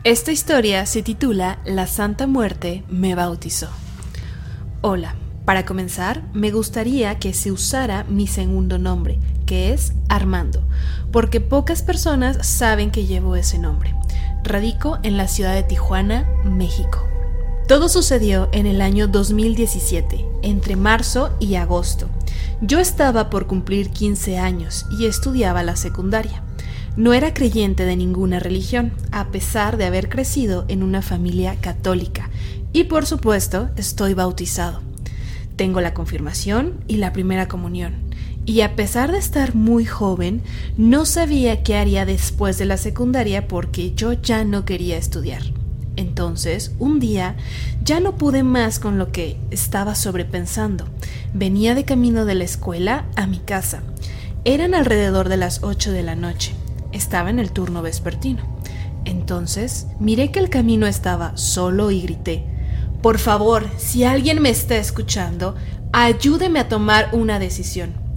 Esta 0.03 0.33
historia 0.33 0.87
se 0.87 1.03
titula 1.03 1.59
La 1.67 1.87
Santa 1.87 2.27
Muerte 2.27 2.85
me 2.89 3.15
bautizó. 3.15 3.69
Hola, 4.81 5.15
para 5.45 5.67
comenzar, 5.67 6.23
me 6.33 6.51
gustaría 6.53 7.19
que 7.19 7.35
se 7.35 7.53
usara 7.53 8.05
mi 8.05 8.29
segundo 8.29 8.79
nombre, 8.79 9.19
que 9.45 9.75
es 9.75 9.93
Armando, 10.09 10.67
porque 11.13 11.43
pocas 11.43 11.83
personas 11.83 12.47
saben 12.47 12.91
que 12.91 13.05
llevo 13.05 13.37
ese 13.37 13.59
nombre. 13.59 13.95
Radico 14.45 14.99
en 15.03 15.17
la 15.17 15.29
ciudad 15.29 15.55
de 15.55 15.63
Tijuana, 15.63 16.29
México. 16.45 17.07
Todo 17.67 17.89
sucedió 17.89 18.49
en 18.53 18.67
el 18.67 18.81
año 18.81 19.09
2017, 19.09 20.25
entre 20.43 20.77
marzo 20.77 21.37
y 21.39 21.57
agosto. 21.57 22.09
Yo 22.61 22.79
estaba 22.79 23.31
por 23.31 23.47
cumplir 23.47 23.91
15 23.91 24.39
años 24.39 24.87
y 24.91 25.07
estudiaba 25.07 25.63
la 25.63 25.77
secundaria. 25.77 26.43
No 26.97 27.13
era 27.13 27.35
creyente 27.35 27.85
de 27.85 27.97
ninguna 27.97 28.39
religión, 28.39 28.93
a 29.13 29.29
pesar 29.29 29.77
de 29.77 29.85
haber 29.85 30.09
crecido 30.09 30.65
en 30.69 30.83
una 30.83 31.03
familia 31.03 31.57
católica, 31.61 32.31
y 32.73 32.85
por 32.85 33.07
supuesto 33.07 33.69
estoy 33.77 34.15
bautizado. 34.15 34.81
Tengo 35.57 35.81
la 35.81 35.95
confirmación 35.95 36.81
y 36.89 36.97
la 36.97 37.13
primera 37.13 37.49
comunión 37.49 38.08
y 38.49 38.63
a 38.63 38.77
pesar 38.77 39.13
de 39.13 39.19
estar 39.19 39.55
muy 39.55 39.85
joven, 39.85 40.41
no 40.79 41.05
sabía 41.05 41.63
qué 41.63 41.77
haría 41.77 42.07
después 42.07 42.57
de 42.57 42.65
la 42.65 42.79
secundaria 42.79 43.47
porque 43.47 43.93
yo 43.95 44.15
ya 44.15 44.43
no 44.43 44.65
quería 44.65 44.97
estudiar. 44.97 45.43
Entonces, 45.97 46.73
un 46.79 46.99
día, 46.99 47.37
ya 47.85 48.01
no 48.01 48.17
pude 48.17 48.45
más 48.45 48.79
con 48.79 48.97
lo 48.97 49.13
que 49.13 49.37
estaba 49.51 49.95
sobrepensando. 49.95 50.87
Venía 51.35 51.75
de 51.75 51.85
camino 51.85 52.25
de 52.25 52.37
la 52.37 52.45
escuela 52.45 53.05
a 53.17 53.27
mi 53.27 53.39
casa. 53.39 53.83
Eran 54.47 54.75
alrededor 54.75 55.29
de 55.29 55.37
las 55.37 55.63
8 55.63 55.93
de 55.93 56.03
la 56.03 56.17
noche. 56.17 56.55
Estaba 56.91 57.29
en 57.29 57.41
el 57.41 57.53
turno 57.53 57.83
vespertino. 57.83 58.45
Entonces, 59.05 59.89
miré 60.01 60.31
que 60.31 60.39
el 60.39 60.49
camino 60.49 60.87
estaba 60.87 61.37
solo 61.37 61.91
y 61.91 62.01
grité, 62.01 62.47
Por 63.03 63.19
favor, 63.19 63.69
si 63.77 64.05
alguien 64.05 64.41
me 64.41 64.49
está 64.49 64.79
escuchando, 64.79 65.55
ayúdeme 65.93 66.61
a 66.61 66.71
tomar 66.71 67.11
una 67.13 67.39
decisión 67.39 68.08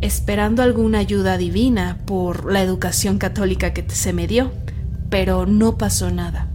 esperando 0.00 0.62
alguna 0.62 0.98
ayuda 0.98 1.36
divina 1.36 1.98
por 2.06 2.50
la 2.50 2.62
educación 2.62 3.18
católica 3.18 3.72
que 3.72 3.84
se 3.90 4.12
me 4.12 4.26
dio, 4.26 4.52
pero 5.08 5.46
no 5.46 5.76
pasó 5.76 6.10
nada, 6.10 6.48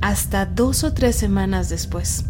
hasta 0.00 0.46
dos 0.46 0.84
o 0.84 0.92
tres 0.92 1.16
semanas 1.16 1.68
después. 1.68 2.24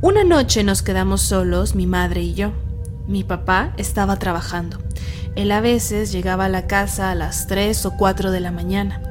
Una 0.00 0.24
noche 0.24 0.62
nos 0.62 0.82
quedamos 0.82 1.22
solos, 1.22 1.74
mi 1.74 1.86
madre 1.86 2.22
y 2.22 2.34
yo. 2.34 2.52
Mi 3.08 3.24
papá 3.24 3.72
estaba 3.78 4.16
trabajando. 4.16 4.78
Él 5.34 5.50
a 5.50 5.60
veces 5.60 6.12
llegaba 6.12 6.44
a 6.44 6.48
la 6.48 6.66
casa 6.66 7.10
a 7.10 7.14
las 7.14 7.46
3 7.46 7.86
o 7.86 7.96
4 7.96 8.30
de 8.30 8.40
la 8.40 8.52
mañana. 8.52 9.02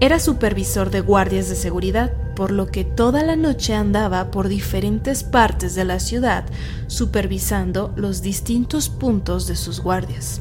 Era 0.00 0.18
supervisor 0.18 0.90
de 0.90 1.00
guardias 1.00 1.48
de 1.48 1.56
seguridad, 1.56 2.12
por 2.40 2.52
lo 2.52 2.68
que 2.68 2.84
toda 2.84 3.22
la 3.22 3.36
noche 3.36 3.74
andaba 3.74 4.30
por 4.30 4.48
diferentes 4.48 5.24
partes 5.24 5.74
de 5.74 5.84
la 5.84 6.00
ciudad 6.00 6.46
supervisando 6.86 7.92
los 7.96 8.22
distintos 8.22 8.88
puntos 8.88 9.46
de 9.46 9.56
sus 9.56 9.80
guardias. 9.80 10.40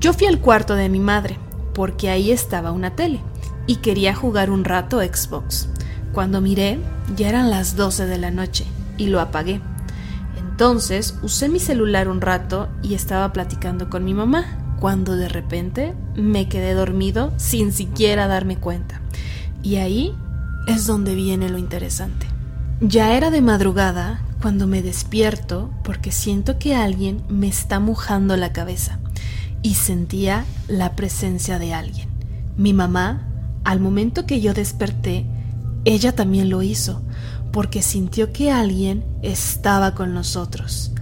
Yo 0.00 0.12
fui 0.12 0.26
al 0.26 0.40
cuarto 0.40 0.74
de 0.74 0.88
mi 0.88 0.98
madre, 0.98 1.38
porque 1.74 2.10
ahí 2.10 2.32
estaba 2.32 2.72
una 2.72 2.96
tele, 2.96 3.20
y 3.68 3.76
quería 3.76 4.16
jugar 4.16 4.50
un 4.50 4.64
rato 4.64 4.98
Xbox. 4.98 5.68
Cuando 6.12 6.40
miré, 6.40 6.80
ya 7.14 7.28
eran 7.28 7.50
las 7.50 7.76
12 7.76 8.06
de 8.06 8.18
la 8.18 8.32
noche, 8.32 8.64
y 8.96 9.06
lo 9.06 9.20
apagué. 9.20 9.60
Entonces 10.40 11.14
usé 11.22 11.48
mi 11.48 11.60
celular 11.60 12.08
un 12.08 12.20
rato 12.20 12.68
y 12.82 12.94
estaba 12.94 13.32
platicando 13.32 13.88
con 13.88 14.04
mi 14.04 14.12
mamá, 14.12 14.74
cuando 14.80 15.14
de 15.14 15.28
repente 15.28 15.94
me 16.16 16.48
quedé 16.48 16.74
dormido 16.74 17.32
sin 17.36 17.70
siquiera 17.70 18.26
darme 18.26 18.56
cuenta. 18.56 19.00
Y 19.62 19.76
ahí 19.76 20.16
es 20.68 20.86
donde 20.86 21.14
viene 21.14 21.48
lo 21.48 21.58
interesante. 21.58 22.26
Ya 22.80 23.16
era 23.16 23.30
de 23.30 23.40
madrugada 23.40 24.20
cuando 24.40 24.66
me 24.66 24.82
despierto 24.82 25.70
porque 25.82 26.12
siento 26.12 26.58
que 26.58 26.76
alguien 26.76 27.22
me 27.28 27.48
está 27.48 27.80
mojando 27.80 28.36
la 28.36 28.52
cabeza 28.52 28.98
y 29.62 29.74
sentía 29.74 30.44
la 30.68 30.94
presencia 30.94 31.58
de 31.58 31.74
alguien. 31.74 32.08
Mi 32.56 32.72
mamá 32.72 33.24
Al 33.64 33.80
momento 33.80 34.24
que 34.24 34.40
yo 34.40 34.54
desperté, 34.54 35.26
ella 35.84 36.14
también 36.14 36.48
lo 36.48 36.62
hizo, 36.62 37.02
porque 37.52 37.82
sintió 37.82 38.32
que 38.32 38.50
alguien 38.50 39.04
estaba 39.20 39.94
con 39.94 40.14
nosotros. 40.14 40.92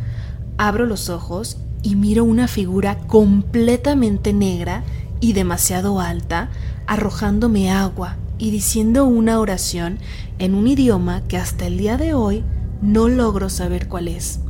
Abro 0.58 0.84
los 0.84 1.08
ojos 1.08 1.58
y 1.82 1.94
miro 1.94 2.24
una 2.24 2.48
figura 2.48 2.98
completamente 3.06 4.32
negra 4.32 4.82
y 5.20 5.32
demasiado 5.32 6.00
alta, 6.00 6.48
arrojándome 6.88 7.70
agua 7.70 8.16
y 8.38 8.50
diciendo 8.50 9.04
una 9.04 9.40
oración 9.40 9.98
en 10.38 10.54
un 10.54 10.66
idioma 10.68 11.22
que 11.28 11.36
hasta 11.36 11.66
el 11.66 11.78
día 11.78 11.96
de 11.96 12.14
hoy 12.14 12.44
no 12.82 13.08
logro 13.08 13.48
saber 13.48 13.88
cuál 13.88 14.08
es. 14.08 14.40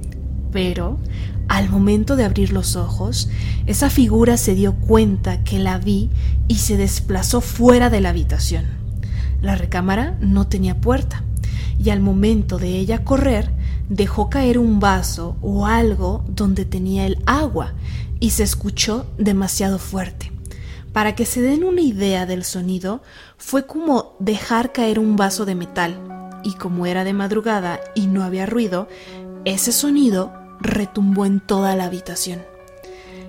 Pero, 0.52 0.98
al 1.48 1.68
momento 1.68 2.16
de 2.16 2.24
abrir 2.24 2.52
los 2.52 2.76
ojos, 2.76 3.28
esa 3.66 3.90
figura 3.90 4.36
se 4.36 4.54
dio 4.54 4.74
cuenta 4.74 5.44
que 5.44 5.58
la 5.58 5.78
vi 5.78 6.10
y 6.48 6.56
se 6.56 6.76
desplazó 6.76 7.40
fuera 7.40 7.90
de 7.90 8.00
la 8.00 8.10
habitación. 8.10 8.64
La 9.42 9.54
recámara 9.54 10.16
no 10.20 10.48
tenía 10.48 10.80
puerta, 10.80 11.22
y 11.78 11.90
al 11.90 12.00
momento 12.00 12.58
de 12.58 12.78
ella 12.78 13.04
correr, 13.04 13.50
dejó 13.88 14.28
caer 14.30 14.58
un 14.58 14.80
vaso 14.80 15.36
o 15.42 15.66
algo 15.66 16.24
donde 16.28 16.64
tenía 16.64 17.06
el 17.06 17.18
agua 17.26 17.74
y 18.18 18.30
se 18.30 18.42
escuchó 18.42 19.06
demasiado 19.18 19.78
fuerte. 19.78 20.35
Para 20.96 21.14
que 21.14 21.26
se 21.26 21.42
den 21.42 21.62
una 21.62 21.82
idea 21.82 22.24
del 22.24 22.42
sonido, 22.42 23.02
fue 23.36 23.66
como 23.66 24.16
dejar 24.18 24.72
caer 24.72 24.98
un 24.98 25.14
vaso 25.16 25.44
de 25.44 25.54
metal, 25.54 26.00
y 26.42 26.54
como 26.54 26.86
era 26.86 27.04
de 27.04 27.12
madrugada 27.12 27.80
y 27.94 28.06
no 28.06 28.24
había 28.24 28.46
ruido, 28.46 28.88
ese 29.44 29.72
sonido 29.72 30.32
retumbó 30.58 31.26
en 31.26 31.40
toda 31.40 31.76
la 31.76 31.84
habitación. 31.84 32.42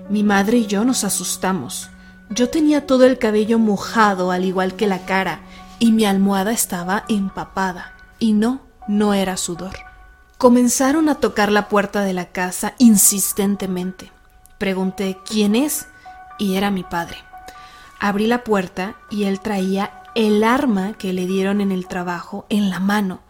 Mi 0.08 0.22
madre 0.22 0.56
y 0.56 0.66
yo 0.66 0.86
nos 0.86 1.04
asustamos. 1.04 1.90
Yo 2.30 2.48
tenía 2.48 2.86
todo 2.86 3.04
el 3.04 3.18
cabello 3.18 3.58
mojado 3.58 4.30
al 4.30 4.46
igual 4.46 4.74
que 4.74 4.86
la 4.86 5.04
cara, 5.04 5.42
y 5.78 5.92
mi 5.92 6.06
almohada 6.06 6.52
estaba 6.52 7.04
empapada, 7.10 7.92
y 8.18 8.32
no, 8.32 8.62
no 8.88 9.12
era 9.12 9.36
sudor. 9.36 9.76
Comenzaron 10.38 11.10
a 11.10 11.16
tocar 11.16 11.52
la 11.52 11.68
puerta 11.68 12.00
de 12.00 12.14
la 12.14 12.30
casa 12.30 12.72
insistentemente. 12.78 14.10
Pregunté 14.56 15.18
quién 15.28 15.54
es, 15.54 15.86
y 16.38 16.54
era 16.54 16.70
mi 16.70 16.82
padre. 16.82 17.27
Abrí 18.00 18.26
la 18.26 18.44
puerta 18.44 18.96
y 19.10 19.24
él 19.24 19.40
traía 19.40 20.02
el 20.14 20.44
arma 20.44 20.94
que 20.94 21.12
le 21.12 21.26
dieron 21.26 21.60
en 21.60 21.72
el 21.72 21.86
trabajo 21.86 22.46
en 22.48 22.70
la 22.70 22.80
mano, 22.80 23.20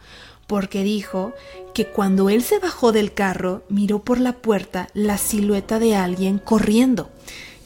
porque 0.46 0.82
dijo 0.82 1.32
que 1.74 1.86
cuando 1.86 2.30
él 2.30 2.42
se 2.42 2.58
bajó 2.58 2.92
del 2.92 3.12
carro 3.12 3.62
miró 3.68 4.00
por 4.00 4.18
la 4.20 4.32
puerta 4.32 4.88
la 4.94 5.18
silueta 5.18 5.78
de 5.78 5.94
alguien 5.96 6.38
corriendo 6.38 7.10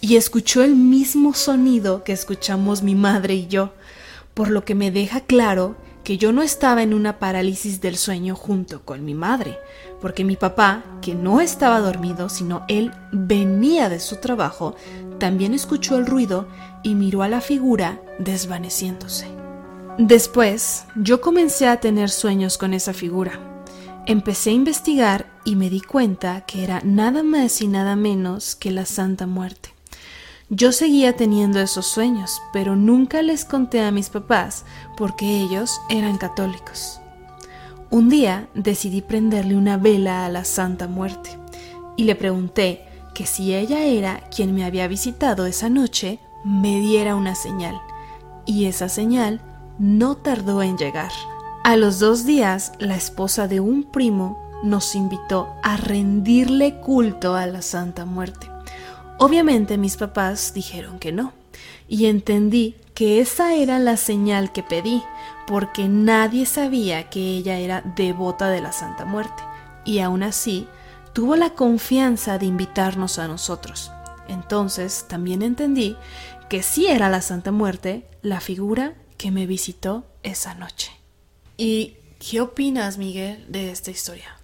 y 0.02 0.16
escuchó 0.16 0.64
el 0.64 0.75
mismo 0.75 1.32
sonido 1.32 2.02
que 2.02 2.12
escuchamos 2.12 2.82
mi 2.82 2.96
madre 2.96 3.34
y 3.37 3.46
yo, 3.46 3.72
por 4.34 4.50
lo 4.50 4.64
que 4.64 4.75
me 4.75 4.90
deja 4.90 5.20
claro 5.20 5.76
que 6.02 6.19
yo 6.19 6.32
no 6.32 6.43
estaba 6.43 6.82
en 6.82 6.93
una 6.93 7.20
parálisis 7.20 7.81
del 7.81 7.96
sueño 7.96 8.34
junto 8.34 8.82
con 8.82 9.04
mi 9.04 9.14
madre, 9.14 9.58
porque 10.00 10.25
mi 10.25 10.34
papá, 10.34 10.82
que 11.00 11.14
no 11.14 11.40
estaba 11.40 11.78
dormido, 11.78 12.28
sino 12.28 12.64
él 12.66 12.90
venía 13.12 13.88
de 13.88 14.00
su 14.00 14.16
trabajo, 14.16 14.75
también 15.19 15.54
escuchó 15.54 15.96
el 15.96 16.06
ruido 16.06 16.49
y 16.82 16.94
miró 16.94 17.23
a 17.23 17.29
la 17.29 17.40
figura 17.40 18.00
desvaneciéndose. 18.19 19.26
Después, 19.99 20.84
yo 20.96 21.20
comencé 21.20 21.69
a 21.69 21.79
tener 21.81 22.08
sueños 22.11 22.56
con 22.56 22.73
esa 22.73 22.93
figura. 22.94 23.64
Empecé 24.06 24.50
a 24.50 24.55
investigar 24.55 25.31
y 25.44 25.55
me 25.55 25.70
di 25.70 25.81
cuenta 25.81 26.43
que 26.46 26.64
era 26.64 26.81
nada 26.82 27.23
más 27.23 27.61
y 27.61 27.69
nada 27.69 27.94
menos 27.94 28.56
que 28.56 28.70
la 28.70 28.87
Santa 28.87 29.26
Muerte. 29.26 29.75
Yo 30.49 30.73
seguía 30.73 31.17
teniendo 31.17 31.61
esos 31.61 31.87
sueños, 31.87 32.40
pero 32.52 32.76
nunca 32.76 33.23
les 33.23 33.44
conté 33.44 33.81
a 33.81 33.90
mis 33.90 34.11
papás 34.11 34.64
porque 34.96 35.40
ellos 35.40 35.81
eran 35.88 36.19
católicos. 36.19 37.00
Un 37.90 38.08
día 38.08 38.49
decidí 38.55 39.02
prenderle 39.02 39.56
una 39.56 39.76
vela 39.76 40.25
a 40.25 40.28
la 40.31 40.44
Santa 40.44 40.88
Muerte 40.88 41.38
y 41.96 42.05
le 42.05 42.17
pregunté 42.17 42.87
que 43.14 43.26
si 43.26 43.55
ella 43.55 43.85
era 43.85 44.25
quien 44.35 44.55
me 44.55 44.64
había 44.64 44.88
visitado 44.88 45.46
esa 45.46 45.69
noche, 45.69 46.19
me 46.44 46.80
diera 46.80 47.16
una 47.16 47.34
señal. 47.34 47.80
Y 48.46 48.66
esa 48.66 48.88
señal 48.88 49.40
no 49.78 50.16
tardó 50.16 50.62
en 50.62 50.76
llegar. 50.76 51.12
A 51.64 51.76
los 51.76 51.98
dos 51.98 52.24
días, 52.24 52.72
la 52.78 52.96
esposa 52.96 53.46
de 53.48 53.60
un 53.60 53.84
primo 53.84 54.50
nos 54.62 54.94
invitó 54.94 55.48
a 55.62 55.76
rendirle 55.76 56.80
culto 56.80 57.34
a 57.34 57.46
la 57.46 57.62
Santa 57.62 58.04
Muerte. 58.04 58.48
Obviamente 59.18 59.78
mis 59.78 59.96
papás 59.96 60.52
dijeron 60.54 60.98
que 60.98 61.12
no, 61.12 61.32
y 61.88 62.06
entendí 62.06 62.76
que 62.94 63.20
esa 63.20 63.54
era 63.54 63.78
la 63.78 63.96
señal 63.96 64.52
que 64.52 64.62
pedí, 64.62 65.02
porque 65.46 65.88
nadie 65.88 66.46
sabía 66.46 67.10
que 67.10 67.20
ella 67.20 67.58
era 67.58 67.82
devota 67.96 68.48
de 68.48 68.60
la 68.60 68.72
Santa 68.72 69.04
Muerte, 69.04 69.42
y 69.84 70.00
aún 70.00 70.22
así 70.22 70.66
tuvo 71.12 71.36
la 71.36 71.50
confianza 71.50 72.38
de 72.38 72.46
invitarnos 72.46 73.18
a 73.18 73.28
nosotros. 73.28 73.90
Entonces 74.28 75.06
también 75.08 75.42
entendí 75.42 75.96
que 76.52 76.62
sí 76.62 76.87
era 76.87 77.08
la 77.08 77.22
Santa 77.22 77.50
Muerte 77.50 78.04
la 78.20 78.38
figura 78.43 78.93
que 79.16 79.31
me 79.31 79.46
visitó 79.46 80.04
esa 80.22 80.52
noche. 80.52 80.93
¿Y 81.56 81.96
qué 82.19 82.43
opinas, 82.43 82.99
Miguel, 82.99 83.46
de 83.49 83.70
esta 83.70 83.90
historia? 83.90 84.37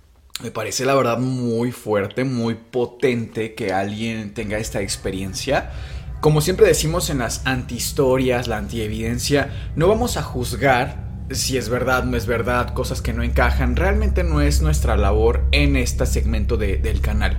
Me 0.42 0.50
parece 0.50 0.86
la 0.86 0.94
verdad 0.94 1.18
muy 1.18 1.70
fuerte, 1.70 2.24
muy 2.24 2.54
potente 2.54 3.54
que 3.54 3.74
alguien 3.74 4.32
tenga 4.32 4.56
esta 4.56 4.80
experiencia. 4.80 5.70
Como 6.22 6.40
siempre 6.40 6.66
decimos 6.66 7.10
en 7.10 7.18
las 7.18 7.46
antihistorias, 7.46 8.48
la 8.48 8.56
antievidencia, 8.56 9.72
no 9.76 9.86
vamos 9.86 10.16
a 10.16 10.22
juzgar 10.22 11.06
si 11.30 11.58
es 11.58 11.68
verdad, 11.68 12.04
no 12.04 12.16
es 12.16 12.24
verdad, 12.24 12.72
cosas 12.72 13.02
que 13.02 13.12
no 13.12 13.22
encajan, 13.22 13.76
realmente 13.76 14.24
no 14.24 14.40
es 14.40 14.62
nuestra 14.62 14.96
labor 14.96 15.44
en 15.52 15.76
este 15.76 16.06
segmento 16.06 16.56
del 16.56 17.02
canal. 17.02 17.38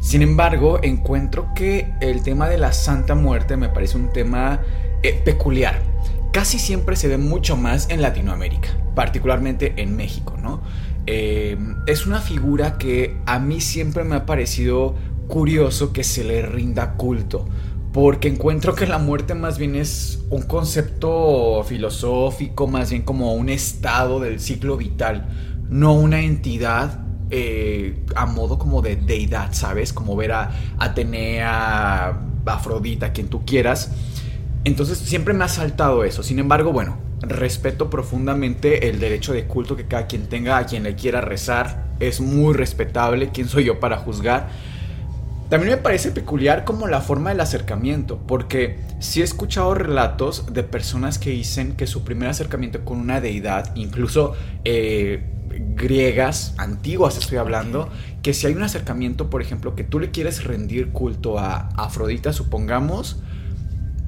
Sin 0.00 0.22
embargo, 0.22 0.78
encuentro 0.82 1.52
que 1.54 1.92
el 2.00 2.22
tema 2.22 2.48
de 2.48 2.58
la 2.58 2.72
Santa 2.72 3.14
Muerte 3.14 3.56
me 3.56 3.68
parece 3.68 3.96
un 3.96 4.12
tema 4.12 4.60
eh, 5.02 5.20
peculiar. 5.24 5.80
Casi 6.32 6.58
siempre 6.58 6.96
se 6.96 7.08
ve 7.08 7.18
mucho 7.18 7.56
más 7.56 7.88
en 7.90 8.02
Latinoamérica, 8.02 8.68
particularmente 8.94 9.74
en 9.76 9.96
México, 9.96 10.36
¿no? 10.40 10.62
Eh, 11.06 11.56
es 11.86 12.06
una 12.06 12.20
figura 12.20 12.78
que 12.78 13.16
a 13.26 13.38
mí 13.38 13.60
siempre 13.60 14.04
me 14.04 14.16
ha 14.16 14.26
parecido 14.26 14.94
curioso 15.26 15.92
que 15.92 16.04
se 16.04 16.24
le 16.24 16.42
rinda 16.42 16.94
culto 16.94 17.46
porque 17.92 18.28
encuentro 18.28 18.74
que 18.74 18.86
la 18.86 18.98
muerte 18.98 19.34
más 19.34 19.58
bien 19.58 19.74
es 19.74 20.22
un 20.30 20.42
concepto 20.42 21.64
filosófico, 21.64 22.66
más 22.66 22.90
bien 22.90 23.02
como 23.02 23.34
un 23.34 23.48
estado 23.48 24.20
del 24.20 24.40
ciclo 24.40 24.76
vital, 24.76 25.26
no 25.68 25.94
una 25.94 26.20
entidad 26.20 27.07
eh, 27.30 28.04
a 28.14 28.26
modo 28.26 28.58
como 28.58 28.82
de 28.82 28.96
deidad, 28.96 29.52
¿sabes? 29.52 29.92
Como 29.92 30.16
ver 30.16 30.32
a 30.32 30.50
Atenea, 30.78 32.18
Afrodita, 32.46 33.12
quien 33.12 33.28
tú 33.28 33.44
quieras. 33.44 33.92
Entonces 34.64 34.98
siempre 34.98 35.34
me 35.34 35.44
ha 35.44 35.48
saltado 35.48 36.04
eso. 36.04 36.22
Sin 36.22 36.38
embargo, 36.38 36.72
bueno, 36.72 36.98
respeto 37.20 37.90
profundamente 37.90 38.88
el 38.88 39.00
derecho 39.00 39.32
de 39.32 39.44
culto 39.44 39.76
que 39.76 39.86
cada 39.86 40.06
quien 40.06 40.28
tenga, 40.28 40.58
a 40.58 40.66
quien 40.66 40.82
le 40.82 40.94
quiera 40.94 41.20
rezar. 41.20 41.88
Es 42.00 42.20
muy 42.20 42.54
respetable. 42.54 43.30
¿Quién 43.30 43.48
soy 43.48 43.64
yo 43.64 43.80
para 43.80 43.98
juzgar? 43.98 44.48
También 45.48 45.76
me 45.76 45.78
parece 45.78 46.10
peculiar 46.10 46.64
como 46.64 46.88
la 46.88 47.00
forma 47.00 47.30
del 47.30 47.40
acercamiento, 47.40 48.18
porque 48.26 48.80
sí 48.98 49.22
he 49.22 49.24
escuchado 49.24 49.72
relatos 49.72 50.52
de 50.52 50.62
personas 50.62 51.18
que 51.18 51.30
dicen 51.30 51.74
que 51.74 51.86
su 51.86 52.04
primer 52.04 52.28
acercamiento 52.28 52.84
con 52.84 52.98
una 52.98 53.22
deidad, 53.22 53.74
incluso 53.74 54.34
eh, 54.64 55.22
griegas, 55.50 56.54
antiguas 56.58 57.16
estoy 57.16 57.38
hablando, 57.38 57.88
que 58.22 58.34
si 58.34 58.46
hay 58.46 58.54
un 58.54 58.62
acercamiento, 58.62 59.30
por 59.30 59.42
ejemplo, 59.42 59.74
que 59.74 59.84
tú 59.84 60.00
le 60.00 60.10
quieres 60.10 60.44
rendir 60.44 60.90
culto 60.90 61.38
a 61.38 61.68
Afrodita, 61.76 62.32
supongamos, 62.32 63.22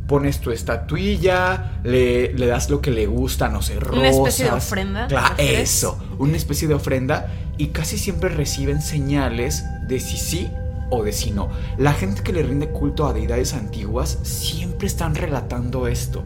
pones 0.07 0.41
tu 0.41 0.51
estatuilla, 0.51 1.81
le, 1.85 2.35
le, 2.35 2.47
das 2.47 2.69
lo 2.69 2.81
que 2.81 2.91
le 2.91 3.07
gusta, 3.07 3.49
no 3.49 3.63
sé, 3.63 3.79
rosas. 3.79 3.99
Una 3.99 4.09
especie 4.09 4.45
de 4.47 4.51
ofrenda. 4.51 5.07
Claro, 5.07 5.35
eso, 5.39 5.99
una 6.19 6.37
especie 6.37 6.67
de 6.67 6.75
ofrenda. 6.75 7.29
Y 7.59 7.69
casi 7.69 7.97
siempre 7.97 8.31
reciben 8.31 8.83
señales 8.83 9.65
de 9.87 10.01
si 10.01 10.17
sí 10.17 10.51
o 10.91 11.05
de 11.05 11.13
si 11.13 11.31
no. 11.31 11.51
La 11.79 11.93
gente 11.93 12.23
que 12.23 12.33
le 12.33 12.43
rinde 12.43 12.71
culto 12.71 13.07
a 13.07 13.13
deidades 13.13 13.55
antiguas 13.55 14.19
siempre 14.23 14.89
están 14.89 15.15
relatando 15.15 15.87
esto. 15.87 16.25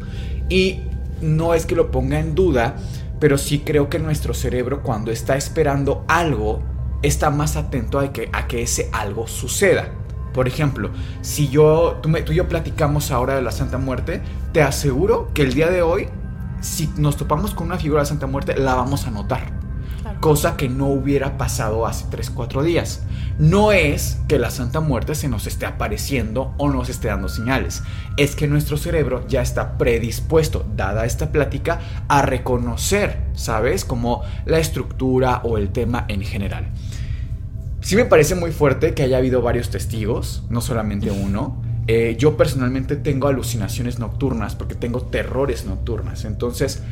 Y 0.49 0.81
no 1.21 1.53
es 1.53 1.67
que 1.67 1.75
lo 1.75 1.91
ponga 1.91 2.19
en 2.19 2.35
duda, 2.35 2.77
pero 3.25 3.39
sí 3.39 3.61
creo 3.61 3.89
que 3.89 3.99
nuestro 3.99 4.35
cerebro 4.35 4.83
cuando 4.83 5.11
está 5.11 5.35
esperando 5.35 6.05
algo, 6.09 6.61
está 7.01 7.31
más 7.31 7.57
atento 7.57 7.99
a 7.99 8.13
que, 8.13 8.29
a 8.35 8.47
que 8.47 8.61
ese 8.61 8.91
algo 8.93 9.27
suceda. 9.27 9.89
Por 10.35 10.47
ejemplo, 10.47 10.91
si 11.23 11.49
yo, 11.49 12.01
tú, 12.03 12.13
tú 12.23 12.33
y 12.33 12.35
yo 12.35 12.49
platicamos 12.49 13.11
ahora 13.11 13.35
de 13.35 13.41
la 13.41 13.51
Santa 13.51 13.79
Muerte, 13.79 14.21
te 14.53 14.61
aseguro 14.61 15.31
que 15.33 15.41
el 15.41 15.55
día 15.55 15.71
de 15.71 15.81
hoy, 15.81 16.11
si 16.61 16.91
nos 16.99 17.17
topamos 17.17 17.55
con 17.55 17.69
una 17.69 17.79
figura 17.79 18.03
de 18.03 18.09
Santa 18.09 18.27
Muerte, 18.27 18.59
la 18.59 18.75
vamos 18.75 19.07
a 19.07 19.11
notar 19.11 19.64
cosa 20.25 20.57
que 20.57 20.71
no 20.71 20.87
hubiera 20.87 21.37
pasado 21.37 21.85
hace 21.85 22.07
3, 22.11 22.31
4 22.31 22.63
días. 22.63 23.03
No 23.39 23.73
es 23.73 24.21
que 24.27 24.39
la 24.39 24.51
Santa 24.51 24.81
Muerte 24.81 25.15
se 25.15 25.29
nos 25.29 25.47
esté 25.47 25.67
apareciendo 25.67 26.55
o 26.57 26.71
nos 26.71 26.89
esté 26.89 27.09
dando 27.09 27.29
señales, 27.29 27.83
es 28.17 28.35
que 28.35 28.49
nuestro 28.49 28.79
cerebro 28.79 29.29
ya 29.29 29.43
está 29.43 29.77
predispuesto, 29.77 30.65
dada 30.77 31.05
esta 31.05 31.31
plática, 31.31 31.79
a 32.09 32.23
reconocer, 32.23 33.19
¿sabes? 33.35 33.85
Como 33.85 34.23
la 34.47 34.61
estructura 34.61 35.43
o 35.45 35.59
el 35.59 35.69
tema 35.69 36.07
en 36.09 36.23
general. 36.23 36.69
Sí 37.83 37.95
me 37.95 38.07
parece 38.07 38.35
muy 38.35 38.51
fuerte 38.51 38.95
que 38.95 39.03
haya 39.03 39.19
habido 39.19 39.43
varios 39.43 39.69
testigos, 39.69 40.45
no 40.49 40.63
solamente 40.63 41.11
uno. 41.11 41.61
Eh, 41.87 42.17
yo 42.19 42.39
personalmente 42.39 42.97
tengo 42.97 43.29
alucinaciones 43.29 43.99
nocturnas 43.99 44.55
porque 44.55 44.75
tengo 44.75 45.03
terrores 45.03 45.67
nocturnas. 45.67 46.25
Entonces, 46.25 46.83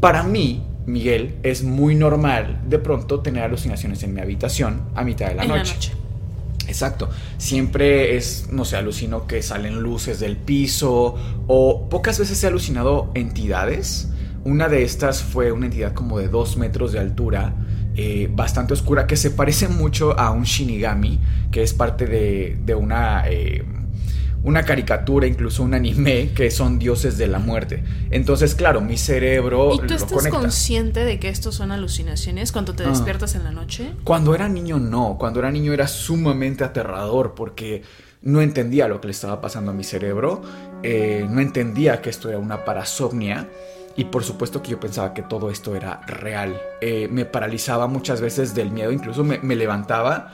para 0.00 0.22
mí, 0.22 0.62
Miguel, 0.88 1.36
es 1.42 1.62
muy 1.62 1.94
normal 1.94 2.62
de 2.66 2.78
pronto 2.78 3.20
tener 3.20 3.42
alucinaciones 3.42 4.02
en 4.02 4.14
mi 4.14 4.20
habitación 4.20 4.82
a 4.94 5.04
mitad 5.04 5.28
de 5.28 5.34
la, 5.34 5.44
noche. 5.44 5.92
Exacto. 6.66 7.08
Siempre 7.38 8.16
es, 8.16 8.48
no 8.50 8.64
sé, 8.64 8.76
alucino 8.76 9.26
que 9.26 9.42
salen 9.42 9.80
luces 9.80 10.18
del 10.18 10.36
piso 10.36 11.14
o 11.46 11.88
pocas 11.88 12.18
veces 12.18 12.42
he 12.42 12.46
alucinado 12.46 13.10
entidades. 13.14 14.08
Una 14.44 14.68
de 14.68 14.82
estas 14.82 15.22
fue 15.22 15.52
una 15.52 15.66
entidad 15.66 15.92
como 15.94 16.18
de 16.18 16.28
dos 16.28 16.56
metros 16.56 16.92
de 16.92 17.00
altura, 17.00 17.54
eh, 17.94 18.30
bastante 18.32 18.72
oscura, 18.72 19.06
que 19.06 19.16
se 19.16 19.30
parece 19.30 19.68
mucho 19.68 20.18
a 20.18 20.30
un 20.30 20.44
Shinigami, 20.44 21.20
que 21.50 21.62
es 21.62 21.74
parte 21.74 22.06
de, 22.06 22.74
una... 22.74 23.24
Eh, 23.28 23.64
una 24.42 24.64
caricatura, 24.64 25.26
incluso 25.26 25.62
un 25.62 25.74
anime, 25.74 26.30
que 26.34 26.50
son 26.50 26.78
dioses 26.78 27.18
de 27.18 27.26
la 27.26 27.38
muerte. 27.38 27.82
Entonces, 28.10 28.54
claro, 28.54 28.80
mi 28.80 28.96
cerebro. 28.96 29.74
¿Y 29.74 29.86
tú 29.86 29.94
estás 29.94 30.28
consciente 30.28 31.04
de 31.04 31.18
que 31.18 31.28
esto 31.28 31.52
son 31.52 31.72
alucinaciones 31.72 32.52
cuando 32.52 32.74
te 32.74 32.84
ah. 32.84 32.88
despiertas 32.88 33.34
en 33.34 33.44
la 33.44 33.50
noche? 33.50 33.92
Cuando 34.04 34.34
era 34.34 34.48
niño, 34.48 34.78
no. 34.78 35.16
Cuando 35.18 35.40
era 35.40 35.50
niño 35.50 35.72
era 35.72 35.88
sumamente 35.88 36.64
aterrador 36.64 37.34
porque 37.34 37.82
no 38.22 38.40
entendía 38.40 38.88
lo 38.88 39.00
que 39.00 39.08
le 39.08 39.12
estaba 39.12 39.40
pasando 39.40 39.72
a 39.72 39.74
mi 39.74 39.84
cerebro. 39.84 40.42
Eh, 40.82 41.26
no 41.28 41.40
entendía 41.40 42.00
que 42.00 42.10
esto 42.10 42.28
era 42.28 42.38
una 42.38 42.64
parasomnia. 42.64 43.48
Y 43.96 44.04
por 44.04 44.22
supuesto 44.22 44.62
que 44.62 44.70
yo 44.70 44.78
pensaba 44.78 45.12
que 45.12 45.22
todo 45.22 45.50
esto 45.50 45.74
era 45.74 46.00
real. 46.06 46.60
Eh, 46.80 47.08
me 47.10 47.24
paralizaba 47.24 47.88
muchas 47.88 48.20
veces 48.20 48.54
del 48.54 48.70
miedo, 48.70 48.92
incluso 48.92 49.24
me, 49.24 49.40
me 49.40 49.56
levantaba 49.56 50.32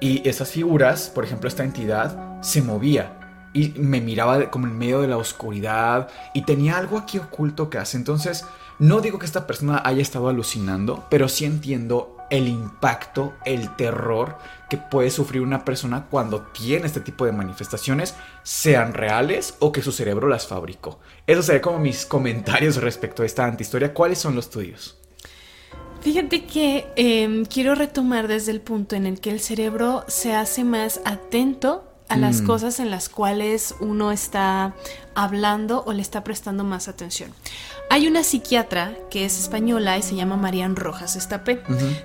y 0.00 0.28
esas 0.28 0.50
figuras, 0.50 1.10
por 1.14 1.24
ejemplo 1.24 1.48
esta 1.48 1.64
entidad, 1.64 2.42
se 2.42 2.60
movía 2.60 3.25
y 3.56 3.72
me 3.78 4.02
miraba 4.02 4.50
como 4.50 4.66
en 4.66 4.76
medio 4.76 5.00
de 5.00 5.08
la 5.08 5.16
oscuridad 5.16 6.10
y 6.34 6.42
tenía 6.42 6.76
algo 6.76 6.98
aquí 6.98 7.16
oculto 7.16 7.70
que 7.70 7.78
hace. 7.78 7.96
Entonces, 7.96 8.44
no 8.78 9.00
digo 9.00 9.18
que 9.18 9.24
esta 9.24 9.46
persona 9.46 9.80
haya 9.82 10.02
estado 10.02 10.28
alucinando, 10.28 11.06
pero 11.08 11.26
sí 11.26 11.46
entiendo 11.46 12.18
el 12.28 12.48
impacto, 12.48 13.32
el 13.46 13.74
terror 13.76 14.36
que 14.68 14.76
puede 14.76 15.10
sufrir 15.10 15.40
una 15.40 15.64
persona 15.64 16.04
cuando 16.10 16.42
tiene 16.42 16.84
este 16.84 17.00
tipo 17.00 17.24
de 17.24 17.32
manifestaciones, 17.32 18.14
sean 18.42 18.92
reales 18.92 19.54
o 19.60 19.72
que 19.72 19.80
su 19.80 19.90
cerebro 19.90 20.28
las 20.28 20.46
fabricó. 20.46 21.00
Eso 21.26 21.42
sería 21.42 21.62
como 21.62 21.78
mis 21.78 22.04
comentarios 22.04 22.76
respecto 22.76 23.22
a 23.22 23.26
esta 23.26 23.46
antihistoria. 23.46 23.94
¿Cuáles 23.94 24.18
son 24.18 24.34
los 24.34 24.50
tuyos? 24.50 24.98
Fíjate 26.02 26.44
que 26.44 26.86
em, 26.96 27.46
quiero 27.46 27.74
retomar 27.74 28.28
desde 28.28 28.52
el 28.52 28.60
punto 28.60 28.96
en 28.96 29.06
el 29.06 29.18
que 29.18 29.30
el 29.30 29.40
cerebro 29.40 30.04
se 30.08 30.34
hace 30.34 30.62
más 30.62 31.00
atento 31.06 31.95
a 32.08 32.16
las 32.16 32.42
mm. 32.42 32.46
cosas 32.46 32.80
en 32.80 32.90
las 32.90 33.08
cuales 33.08 33.74
uno 33.80 34.12
está 34.12 34.74
hablando 35.14 35.82
o 35.86 35.92
le 35.92 36.02
está 36.02 36.22
prestando 36.22 36.62
más 36.62 36.88
atención. 36.88 37.32
Hay 37.88 38.06
una 38.06 38.24
psiquiatra 38.24 38.96
que 39.10 39.24
es 39.24 39.38
española 39.38 39.96
y 39.96 40.02
se 40.02 40.16
llama 40.16 40.36
Marian 40.36 40.76
Rojas 40.76 41.16
Estapé. 41.16 41.62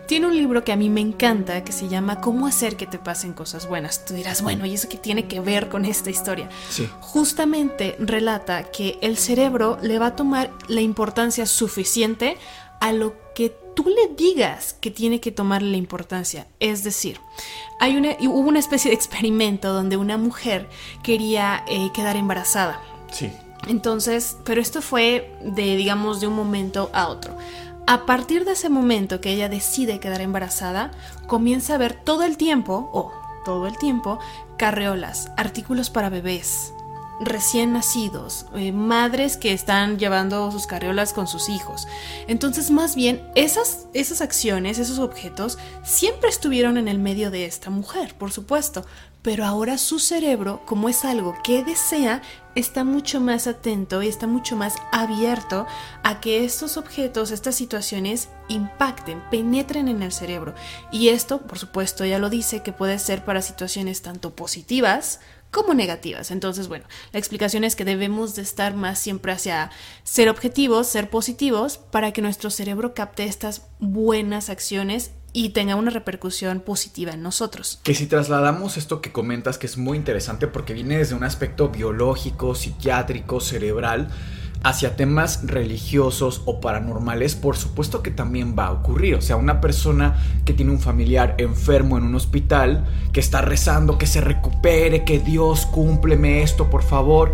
Tiene 0.08 0.28
un 0.28 0.38
libro 0.38 0.64
que 0.64 0.72
a 0.72 0.76
mí 0.76 0.90
me 0.90 1.02
encanta 1.02 1.64
que 1.64 1.72
se 1.72 1.88
llama 1.88 2.22
Cómo 2.22 2.48
hacer 2.48 2.78
que 2.78 2.86
te 2.86 3.00
pasen 3.00 3.34
cosas 3.34 3.68
buenas. 3.68 4.06
Tú 4.06 4.14
dirás, 4.14 4.42
bueno, 4.42 4.66
¿y 4.66 4.76
eso 4.76 4.88
qué 4.90 4.98
tiene 4.98 5.28
que 5.28 5.40
ver 5.40 5.70
con 5.70 5.86
esta 5.86 6.10
historia? 6.10 6.50
Sí. 6.70 6.88
Justamente 7.02 7.96
relata 8.00 8.64
que 8.66 9.00
el 9.02 9.18
cerebro 9.18 9.78
le 9.82 9.98
va 9.98 10.08
a 10.08 10.16
tomar 10.16 10.52
la 10.68 10.82
importancia 10.82 11.46
suficiente 11.46 12.38
a 12.80 12.94
lo 12.94 13.16
que 13.34 13.56
tú 13.76 13.86
le 13.90 14.14
digas 14.16 14.76
que 14.80 14.92
tiene 14.92 15.20
que 15.20 15.32
tomarle 15.32 15.72
la 15.72 15.78
importancia. 15.78 16.48
Es 16.60 16.84
decir, 16.84 17.20
hay 17.80 17.98
una, 17.98 18.16
hubo 18.22 18.48
una 18.48 18.60
especie 18.60 18.90
de 18.90 18.96
experimento 18.96 19.74
donde 19.74 19.98
una 19.98 20.18
mujer 20.18 20.70
quería 21.04 21.64
eh, 21.68 21.90
quedar 21.94 22.16
embarazada. 22.16 22.82
Sí. 23.12 23.32
Entonces, 23.68 24.38
pero 24.44 24.62
esto 24.62 24.82
fue 24.82 25.38
de, 25.44 25.76
digamos, 25.76 26.20
de 26.20 26.28
un 26.28 26.36
momento 26.36 26.90
a 26.94 27.08
otro. 27.08 27.38
A 27.88 28.06
partir 28.06 28.46
de 28.46 28.54
ese 28.54 28.70
momento 28.70 29.22
que 29.22 29.34
ella 29.34 29.50
decide 29.50 30.00
quedar 30.00 30.22
embarazada, 30.22 30.92
comienza 31.28 31.76
a 31.76 31.78
ver 31.78 31.94
todo 31.94 32.24
el 32.24 32.38
tiempo, 32.38 32.90
o 32.94 33.12
todo 33.44 33.68
el 33.68 33.78
tiempo, 33.78 34.20
carreolas, 34.58 35.32
artículos 35.38 35.90
para 35.90 36.10
bebés, 36.10 36.74
recién 37.22 37.74
nacidos, 37.74 38.48
eh, 38.56 38.72
madres 38.72 39.38
que 39.38 39.54
están 39.54 40.00
llevando 40.00 40.52
sus 40.52 40.66
carriolas 40.66 41.14
con 41.14 41.28
sus 41.28 41.50
hijos. 41.50 41.88
Entonces, 42.28 42.72
más 42.72 42.96
bien, 42.96 43.22
esas, 43.36 43.88
esas 43.94 44.22
acciones, 44.22 44.80
esos 44.80 45.00
objetos, 45.00 45.58
siempre 45.84 46.30
estuvieron 46.30 46.78
en 46.78 46.88
el 46.88 47.00
medio 47.00 47.32
de 47.32 47.46
esta 47.46 47.70
mujer, 47.70 48.16
por 48.16 48.32
supuesto, 48.32 48.86
pero 49.22 49.46
ahora 49.46 49.78
su 49.78 50.00
cerebro, 50.00 50.64
como 50.66 50.90
es 50.90 51.06
algo 51.06 51.36
que 51.44 51.64
desea, 51.64 52.24
está 52.56 52.84
mucho 52.84 53.22
más 53.22 53.46
atento 53.46 54.02
y 54.02 54.08
está 54.08 54.26
mucho 54.26 54.56
más 54.56 54.76
abierto 54.92 55.68
a 56.04 56.20
que 56.20 56.44
estos 56.44 56.76
objetos, 56.76 57.30
estas 57.30 57.54
situaciones 57.54 58.30
impacten, 58.48 59.22
penetren 59.30 59.88
en 59.90 60.02
el 60.02 60.12
cerebro. 60.12 60.56
Y 60.92 61.10
esto, 61.10 61.42
por 61.42 61.60
supuesto, 61.60 62.04
ya 62.04 62.18
lo 62.18 62.32
dice 62.32 62.64
que 62.64 62.74
puede 62.74 62.98
ser 62.98 63.24
para 63.24 63.44
situaciones 63.44 64.02
tanto 64.02 64.36
positivas 64.36 65.20
como 65.52 65.74
negativas. 65.74 66.32
Entonces, 66.32 66.68
bueno, 66.68 66.86
la 67.12 67.20
explicación 67.20 67.64
es 67.64 67.76
que 67.76 67.86
debemos 67.86 68.36
de 68.36 68.42
estar 68.42 68.74
más 68.74 68.98
siempre 68.98 69.34
hacia 69.34 69.70
ser 70.04 70.30
objetivos, 70.30 70.88
ser 70.88 71.10
positivos, 71.10 71.78
para 71.78 72.12
que 72.14 72.22
nuestro 72.22 72.50
cerebro 72.50 72.94
capte 72.94 73.26
estas 73.26 73.68
buenas 73.80 74.50
acciones 74.50 75.12
y 75.34 75.50
tenga 75.50 75.76
una 75.76 75.92
repercusión 75.92 76.60
positiva 76.60 77.14
en 77.14 77.22
nosotros. 77.22 77.80
Que 77.84 77.94
si 77.94 78.08
trasladamos 78.08 78.78
esto 78.78 79.02
que 79.02 79.12
comentas, 79.12 79.58
que 79.58 79.68
es 79.68 79.78
muy 79.78 79.98
interesante 79.98 80.48
porque 80.48 80.74
viene 80.74 80.98
desde 80.98 81.16
un 81.16 81.24
aspecto 81.24 81.70
biológico, 81.70 82.56
psiquiátrico, 82.56 83.40
cerebral, 83.40 84.10
hacia 84.64 84.96
temas 84.96 85.42
religiosos 85.44 86.44
o 86.46 86.62
paranormales, 86.62 87.36
por 87.36 87.58
supuesto 87.58 88.04
que 88.04 88.12
también 88.12 88.56
va 88.58 88.68
a 88.68 88.72
ocurrir. 88.72 89.16
O 89.16 89.22
sea, 89.22 89.36
una 89.36 89.62
persona 89.62 90.18
que 90.46 90.54
tiene 90.54 90.72
un 90.72 90.80
familiar 90.80 91.36
enfermo 91.38 91.98
en 91.98 92.04
un 92.04 92.16
hospital, 92.16 92.86
que 93.12 93.20
está 93.20 93.42
rezando 93.42 93.98
que 93.98 94.06
se 94.06 94.22
recupere, 94.22 95.04
que 95.04 95.20
Dios 95.20 95.66
cúmpleme 95.66 96.44
esto, 96.44 96.70
por 96.70 96.84
favor. 96.84 97.34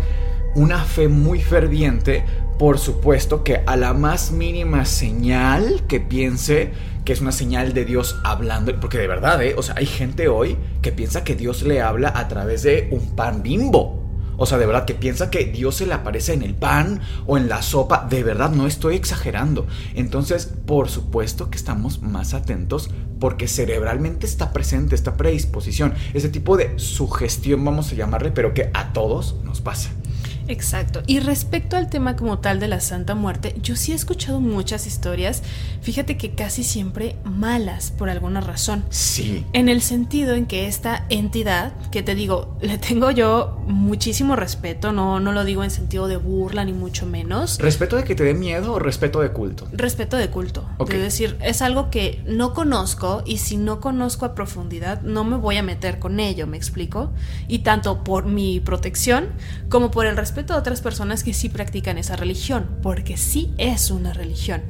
Una 0.54 0.82
fe 0.84 1.08
muy 1.08 1.40
ferviente, 1.40 2.24
por 2.58 2.78
supuesto 2.78 3.44
que 3.44 3.62
a 3.66 3.76
la 3.76 3.92
más 3.92 4.32
mínima 4.32 4.84
señal 4.86 5.82
que 5.86 6.00
piense 6.00 6.72
que 7.04 7.14
es 7.14 7.22
una 7.22 7.32
señal 7.32 7.72
de 7.72 7.86
Dios 7.86 8.18
hablando, 8.22 8.78
porque 8.80 8.98
de 8.98 9.06
verdad, 9.06 9.42
¿eh? 9.42 9.54
o 9.56 9.62
sea, 9.62 9.76
hay 9.78 9.86
gente 9.86 10.28
hoy 10.28 10.58
que 10.82 10.92
piensa 10.92 11.24
que 11.24 11.36
Dios 11.36 11.62
le 11.62 11.80
habla 11.80 12.12
a 12.14 12.28
través 12.28 12.62
de 12.64 12.88
un 12.90 13.16
pan 13.16 13.42
bimbo. 13.42 13.97
O 14.38 14.46
sea, 14.46 14.56
de 14.56 14.64
verdad 14.64 14.86
que 14.86 14.94
piensa 14.94 15.30
que 15.30 15.44
Dios 15.44 15.76
se 15.76 15.86
le 15.86 15.92
aparece 15.92 16.32
en 16.32 16.42
el 16.42 16.54
pan 16.54 17.02
o 17.26 17.36
en 17.36 17.48
la 17.48 17.60
sopa. 17.60 18.06
De 18.08 18.22
verdad, 18.22 18.50
no 18.50 18.66
estoy 18.66 18.94
exagerando. 18.94 19.66
Entonces, 19.94 20.46
por 20.64 20.88
supuesto 20.88 21.50
que 21.50 21.58
estamos 21.58 22.00
más 22.00 22.32
atentos 22.32 22.88
porque 23.18 23.48
cerebralmente 23.48 24.26
está 24.26 24.52
presente 24.52 24.94
esta 24.94 25.16
predisposición. 25.16 25.92
Ese 26.14 26.28
tipo 26.28 26.56
de 26.56 26.78
sugestión, 26.78 27.64
vamos 27.64 27.92
a 27.92 27.96
llamarle, 27.96 28.30
pero 28.30 28.54
que 28.54 28.70
a 28.72 28.92
todos 28.92 29.36
nos 29.44 29.60
pasa. 29.60 29.90
Exacto. 30.48 31.02
Y 31.06 31.20
respecto 31.20 31.76
al 31.76 31.90
tema 31.90 32.16
como 32.16 32.38
tal 32.38 32.58
de 32.58 32.68
la 32.68 32.80
Santa 32.80 33.14
Muerte, 33.14 33.54
yo 33.62 33.76
sí 33.76 33.92
he 33.92 33.94
escuchado 33.94 34.40
muchas 34.40 34.86
historias, 34.86 35.42
fíjate 35.82 36.16
que 36.16 36.34
casi 36.34 36.64
siempre 36.64 37.16
malas 37.24 37.90
por 37.90 38.08
alguna 38.08 38.40
razón. 38.40 38.84
Sí. 38.90 39.44
En 39.52 39.68
el 39.68 39.82
sentido 39.82 40.34
en 40.34 40.46
que 40.46 40.66
esta 40.66 41.04
entidad, 41.10 41.72
que 41.90 42.02
te 42.02 42.14
digo, 42.14 42.56
le 42.60 42.78
tengo 42.78 43.10
yo 43.10 43.60
muchísimo 43.66 44.36
respeto, 44.36 44.92
no, 44.92 45.20
no 45.20 45.32
lo 45.32 45.44
digo 45.44 45.62
en 45.64 45.70
sentido 45.70 46.08
de 46.08 46.16
burla 46.16 46.64
ni 46.64 46.72
mucho 46.72 47.06
menos. 47.06 47.58
¿Respeto 47.58 47.96
de 47.96 48.04
que 48.04 48.14
te 48.14 48.24
dé 48.24 48.34
miedo 48.34 48.72
o 48.72 48.78
respeto 48.78 49.20
de 49.20 49.30
culto? 49.30 49.68
Respeto 49.72 50.16
de 50.16 50.30
culto. 50.30 50.68
Es 50.80 51.00
decir, 51.00 51.36
es 51.42 51.60
algo 51.60 51.90
que 51.90 52.22
no 52.26 52.54
conozco 52.54 53.22
y 53.26 53.38
si 53.38 53.58
no 53.58 53.80
conozco 53.80 54.24
a 54.24 54.34
profundidad, 54.34 55.02
no 55.02 55.24
me 55.24 55.36
voy 55.36 55.58
a 55.58 55.62
meter 55.62 55.98
con 55.98 56.20
ello, 56.20 56.46
¿me 56.46 56.56
explico? 56.56 57.12
Y 57.48 57.60
tanto 57.60 58.02
por 58.02 58.24
mi 58.24 58.60
protección 58.60 59.28
como 59.68 59.90
por 59.90 60.06
el 60.06 60.16
respeto 60.16 60.37
a 60.46 60.56
otras 60.56 60.80
personas 60.80 61.24
que 61.24 61.34
sí 61.34 61.48
practican 61.48 61.98
esa 61.98 62.16
religión, 62.16 62.78
porque 62.82 63.16
sí 63.16 63.52
es 63.58 63.90
una 63.90 64.12
religión. 64.12 64.62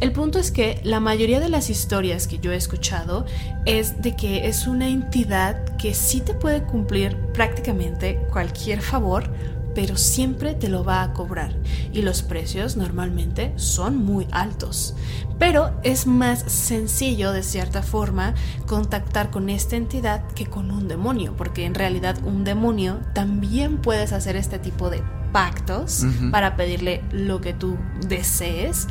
El 0.00 0.12
punto 0.12 0.38
es 0.38 0.50
que 0.50 0.80
la 0.82 0.98
mayoría 0.98 1.40
de 1.40 1.50
las 1.50 1.68
historias 1.68 2.26
que 2.26 2.38
yo 2.38 2.52
he 2.52 2.56
escuchado 2.56 3.26
es 3.66 4.00
de 4.00 4.16
que 4.16 4.46
es 4.48 4.66
una 4.66 4.88
entidad 4.88 5.76
que 5.76 5.92
sí 5.92 6.20
te 6.20 6.32
puede 6.32 6.62
cumplir 6.62 7.16
prácticamente 7.34 8.18
cualquier 8.32 8.80
favor, 8.80 9.30
pero 9.74 9.96
siempre 9.96 10.54
te 10.54 10.68
lo 10.68 10.84
va 10.84 11.02
a 11.02 11.12
cobrar 11.12 11.54
y 11.92 12.02
los 12.02 12.22
precios 12.22 12.76
normalmente 12.76 13.52
son 13.56 13.96
muy 13.96 14.26
altos. 14.30 14.94
Pero 15.38 15.72
es 15.82 16.06
más 16.06 16.40
sencillo 16.40 17.32
de 17.32 17.42
cierta 17.42 17.82
forma 17.82 18.34
contactar 18.66 19.30
con 19.30 19.48
esta 19.48 19.76
entidad 19.76 20.26
que 20.34 20.46
con 20.46 20.70
un 20.70 20.88
demonio, 20.88 21.34
porque 21.36 21.64
en 21.64 21.74
realidad 21.74 22.18
un 22.24 22.44
demonio 22.44 23.00
también 23.14 23.78
puedes 23.78 24.12
hacer 24.12 24.36
este 24.36 24.58
tipo 24.58 24.90
de 24.90 25.02
pactos 25.32 26.04
para 26.30 26.56
pedirle 26.56 27.02
lo 27.12 27.40
que 27.40 27.54
tú 27.54 27.78
desees, 28.08 28.88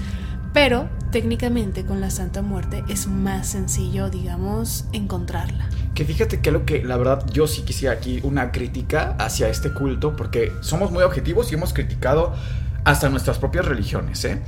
pero 0.54 0.90
técnicamente 1.12 1.86
con 1.86 2.02
la 2.02 2.10
Santa 2.10 2.42
Muerte 2.42 2.84
es 2.88 3.08
más 3.08 3.48
sencillo, 3.48 4.10
digamos, 4.10 4.86
encontrarla. 4.92 5.70
Fíjate 6.06 6.40
que 6.42 6.52
lo 6.52 6.66
que 6.66 6.84
la 6.84 6.98
verdad 6.98 7.26
yo 7.32 7.48
sí 7.48 7.64
quisiera 7.64 7.94
aquí 7.94 8.20
una 8.24 8.52
crítica 8.52 9.16
hacia 9.20 9.50
este 9.50 9.72
culto, 9.72 10.16
porque 10.16 10.52
somos 10.62 10.92
muy 10.92 11.04
objetivos 11.04 11.52
y 11.52 11.56
hemos 11.56 11.74
criticado 11.74 12.34
hasta 12.84 13.10
nuestras 13.10 13.38
propias 13.38 13.66
religiones, 13.66 14.24
¿eh? 14.26 14.40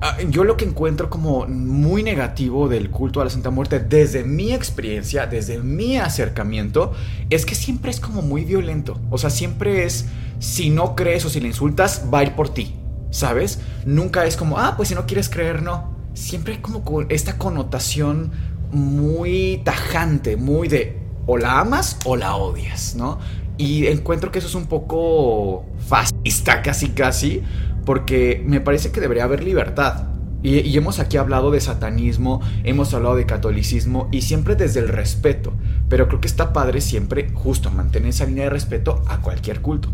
Ah, 0.00 0.18
yo 0.28 0.44
lo 0.44 0.56
que 0.56 0.64
encuentro 0.64 1.08
como 1.08 1.46
muy 1.46 2.02
negativo 2.02 2.68
del 2.68 2.90
culto 2.90 3.20
a 3.20 3.24
la 3.24 3.30
Santa 3.30 3.50
Muerte, 3.50 3.78
desde 3.80 4.24
mi 4.24 4.52
experiencia, 4.52 5.26
desde 5.26 5.58
mi 5.58 5.96
acercamiento, 5.96 6.92
es 7.30 7.46
que 7.46 7.54
siempre 7.54 7.90
es 7.90 8.00
como 8.00 8.20
muy 8.20 8.44
violento. 8.44 9.00
O 9.10 9.18
sea, 9.18 9.30
siempre 9.30 9.84
es, 9.84 10.06
si 10.40 10.68
no 10.68 10.94
crees 10.94 11.24
o 11.24 11.30
si 11.30 11.40
le 11.40 11.48
insultas, 11.48 12.04
va 12.12 12.18
a 12.18 12.22
ir 12.24 12.32
por 12.32 12.52
ti. 12.52 12.74
¿Sabes? 13.10 13.60
Nunca 13.86 14.26
es 14.26 14.36
como, 14.36 14.58
ah, 14.58 14.74
pues 14.76 14.88
si 14.88 14.94
no 14.94 15.06
quieres 15.06 15.28
creer, 15.28 15.62
no. 15.62 15.94
Siempre 16.12 16.54
hay 16.54 16.60
como 16.60 16.82
esta 17.08 17.38
connotación 17.38 18.32
muy 18.74 19.62
tajante, 19.64 20.36
muy 20.36 20.68
de 20.68 20.98
o 21.26 21.38
la 21.38 21.60
amas 21.60 21.98
o 22.04 22.16
la 22.16 22.36
odias, 22.36 22.94
¿no? 22.96 23.18
Y 23.56 23.86
encuentro 23.86 24.32
que 24.32 24.40
eso 24.40 24.48
es 24.48 24.54
un 24.54 24.66
poco 24.66 25.64
fascista 25.86 26.60
casi 26.60 26.88
casi, 26.88 27.42
porque 27.86 28.42
me 28.44 28.60
parece 28.60 28.90
que 28.90 29.00
debería 29.00 29.24
haber 29.24 29.44
libertad. 29.44 30.08
Y, 30.42 30.76
hemos 30.76 30.98
aquí 30.98 31.16
hablado 31.16 31.50
de 31.50 31.60
satanismo, 31.60 32.42
hemos 32.64 32.92
hablado 32.92 33.16
de 33.16 33.24
catolicismo 33.24 34.08
y 34.12 34.20
siempre 34.20 34.56
desde 34.56 34.80
el 34.80 34.88
respeto. 34.88 35.54
Pero 35.88 36.06
creo 36.08 36.20
que 36.20 36.28
está 36.28 36.52
padre 36.52 36.82
siempre 36.82 37.30
justo 37.32 37.70
mantener 37.70 38.10
esa 38.10 38.26
línea 38.26 38.44
de 38.44 38.50
respeto 38.50 39.02
a 39.06 39.22
cualquier 39.22 39.62
culto. 39.62 39.88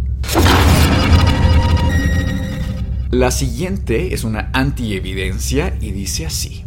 La 3.11 3.31
siguiente 3.31 4.13
es 4.13 4.25
una 4.25 4.51
antievidencia 4.53 5.77
y 5.81 5.93
dice 5.93 6.27
así. 6.27 6.65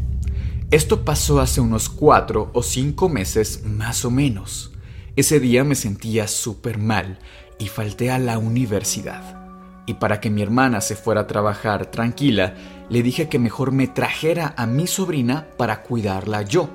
Esto 0.74 1.06
pasó 1.06 1.40
hace 1.40 1.62
unos 1.62 1.88
cuatro 1.88 2.50
o 2.54 2.64
cinco 2.64 3.08
meses 3.08 3.64
más 3.64 4.06
o 4.06 4.10
menos. 4.10 4.72
Ese 5.16 5.40
día 5.40 5.64
me 5.64 5.76
sentía 5.76 6.28
súper 6.28 6.80
mal 6.80 7.20
y 7.60 7.68
falté 7.68 8.10
a 8.10 8.18
la 8.18 8.40
universidad 8.40 9.44
y 9.86 9.94
para 9.94 10.20
que 10.20 10.32
mi 10.32 10.42
hermana 10.42 10.82
se 10.82 10.96
fuera 10.96 11.22
a 11.22 11.28
trabajar 11.28 11.92
tranquila, 11.92 12.56
le 12.90 13.04
dije 13.04 13.30
que 13.30 13.38
mejor 13.38 13.72
me 13.72 13.86
trajera 13.86 14.56
a 14.58 14.66
mi 14.66 14.88
sobrina 14.88 15.46
para 15.58 15.84
cuidarla 15.84 16.42
yo, 16.42 16.72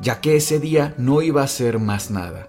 ya 0.00 0.20
que 0.20 0.36
ese 0.36 0.60
día 0.60 0.94
no 0.96 1.20
iba 1.20 1.40
a 1.40 1.46
hacer 1.46 1.80
más 1.80 2.12
nada. 2.12 2.46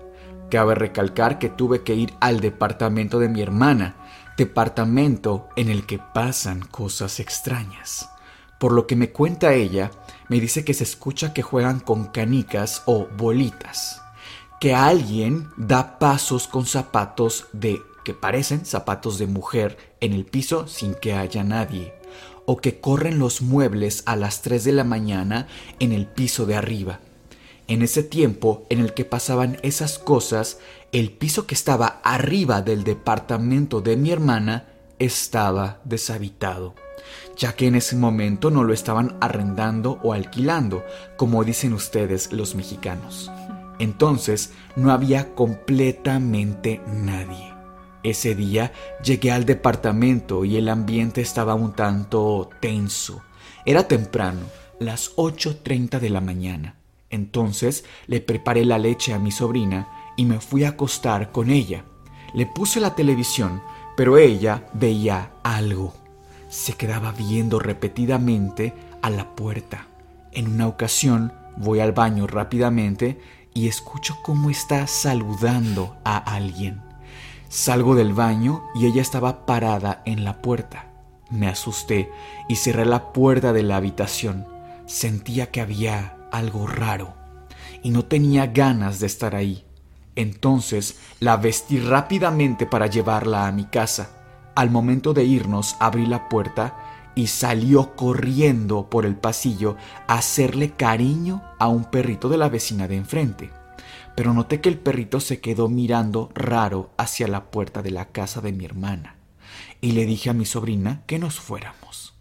Cabe 0.52 0.76
recalcar 0.76 1.40
que 1.40 1.50
tuve 1.50 1.82
que 1.82 1.96
ir 1.96 2.14
al 2.20 2.42
departamento 2.42 3.18
de 3.18 3.28
mi 3.28 3.42
hermana, 3.42 3.96
departamento 4.38 5.50
en 5.56 5.70
el 5.70 5.88
que 5.88 5.98
pasan 5.98 6.60
cosas 6.60 7.20
extrañas. 7.20 8.08
Por 8.60 8.72
lo 8.72 8.86
que 8.86 8.96
me 8.96 9.10
cuenta 9.10 9.54
ella, 9.54 9.92
me 10.30 10.40
dice 10.40 10.66
que 10.66 10.74
se 10.74 10.84
escucha 10.84 11.34
que 11.34 11.42
juegan 11.42 11.80
con 11.80 12.06
canicas 12.06 12.84
o 12.86 13.08
bolitas, 13.18 14.02
que 14.60 14.74
alguien 14.74 15.50
da 15.58 16.00
pasos 16.00 16.48
con 16.48 16.66
zapatos 16.66 17.48
de 17.54 17.82
que 18.04 18.14
parecen 18.14 18.66
zapatos 18.66 19.18
de 19.18 19.28
mujer 19.28 19.78
en 20.00 20.14
el 20.14 20.26
piso 20.26 20.68
sin 20.68 20.94
que 20.94 21.14
haya 21.14 21.44
nadie, 21.44 21.94
o 22.46 22.58
que 22.58 22.80
corren 22.80 23.20
los 23.20 23.42
muebles 23.42 24.04
a 24.06 24.16
las 24.16 24.42
3 24.44 24.64
de 24.64 24.72
la 24.72 24.84
mañana 24.84 25.48
en 25.80 25.92
el 25.92 26.06
piso 26.06 26.46
de 26.46 26.56
arriba. 26.56 27.00
En 27.68 27.82
ese 27.82 28.04
tiempo 28.04 28.68
en 28.70 28.80
el 28.80 28.94
que 28.94 29.06
pasaban 29.06 29.58
esas 29.64 29.98
cosas, 29.98 30.60
el 30.92 31.12
piso 31.12 31.48
que 31.48 31.56
estaba 31.56 32.00
arriba 32.04 32.62
del 32.62 32.84
departamento 32.84 33.82
de 33.82 33.98
mi 33.98 34.12
hermana 34.12 34.68
estaba 35.00 35.82
deshabitado, 35.84 36.76
ya 37.36 37.54
que 37.54 37.68
en 37.68 37.76
ese 37.76 37.96
momento 37.96 38.52
no 38.52 38.64
lo 38.64 38.74
estaban 38.74 39.18
arrendando 39.22 40.00
o 40.04 40.14
alquilando, 40.14 40.84
como 41.18 41.44
dicen 41.44 41.74
ustedes 41.74 42.32
los 42.32 42.56
mexicanos. 42.56 43.32
Entonces 43.80 44.54
no 44.76 44.92
había 44.92 45.36
completamente 45.36 46.82
nadie. 46.88 47.54
Ese 48.04 48.36
día 48.36 48.72
llegué 49.04 49.32
al 49.32 49.46
departamento 49.46 50.46
y 50.46 50.58
el 50.58 50.70
ambiente 50.70 51.22
estaba 51.22 51.56
un 51.56 51.74
tanto 51.74 52.50
tenso. 52.62 53.24
Era 53.66 53.88
temprano, 53.88 54.42
las 54.80 55.16
8.30 55.16 56.00
de 56.00 56.10
la 56.10 56.22
mañana. 56.22 56.76
Entonces 57.10 57.84
le 58.08 58.22
preparé 58.22 58.64
la 58.64 58.78
leche 58.78 59.14
a 59.14 59.20
mi 59.20 59.32
sobrina 59.32 59.88
y 60.18 60.26
me 60.26 60.40
fui 60.40 60.64
a 60.64 60.70
acostar 60.70 61.32
con 61.32 61.50
ella. 61.50 61.86
Le 62.34 62.46
puse 62.46 62.80
la 62.80 62.96
televisión, 62.96 63.62
pero 63.98 64.18
ella 64.18 64.68
veía 64.74 65.32
algo. 65.44 66.05
Se 66.56 66.72
quedaba 66.74 67.12
viendo 67.12 67.60
repetidamente 67.60 68.74
a 69.02 69.10
la 69.10 69.36
puerta. 69.36 69.88
En 70.32 70.48
una 70.48 70.68
ocasión 70.68 71.34
voy 71.58 71.82
al 71.82 71.92
baño 71.92 72.28
rápidamente 72.28 73.20
y 73.54 73.68
escucho 73.68 74.16
cómo 74.24 74.50
está 74.50 74.88
saludando 74.88 75.98
a 76.06 76.18
alguien. 76.18 76.82
Salgo 77.50 77.94
del 77.94 78.14
baño 78.14 78.64
y 78.74 78.86
ella 78.86 79.02
estaba 79.02 79.46
parada 79.46 80.02
en 80.06 80.24
la 80.24 80.42
puerta. 80.42 80.94
Me 81.30 81.50
asusté 81.50 82.10
y 82.48 82.56
cerré 82.56 82.86
la 82.86 83.12
puerta 83.12 83.52
de 83.52 83.62
la 83.62 83.76
habitación. 83.76 84.48
Sentía 84.86 85.52
que 85.52 85.60
había 85.60 86.16
algo 86.32 86.68
raro 86.68 87.16
y 87.84 87.90
no 87.90 88.06
tenía 88.06 88.48
ganas 88.48 89.02
de 89.02 89.08
estar 89.08 89.36
ahí. 89.36 89.66
Entonces 90.16 91.00
la 91.20 91.36
vestí 91.36 91.80
rápidamente 91.80 92.66
para 92.66 92.88
llevarla 92.88 93.46
a 93.46 93.52
mi 93.52 93.66
casa. 93.66 94.15
Al 94.56 94.72
momento 94.72 95.14
de 95.14 95.26
irnos 95.26 95.76
abrí 95.80 96.06
la 96.06 96.30
puerta 96.30 96.78
y 97.16 97.28
salió 97.28 97.96
corriendo 97.96 98.90
por 98.90 99.06
el 99.06 99.16
pasillo 99.16 99.78
a 100.08 100.16
hacerle 100.16 100.72
cariño 100.72 101.44
a 101.60 101.68
un 101.68 101.86
perrito 101.86 102.30
de 102.30 102.38
la 102.38 102.50
vecina 102.50 102.88
de 102.88 102.98
enfrente 102.98 103.52
pero 104.16 104.34
noté 104.34 104.62
que 104.62 104.70
el 104.70 104.80
perrito 104.80 105.20
se 105.20 105.42
quedó 105.42 105.68
mirando 105.68 106.30
raro 106.34 106.92
hacia 106.98 107.28
la 107.28 107.52
puerta 107.52 107.82
de 107.82 107.92
la 107.92 108.08
casa 108.08 108.42
de 108.42 108.54
mi 108.54 108.66
hermana, 108.66 109.18
y 109.82 109.92
le 109.92 110.06
dije 110.06 110.30
a 110.30 110.34
mi 110.34 110.46
sobrina 110.46 111.04
que 111.06 111.20
nos 111.20 111.40
fuéramos. 111.40 112.14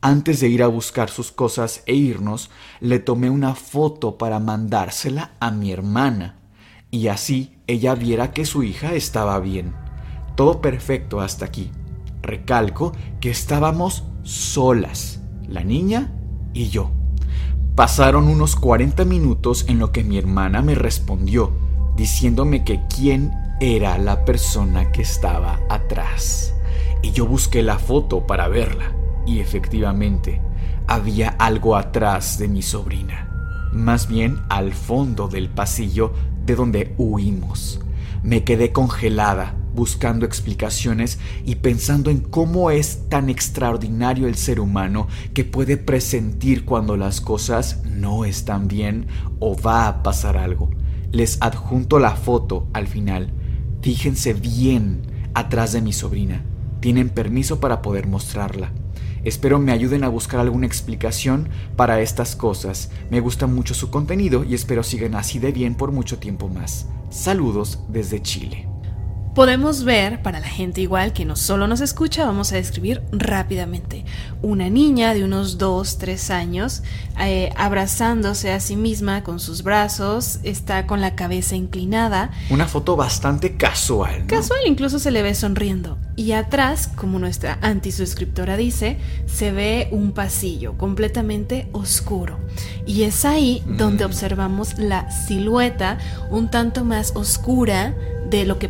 Antes 0.00 0.40
de 0.40 0.48
ir 0.48 0.62
a 0.62 0.68
buscar 0.68 1.10
sus 1.10 1.32
cosas 1.32 1.82
e 1.86 1.94
irnos, 1.94 2.50
le 2.80 2.98
tomé 2.98 3.30
una 3.30 3.54
foto 3.54 4.18
para 4.18 4.38
mandársela 4.40 5.32
a 5.40 5.50
mi 5.50 5.72
hermana, 5.72 6.36
y 6.90 7.08
así 7.08 7.56
ella 7.66 7.94
viera 7.94 8.32
que 8.32 8.44
su 8.44 8.62
hija 8.64 8.94
estaba 8.94 9.38
bien. 9.38 9.87
Todo 10.38 10.60
perfecto 10.60 11.20
hasta 11.20 11.46
aquí. 11.46 11.72
Recalco 12.22 12.92
que 13.20 13.28
estábamos 13.28 14.04
solas, 14.22 15.20
la 15.48 15.64
niña 15.64 16.12
y 16.54 16.68
yo. 16.68 16.92
Pasaron 17.74 18.28
unos 18.28 18.54
40 18.54 19.04
minutos 19.04 19.64
en 19.66 19.80
lo 19.80 19.90
que 19.90 20.04
mi 20.04 20.16
hermana 20.16 20.62
me 20.62 20.76
respondió, 20.76 21.50
diciéndome 21.96 22.62
que 22.62 22.80
quién 22.86 23.32
era 23.58 23.98
la 23.98 24.24
persona 24.24 24.92
que 24.92 25.02
estaba 25.02 25.58
atrás. 25.68 26.54
Y 27.02 27.10
yo 27.10 27.26
busqué 27.26 27.64
la 27.64 27.80
foto 27.80 28.24
para 28.24 28.46
verla, 28.46 28.92
y 29.26 29.40
efectivamente, 29.40 30.40
había 30.86 31.30
algo 31.30 31.74
atrás 31.74 32.38
de 32.38 32.46
mi 32.46 32.62
sobrina, 32.62 33.28
más 33.72 34.06
bien 34.06 34.38
al 34.50 34.72
fondo 34.72 35.26
del 35.26 35.48
pasillo 35.48 36.12
de 36.46 36.54
donde 36.54 36.94
huimos. 36.96 37.80
Me 38.22 38.44
quedé 38.44 38.70
congelada, 38.70 39.56
buscando 39.78 40.26
explicaciones 40.26 41.20
y 41.46 41.54
pensando 41.54 42.10
en 42.10 42.18
cómo 42.18 42.72
es 42.72 43.08
tan 43.08 43.30
extraordinario 43.30 44.26
el 44.26 44.34
ser 44.34 44.58
humano 44.58 45.06
que 45.34 45.44
puede 45.44 45.76
presentir 45.76 46.64
cuando 46.64 46.96
las 46.96 47.20
cosas 47.20 47.84
no 47.84 48.24
están 48.24 48.66
bien 48.66 49.06
o 49.38 49.56
va 49.56 49.86
a 49.86 50.02
pasar 50.02 50.36
algo. 50.36 50.68
Les 51.12 51.38
adjunto 51.40 52.00
la 52.00 52.16
foto 52.16 52.66
al 52.72 52.88
final. 52.88 53.32
Fíjense 53.80 54.34
bien 54.34 55.02
atrás 55.32 55.72
de 55.72 55.80
mi 55.80 55.92
sobrina. 55.92 56.42
Tienen 56.80 57.08
permiso 57.08 57.60
para 57.60 57.80
poder 57.80 58.08
mostrarla. 58.08 58.72
Espero 59.22 59.60
me 59.60 59.70
ayuden 59.70 60.02
a 60.02 60.08
buscar 60.08 60.40
alguna 60.40 60.66
explicación 60.66 61.50
para 61.76 62.00
estas 62.00 62.34
cosas. 62.34 62.90
Me 63.10 63.20
gusta 63.20 63.46
mucho 63.46 63.74
su 63.74 63.90
contenido 63.90 64.42
y 64.42 64.54
espero 64.54 64.82
sigan 64.82 65.14
así 65.14 65.38
de 65.38 65.52
bien 65.52 65.76
por 65.76 65.92
mucho 65.92 66.18
tiempo 66.18 66.48
más. 66.48 66.88
Saludos 67.10 67.78
desde 67.88 68.20
Chile. 68.20 68.67
Podemos 69.38 69.84
ver, 69.84 70.20
para 70.20 70.40
la 70.40 70.48
gente 70.48 70.80
igual 70.80 71.12
que 71.12 71.24
no 71.24 71.36
solo 71.36 71.68
nos 71.68 71.80
escucha, 71.80 72.26
vamos 72.26 72.50
a 72.50 72.56
describir 72.56 73.02
rápidamente. 73.12 74.04
Una 74.42 74.68
niña 74.68 75.14
de 75.14 75.22
unos 75.22 75.58
2, 75.58 75.98
3 75.98 76.30
años, 76.32 76.82
eh, 77.20 77.52
abrazándose 77.56 78.50
a 78.50 78.58
sí 78.58 78.74
misma 78.74 79.22
con 79.22 79.38
sus 79.38 79.62
brazos, 79.62 80.40
está 80.42 80.88
con 80.88 81.00
la 81.00 81.14
cabeza 81.14 81.54
inclinada. 81.54 82.32
Una 82.50 82.66
foto 82.66 82.96
bastante 82.96 83.56
casual. 83.56 84.26
Casual, 84.26 84.58
incluso 84.66 84.98
se 84.98 85.12
le 85.12 85.22
ve 85.22 85.36
sonriendo. 85.36 85.98
y 86.16 86.32
atrás, 86.32 86.88
como 86.96 87.20
nuestra 87.20 87.60
antisuscriptora 87.62 88.56
dice, 88.56 88.98
se 89.26 89.52
ve 89.52 89.86
un 89.92 90.10
pasillo 90.10 90.76
completamente 90.76 91.68
oscuro. 91.70 92.40
Y 92.88 93.04
es 93.04 93.24
ahí 93.24 93.62
donde 93.78 94.02
Mm. 94.02 94.08
observamos 94.08 94.76
la 94.80 95.08
silueta 95.12 95.98
un 96.28 96.50
tanto 96.50 96.84
más 96.84 97.12
oscura 97.14 97.94
de 98.28 98.44
lo 98.44 98.58
que 98.58 98.68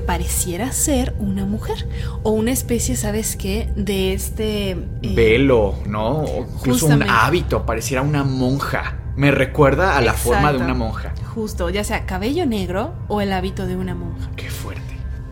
ser 0.72 1.14
una 1.18 1.46
mujer 1.46 1.88
o 2.22 2.30
una 2.30 2.50
especie, 2.50 2.96
¿sabes 2.96 3.36
qué? 3.36 3.70
De 3.76 4.12
este... 4.12 4.70
eh, 4.70 5.14
Velo, 5.14 5.76
¿no? 5.86 6.18
O 6.22 6.46
Incluso 6.58 6.86
un 6.86 7.02
hábito, 7.02 7.64
pareciera 7.64 8.02
una 8.02 8.24
monja. 8.24 8.98
Me 9.16 9.30
recuerda 9.30 9.96
a 9.96 10.00
la 10.00 10.12
forma 10.12 10.52
de 10.52 10.58
una 10.58 10.74
monja. 10.74 11.12
Justo, 11.34 11.70
ya 11.70 11.82
sea 11.84 12.06
cabello 12.06 12.46
negro 12.46 12.94
o 13.08 13.20
el 13.20 13.32
hábito 13.32 13.66
de 13.66 13.76
una 13.76 13.94
monja. 13.94 14.30
Qué 14.36 14.48
fuerte. 14.50 14.82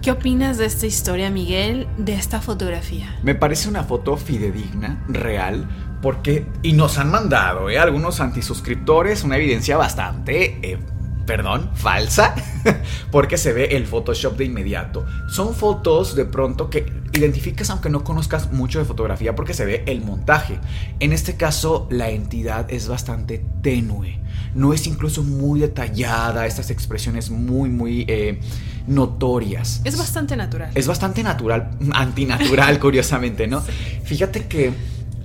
¿Qué 0.03 0.11
opinas 0.13 0.59
de 0.59 0.67
esta 0.67 0.87
historia, 0.87 1.31
Miguel, 1.31 1.89
de 1.99 2.15
esta 2.15 2.41
fotografía? 2.41 3.17
Me 3.23 3.35
parece 3.35 3.69
una 3.69 3.85
foto 3.85 4.17
fidedigna, 4.17 5.05
real, 5.09 5.69
porque... 6.01 6.47
Y 6.63 6.73
nos 6.75 6.99
han 6.99 7.11
mandado, 7.11 7.71
¿eh? 7.71 7.79
Algunos 7.79 8.21
antisuscriptores, 8.21 9.25
una 9.25 9.37
evidencia 9.37 9.77
bastante... 9.77 10.59
eh, 10.63 10.79
perdón, 11.27 11.71
falsa, 11.75 12.35
porque 13.11 13.37
se 13.37 13.53
ve 13.53 13.77
el 13.77 13.87
Photoshop 13.87 14.37
de 14.37 14.45
inmediato. 14.45 15.05
Son 15.29 15.55
fotos 15.55 16.15
de 16.15 16.25
pronto 16.25 16.71
que 16.71 16.87
identificas 17.13 17.71
aunque 17.71 17.91
no 17.91 18.05
conozcas 18.05 18.53
mucho 18.53 18.79
de 18.79 18.85
fotografía 18.85 19.35
porque 19.35 19.53
se 19.53 19.65
ve 19.65 19.83
el 19.87 20.03
montaje. 20.03 20.59
En 21.01 21.13
este 21.13 21.37
caso, 21.37 21.89
la 21.91 22.11
entidad 22.11 22.67
es 22.71 22.89
bastante 22.89 23.45
tenue. 23.63 24.21
No 24.55 24.73
es 24.73 24.87
incluso 24.87 25.23
muy 25.23 25.61
detallada, 25.61 26.47
estas 26.47 26.71
expresiones 26.71 27.31
muy, 27.31 27.69
muy 27.69 28.05
eh, 28.09 28.41
notorias. 28.87 29.83
Es 29.85 29.99
bastante 29.99 30.37
natural. 30.37 30.71
Es 30.75 30.87
bastante 30.87 31.23
natural, 31.23 31.71
antinatural, 31.93 32.79
curiosamente, 32.81 33.47
¿no? 33.47 33.61
Fíjate 34.05 34.47
que 34.47 34.73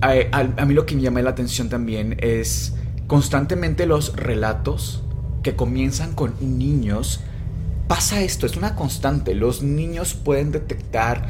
eh, 0.08 0.28
a, 0.32 0.40
a 0.40 0.66
mí 0.66 0.74
lo 0.74 0.84
que 0.84 0.96
me 0.96 1.02
llama 1.02 1.22
la 1.22 1.30
atención 1.30 1.68
también 1.68 2.16
es 2.20 2.74
constantemente 3.06 3.86
los 3.86 4.16
relatos 4.16 5.01
que 5.42 5.56
comienzan 5.56 6.14
con 6.14 6.34
niños. 6.40 7.20
Pasa 7.88 8.20
esto, 8.20 8.46
es 8.46 8.56
una 8.56 8.74
constante. 8.74 9.34
Los 9.34 9.62
niños 9.62 10.14
pueden 10.14 10.52
detectar 10.52 11.28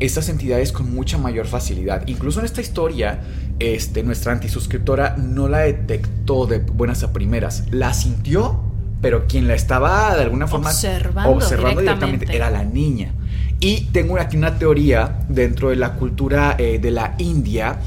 estas 0.00 0.28
entidades 0.28 0.72
con 0.72 0.92
mucha 0.92 1.16
mayor 1.16 1.46
facilidad. 1.46 2.06
Incluso 2.06 2.40
en 2.40 2.46
esta 2.46 2.60
historia, 2.60 3.20
este, 3.60 4.02
nuestra 4.02 4.32
antisuscriptora 4.32 5.16
no 5.16 5.48
la 5.48 5.60
detectó 5.60 6.46
de 6.46 6.58
buenas 6.58 7.02
a 7.02 7.12
primeras. 7.12 7.64
La 7.70 7.94
sintió, 7.94 8.60
pero 9.00 9.26
quien 9.26 9.46
la 9.46 9.54
estaba 9.54 10.14
de 10.16 10.22
alguna 10.22 10.48
forma 10.48 10.70
Observando 10.70 11.30
observando 11.30 11.80
directamente. 11.80 12.26
directamente 12.26 12.36
era 12.36 12.50
la 12.50 12.64
niña. 12.64 13.14
Y 13.60 13.82
tengo 13.92 14.18
aquí 14.18 14.36
una 14.36 14.58
teoría 14.58 15.24
dentro 15.28 15.70
de 15.70 15.76
la 15.76 15.94
cultura 15.94 16.56
eh, 16.58 16.80
de 16.80 16.90
la 16.90 17.14
India. 17.18 17.78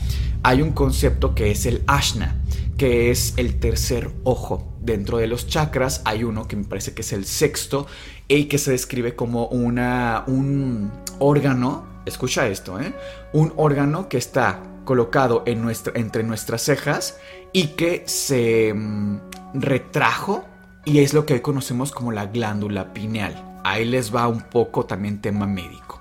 Hay 0.41 0.61
un 0.61 0.71
concepto 0.71 1.35
que 1.35 1.51
es 1.51 1.65
el 1.65 1.83
ashna, 1.85 2.35
que 2.77 3.11
es 3.11 3.33
el 3.35 3.59
tercer 3.59 4.09
ojo. 4.23 4.74
Dentro 4.85 5.17
de 5.17 5.25
los 5.25 5.47
chakras 5.47 6.03
hay 6.05 6.23
uno 6.23 6.47
que 6.47 6.55
me 6.55 6.63
parece 6.63 6.93
que 6.93 7.01
es 7.01 7.11
el 7.11 7.25
sexto 7.25 7.87
y 8.27 8.45
que 8.45 8.59
se 8.59 8.69
describe 8.69 9.15
como 9.15 9.47
una, 9.47 10.23
un 10.27 10.91
órgano. 11.17 11.87
Escucha 12.05 12.47
esto, 12.47 12.79
¿eh? 12.79 12.93
Un 13.33 13.51
órgano 13.55 14.07
que 14.09 14.17
está 14.17 14.61
colocado 14.85 15.41
en 15.47 15.63
nuestra, 15.63 15.93
entre 15.95 16.21
nuestras 16.21 16.61
cejas 16.61 17.17
y 17.51 17.69
que 17.69 18.03
se 18.05 18.75
mm, 18.75 19.21
retrajo 19.55 20.45
y 20.85 20.99
es 20.99 21.15
lo 21.15 21.25
que 21.25 21.33
hoy 21.33 21.41
conocemos 21.41 21.91
como 21.91 22.11
la 22.11 22.27
glándula 22.27 22.93
pineal. 22.93 23.61
Ahí 23.63 23.85
les 23.85 24.15
va 24.15 24.27
un 24.27 24.41
poco 24.41 24.85
también 24.85 25.19
tema 25.19 25.47
médico. 25.47 25.99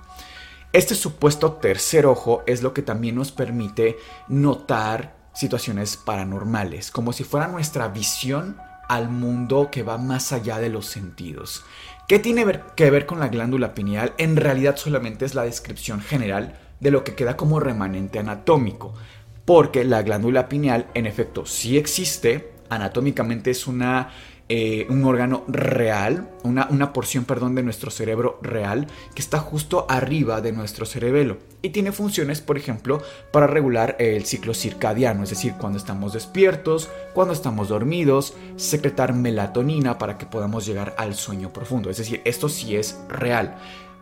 Este 0.73 0.93
supuesto 0.93 1.53
tercer 1.53 2.05
ojo 2.05 2.43
es 2.45 2.61
lo 2.61 2.71
que 2.71 2.83
también 2.83 3.15
nos 3.15 3.31
permite 3.31 3.97
notar 4.27 5.15
situaciones 5.33 5.97
paranormales, 5.97 6.91
como 6.91 7.13
si 7.13 7.23
fuera 7.23 7.47
nuestra 7.47 7.87
visión 7.87 8.57
al 8.87 9.09
mundo 9.09 9.69
que 9.71 9.83
va 9.83 9.97
más 9.97 10.31
allá 10.31 10.59
de 10.59 10.69
los 10.69 10.85
sentidos. 10.85 11.63
¿Qué 12.07 12.19
tiene 12.19 12.45
que 12.75 12.91
ver 12.91 13.05
con 13.05 13.19
la 13.19 13.29
glándula 13.29 13.73
pineal? 13.73 14.13
En 14.17 14.35
realidad 14.35 14.77
solamente 14.77 15.25
es 15.25 15.33
la 15.33 15.43
descripción 15.43 16.01
general 16.01 16.59
de 16.79 16.91
lo 16.91 17.03
que 17.03 17.15
queda 17.15 17.35
como 17.35 17.59
remanente 17.59 18.19
anatómico, 18.19 18.93
porque 19.45 19.83
la 19.83 20.01
glándula 20.01 20.47
pineal 20.47 20.87
en 20.93 21.05
efecto 21.05 21.45
sí 21.45 21.77
existe, 21.77 22.51
anatómicamente 22.69 23.51
es 23.51 23.67
una, 23.67 24.09
eh, 24.47 24.85
un 24.89 25.03
órgano 25.05 25.43
real, 25.47 26.29
una, 26.43 26.67
una 26.69 26.93
porción, 26.93 27.25
perdón, 27.25 27.55
de 27.55 27.63
nuestro 27.63 27.89
cerebro 27.89 28.39
real 28.41 28.87
que 29.15 29.21
está 29.21 29.39
justo 29.39 29.85
arriba 29.89 30.41
de 30.41 30.51
nuestro 30.51 30.85
cerebelo 30.85 31.37
y 31.65 31.69
tiene 31.69 31.91
funciones, 31.91 32.41
por 32.41 32.57
ejemplo, 32.57 33.01
para 33.31 33.47
regular 33.47 33.95
el 33.97 34.23
ciclo 34.25 34.53
circadiano, 34.53 35.23
es 35.23 35.31
decir, 35.31 35.55
cuando 35.59 35.79
estamos 35.79 36.13
despiertos, 36.13 36.89
cuando 37.15 37.33
estamos 37.33 37.69
dormidos, 37.69 38.35
secretar 38.55 39.13
melatonina 39.13 39.97
para 39.97 40.19
que 40.19 40.27
podamos 40.27 40.65
llegar 40.67 40.93
al 40.99 41.15
sueño 41.15 41.51
profundo, 41.51 41.89
es 41.89 41.97
decir, 41.97 42.21
esto 42.23 42.49
sí 42.49 42.75
es 42.75 42.99
real. 43.09 43.55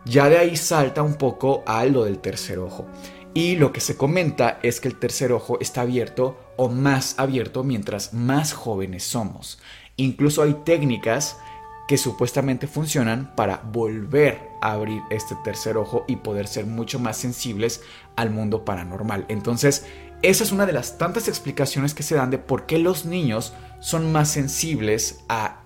Ya 0.04 0.28
de 0.28 0.36
ahí 0.36 0.56
salta 0.56 1.02
un 1.02 1.14
poco 1.14 1.62
a 1.66 1.86
lo 1.86 2.04
del 2.04 2.18
tercer 2.18 2.58
ojo. 2.58 2.84
Y 3.32 3.56
lo 3.56 3.72
que 3.72 3.80
se 3.80 3.96
comenta 3.96 4.60
es 4.62 4.78
que 4.78 4.86
el 4.86 4.96
tercer 4.98 5.32
ojo 5.32 5.58
está 5.58 5.80
abierto 5.80 6.38
o 6.56 6.68
más 6.68 7.18
abierto 7.18 7.64
mientras 7.64 8.12
más 8.12 8.52
jóvenes 8.52 9.02
somos. 9.02 9.58
Incluso 9.96 10.42
hay 10.42 10.54
técnicas 10.64 11.38
que 11.86 11.98
supuestamente 11.98 12.66
funcionan 12.66 13.34
para 13.36 13.58
volver 13.58 14.50
a 14.60 14.72
abrir 14.72 15.02
este 15.10 15.36
tercer 15.44 15.76
ojo 15.76 16.04
y 16.08 16.16
poder 16.16 16.46
ser 16.46 16.66
mucho 16.66 16.98
más 16.98 17.16
sensibles 17.16 17.82
al 18.16 18.30
mundo 18.30 18.64
paranormal. 18.64 19.26
Entonces, 19.28 19.86
esa 20.22 20.44
es 20.44 20.52
una 20.52 20.64
de 20.64 20.72
las 20.72 20.96
tantas 20.96 21.28
explicaciones 21.28 21.94
que 21.94 22.02
se 22.02 22.14
dan 22.14 22.30
de 22.30 22.38
por 22.38 22.64
qué 22.64 22.78
los 22.78 23.04
niños 23.04 23.52
son 23.80 24.10
más 24.12 24.30
sensibles 24.30 25.20
a 25.28 25.60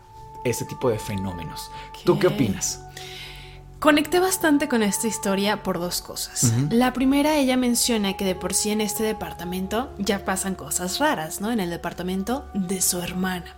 este 0.44 0.64
tipo 0.64 0.90
de 0.90 0.98
fenómenos. 0.98 1.70
¿Tú 2.04 2.18
qué 2.18 2.26
opinas? 2.26 2.82
Conecté 3.78 4.18
bastante 4.18 4.68
con 4.68 4.82
esta 4.82 5.06
historia 5.06 5.62
por 5.62 5.78
dos 5.78 6.02
cosas. 6.02 6.52
La 6.70 6.92
primera, 6.92 7.36
ella 7.36 7.56
menciona 7.56 8.16
que 8.16 8.24
de 8.24 8.34
por 8.34 8.52
sí 8.52 8.70
en 8.70 8.80
este 8.80 9.04
departamento 9.04 9.94
ya 9.98 10.24
pasan 10.24 10.56
cosas 10.56 10.98
raras, 10.98 11.40
¿no? 11.40 11.52
En 11.52 11.60
el 11.60 11.70
departamento 11.70 12.48
de 12.54 12.80
su 12.80 12.98
hermana. 13.00 13.54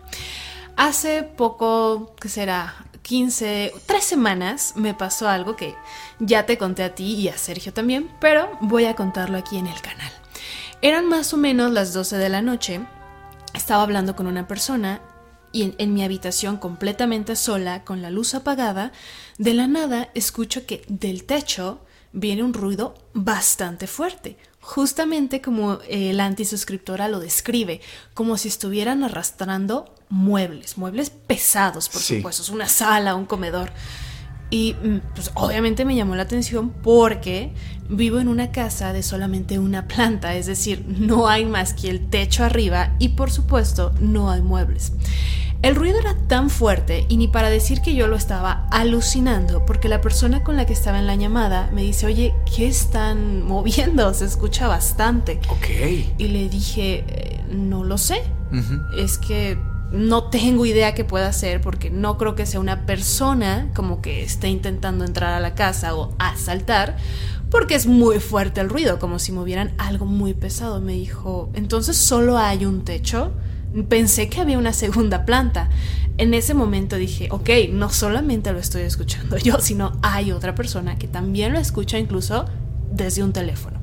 Hace 0.82 1.24
poco, 1.24 2.16
¿qué 2.18 2.30
será? 2.30 2.74
15, 3.02 3.74
tres 3.84 4.02
semanas 4.02 4.72
me 4.76 4.94
pasó 4.94 5.28
algo 5.28 5.54
que 5.54 5.74
ya 6.20 6.46
te 6.46 6.56
conté 6.56 6.82
a 6.84 6.94
ti 6.94 7.16
y 7.16 7.28
a 7.28 7.36
Sergio 7.36 7.74
también, 7.74 8.10
pero 8.18 8.48
voy 8.62 8.86
a 8.86 8.96
contarlo 8.96 9.36
aquí 9.36 9.58
en 9.58 9.66
el 9.66 9.78
canal. 9.82 10.10
Eran 10.80 11.06
más 11.06 11.34
o 11.34 11.36
menos 11.36 11.70
las 11.70 11.92
12 11.92 12.16
de 12.16 12.30
la 12.30 12.40
noche, 12.40 12.80
estaba 13.52 13.82
hablando 13.82 14.16
con 14.16 14.26
una 14.26 14.48
persona 14.48 15.02
y 15.52 15.74
en 15.76 15.92
mi 15.92 16.02
habitación 16.02 16.56
completamente 16.56 17.36
sola, 17.36 17.84
con 17.84 18.00
la 18.00 18.08
luz 18.08 18.34
apagada, 18.34 18.90
de 19.36 19.52
la 19.52 19.66
nada 19.66 20.08
escucho 20.14 20.64
que 20.64 20.82
del 20.88 21.24
techo 21.26 21.82
viene 22.12 22.42
un 22.42 22.52
ruido 22.54 22.94
bastante 23.14 23.86
fuerte, 23.86 24.36
justamente 24.60 25.40
como 25.40 25.78
eh, 25.88 26.12
la 26.12 26.26
antisuscriptora 26.26 27.08
lo 27.08 27.20
describe, 27.20 27.80
como 28.14 28.36
si 28.36 28.48
estuvieran 28.48 29.04
arrastrando 29.04 29.94
muebles, 30.08 30.76
muebles 30.76 31.10
pesados, 31.10 31.88
por 31.88 32.02
Sí. 32.02 32.16
supuesto, 32.16 32.42
es 32.42 32.48
una 32.50 32.68
sala, 32.68 33.14
un 33.14 33.26
comedor. 33.26 33.70
Y 34.52 34.74
mm, 34.74 34.98
pues 35.14 35.30
obviamente 35.34 35.84
me 35.84 35.94
llamó 35.94 36.16
la 36.16 36.24
atención 36.24 36.70
porque 36.70 37.52
vivo 37.88 38.18
en 38.18 38.26
una 38.26 38.50
casa 38.50 38.92
de 38.92 39.04
solamente 39.04 39.60
una 39.60 39.86
planta, 39.86 40.34
es 40.34 40.46
decir, 40.46 40.84
no 40.88 41.28
hay 41.28 41.44
más 41.44 41.72
que 41.72 41.88
el 41.88 42.08
techo 42.10 42.42
arriba 42.44 42.94
y 42.98 43.10
por 43.10 43.30
supuesto 43.30 43.92
no 44.00 44.28
hay 44.30 44.40
muebles. 44.42 44.92
El 45.62 45.76
ruido 45.76 45.98
era 45.98 46.14
tan 46.26 46.48
fuerte 46.48 47.04
y 47.08 47.18
ni 47.18 47.28
para 47.28 47.50
decir 47.50 47.82
que 47.82 47.94
yo 47.94 48.06
lo 48.06 48.16
estaba 48.16 48.66
alucinando 48.70 49.66
porque 49.66 49.90
la 49.90 50.00
persona 50.00 50.42
con 50.42 50.56
la 50.56 50.64
que 50.64 50.72
estaba 50.72 50.98
en 50.98 51.06
la 51.06 51.16
llamada 51.16 51.68
me 51.74 51.82
dice, 51.82 52.06
oye, 52.06 52.34
¿qué 52.56 52.66
están 52.66 53.46
moviendo? 53.46 54.12
Se 54.14 54.24
escucha 54.24 54.68
bastante. 54.68 55.38
Ok. 55.50 55.68
Y 56.16 56.28
le 56.28 56.48
dije, 56.48 57.04
"Eh, 57.06 57.44
no 57.50 57.84
lo 57.84 57.98
sé, 57.98 58.22
es 58.96 59.18
que 59.18 59.58
no 59.92 60.24
tengo 60.30 60.64
idea 60.64 60.94
qué 60.94 61.04
pueda 61.04 61.26
hacer 61.28 61.60
porque 61.60 61.90
no 61.90 62.16
creo 62.16 62.34
que 62.36 62.46
sea 62.46 62.58
una 62.60 62.86
persona 62.86 63.68
como 63.74 64.00
que 64.00 64.22
esté 64.22 64.48
intentando 64.48 65.04
entrar 65.04 65.34
a 65.34 65.40
la 65.40 65.54
casa 65.54 65.94
o 65.94 66.14
asaltar 66.18 66.96
porque 67.50 67.74
es 67.74 67.86
muy 67.86 68.18
fuerte 68.20 68.60
el 68.60 68.68
ruido, 68.70 68.98
como 68.98 69.18
si 69.18 69.32
movieran 69.32 69.72
algo 69.76 70.06
muy 70.06 70.32
pesado. 70.32 70.80
Me 70.80 70.92
dijo, 70.92 71.50
entonces 71.54 71.96
solo 71.96 72.38
hay 72.38 72.64
un 72.64 72.82
techo. 72.84 73.32
Pensé 73.88 74.28
que 74.28 74.40
había 74.40 74.58
una 74.58 74.72
segunda 74.72 75.24
planta. 75.24 75.68
En 76.18 76.34
ese 76.34 76.54
momento 76.54 76.96
dije, 76.96 77.28
ok, 77.30 77.50
no 77.70 77.90
solamente 77.90 78.52
lo 78.52 78.58
estoy 78.58 78.82
escuchando 78.82 79.36
yo, 79.38 79.60
sino 79.60 79.92
hay 80.02 80.32
otra 80.32 80.54
persona 80.54 80.98
que 80.98 81.08
también 81.08 81.52
lo 81.52 81.58
escucha 81.58 81.98
incluso 81.98 82.46
desde 82.92 83.22
un 83.22 83.32
teléfono. 83.32 83.80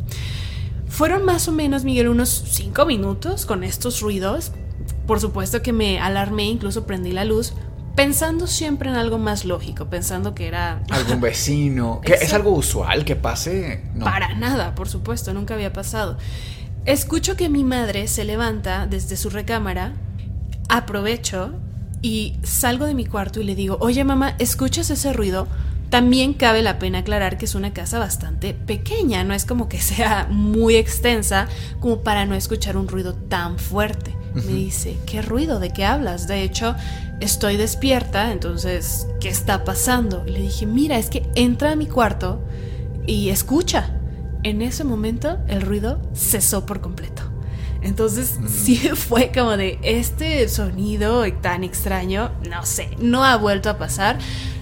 Fueron 0.88 1.26
más 1.26 1.47
o 1.47 1.52
menos, 1.52 1.84
Miguel, 1.84 2.08
unos 2.10 2.30
cinco 2.30 2.86
minutos 2.86 3.45
con 3.45 3.63
estos 3.63 4.02
ruidos. 4.02 4.52
Por 5.06 5.19
supuesto 5.19 5.62
que 5.62 5.73
me 5.73 6.00
alarmé, 6.00 6.45
incluso 6.45 6.86
prendí 6.86 7.12
la 7.12 7.23
luz, 7.23 7.54
pensando 7.95 8.45
siempre 8.45 8.89
en 8.89 8.95
algo 8.95 9.17
más 9.17 9.45
lógico, 9.45 9.86
pensando 9.86 10.36
que 10.36 10.47
era... 10.47 10.84
Algún 10.89 11.21
vecino. 11.21 12.02
¿Que 12.02 12.13
¿Es 12.13 12.34
algo 12.34 12.52
usual 12.52 13.06
que 13.06 13.15
pase? 13.15 13.84
No. 13.95 14.06
Para 14.06 14.36
nada, 14.36 14.76
por 14.76 14.89
supuesto, 14.89 15.34
nunca 15.34 15.56
había 15.56 15.73
pasado. 15.73 16.17
Escucho 16.88 17.36
que 17.36 17.50
mi 17.50 17.65
madre 17.65 18.08
se 18.08 18.23
levanta 18.23 18.88
desde 18.89 19.17
su 19.17 19.30
recámara, 19.30 19.91
aprovecho 20.69 21.52
y 22.02 22.38
salgo 22.43 22.86
de 22.86 22.93
mi 22.93 23.06
cuarto 23.06 23.41
y 23.41 23.43
le 23.43 23.56
digo, 23.56 23.78
oye 23.82 24.06
mamá, 24.06 24.36
¿escuchas 24.39 24.89
ese 24.89 25.12
ruido? 25.12 25.50
También 25.89 26.34
cabe 26.34 26.62
la 26.62 26.80
pena 26.80 27.00
aclarar 27.00 27.38
que 27.38 27.43
es 27.43 27.56
una 27.56 27.73
casa 27.73 28.00
bastante 28.00 28.54
pequeña, 28.54 29.26
no 29.26 29.34
es 29.34 29.43
como 29.43 29.67
que 29.67 29.82
sea 29.82 30.28
muy 30.32 30.78
extensa 30.78 31.50
como 31.82 32.04
para 32.04 32.26
no 32.26 32.36
escuchar 32.36 32.78
un 32.78 32.88
ruido 32.88 33.15
tan 33.15 33.60
fuerte. 33.60 34.15
Me 34.34 34.43
dice, 34.43 34.97
¿qué 35.06 35.21
ruido? 35.21 35.60
¿De 35.60 35.73
qué 35.73 35.84
hablas? 35.84 36.26
De 36.26 36.41
hecho, 36.41 36.73
estoy 37.19 37.58
despierta, 37.58 38.32
entonces, 38.32 39.08
¿qué 39.19 39.28
está 39.28 39.65
pasando? 39.65 40.23
Y 40.26 40.32
le 40.32 40.39
dije, 40.39 40.65
mira, 40.65 40.97
es 40.97 41.10
que 41.10 41.30
entra 41.36 41.73
a 41.73 41.76
mi 41.76 41.88
cuarto 41.88 42.39
y 43.06 43.28
escucha. 43.28 43.97
En 44.48 44.62
ese 44.62 44.86
momento 44.86 45.40
el 45.50 45.62
ruido 45.62 46.00
cesó 46.16 46.66
por 46.66 46.80
completo. 46.80 47.22
Entonces 47.82 48.40
sí 48.48 48.78
fue 48.78 49.30
como 49.34 49.58
de 49.58 49.78
este 49.84 50.48
sonido 50.48 51.26
tan 51.42 51.66
extraño, 51.66 52.32
no 52.50 52.66
sé, 52.66 52.92
no 52.98 53.26
ha 53.26 53.36
vuelto 53.36 53.70
a 53.70 53.78
pasar. 53.78 54.20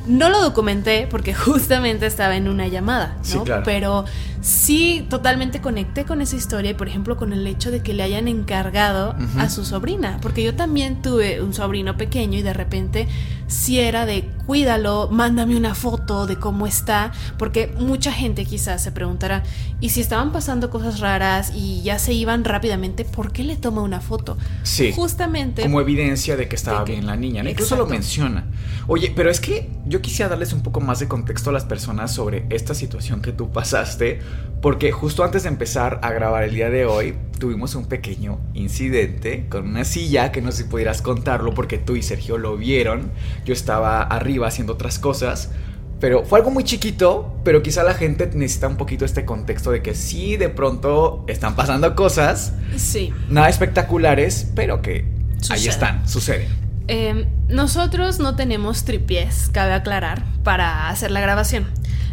No 0.07 0.29
lo 0.29 0.41
documenté 0.41 1.05
porque 1.07 1.33
justamente 1.35 2.07
estaba 2.07 2.35
en 2.35 2.47
una 2.47 2.67
llamada, 2.67 3.15
¿no? 3.35 3.43
Pero 3.63 4.05
sí 4.45 5.03
totalmente 5.09 5.59
conecté 5.59 6.05
con 6.05 6.21
esa 6.21 6.35
historia 6.35 6.69
y 6.69 6.73
por 6.75 6.87
ejemplo 6.87 7.17
con 7.17 7.33
el 7.33 7.47
hecho 7.47 7.71
de 7.71 7.81
que 7.81 7.95
le 7.95 8.03
hayan 8.03 8.27
encargado 8.27 9.15
a 9.39 9.49
su 9.49 9.65
sobrina, 9.65 10.19
porque 10.21 10.43
yo 10.43 10.53
también 10.53 11.01
tuve 11.01 11.41
un 11.41 11.51
sobrino 11.51 11.97
pequeño 11.97 12.37
y 12.37 12.43
de 12.43 12.53
repente 12.53 13.07
si 13.47 13.79
era 13.79 14.05
de 14.05 14.23
cuídalo, 14.45 15.09
mándame 15.11 15.55
una 15.55 15.75
foto 15.75 16.27
de 16.27 16.37
cómo 16.37 16.67
está, 16.67 17.11
porque 17.37 17.73
mucha 17.79 18.11
gente 18.11 18.45
quizás 18.45 18.83
se 18.83 18.91
preguntará, 18.91 19.43
¿y 19.79 19.89
si 19.89 20.01
estaban 20.01 20.31
pasando 20.31 20.69
cosas 20.69 20.99
raras 20.99 21.51
y 21.53 21.81
ya 21.83 21.99
se 21.99 22.13
iban 22.13 22.43
rápidamente, 22.43 23.05
por 23.05 23.31
qué 23.31 23.43
le 23.43 23.55
toma 23.55 23.81
una 23.81 24.01
foto? 24.01 24.37
Sí. 24.63 24.91
Justamente. 24.93 25.63
Como 25.63 25.81
evidencia 25.81 26.35
de 26.35 26.47
que 26.47 26.55
estaba 26.55 26.83
bien 26.83 27.05
la 27.05 27.15
niña, 27.15 27.47
incluso 27.47 27.75
lo 27.75 27.87
menciona. 27.87 28.45
Oye, 28.87 29.11
pero 29.15 29.29
es 29.29 29.39
que 29.39 29.69
yo 29.85 30.01
quisiera 30.01 30.29
darles 30.29 30.53
un 30.53 30.61
poco 30.61 30.79
más 30.79 30.99
de 30.99 31.07
contexto 31.07 31.49
a 31.49 31.53
las 31.53 31.65
personas 31.65 32.13
sobre 32.13 32.45
esta 32.49 32.73
situación 32.73 33.21
que 33.21 33.31
tú 33.31 33.51
pasaste, 33.51 34.19
porque 34.61 34.91
justo 34.91 35.23
antes 35.23 35.43
de 35.43 35.49
empezar 35.49 35.99
a 36.01 36.11
grabar 36.11 36.43
el 36.43 36.55
día 36.55 36.71
de 36.71 36.85
hoy, 36.85 37.15
tuvimos 37.39 37.75
un 37.75 37.85
pequeño 37.85 38.39
incidente 38.55 39.45
con 39.47 39.67
una 39.67 39.85
silla 39.85 40.31
que 40.31 40.41
no 40.41 40.51
sé 40.51 40.63
si 40.63 40.69
pudieras 40.69 41.03
contarlo 41.03 41.53
porque 41.53 41.77
tú 41.77 41.95
y 41.95 42.01
Sergio 42.01 42.37
lo 42.39 42.57
vieron. 42.57 43.11
Yo 43.45 43.53
estaba 43.53 44.01
arriba 44.01 44.47
haciendo 44.47 44.73
otras 44.73 44.97
cosas. 44.97 45.51
Pero 45.99 46.25
fue 46.25 46.39
algo 46.39 46.51
muy 46.51 46.63
chiquito, 46.63 47.39
pero 47.43 47.61
quizá 47.61 47.83
la 47.83 47.93
gente 47.93 48.29
necesita 48.33 48.67
un 48.67 48.75
poquito 48.75 49.05
este 49.05 49.23
contexto 49.23 49.71
de 49.71 49.81
que 49.81 49.93
sí, 49.93 50.35
de 50.35 50.49
pronto 50.49 51.23
están 51.27 51.55
pasando 51.55 51.95
cosas. 51.95 52.53
Sí. 52.75 53.13
Nada 53.29 53.49
espectaculares, 53.49 54.51
pero 54.55 54.81
que 54.81 55.05
ahí 55.51 55.67
están, 55.67 56.07
suceden. 56.07 56.49
Em, 56.87 57.25
nosotros 57.49 58.19
no 58.19 58.35
tenemos 58.35 58.83
tripiés, 58.83 59.49
cabe 59.51 59.73
aclarar, 59.73 60.23
para 60.43 60.89
hacer 60.89 61.11
la 61.11 61.21
grabación. 61.21 61.65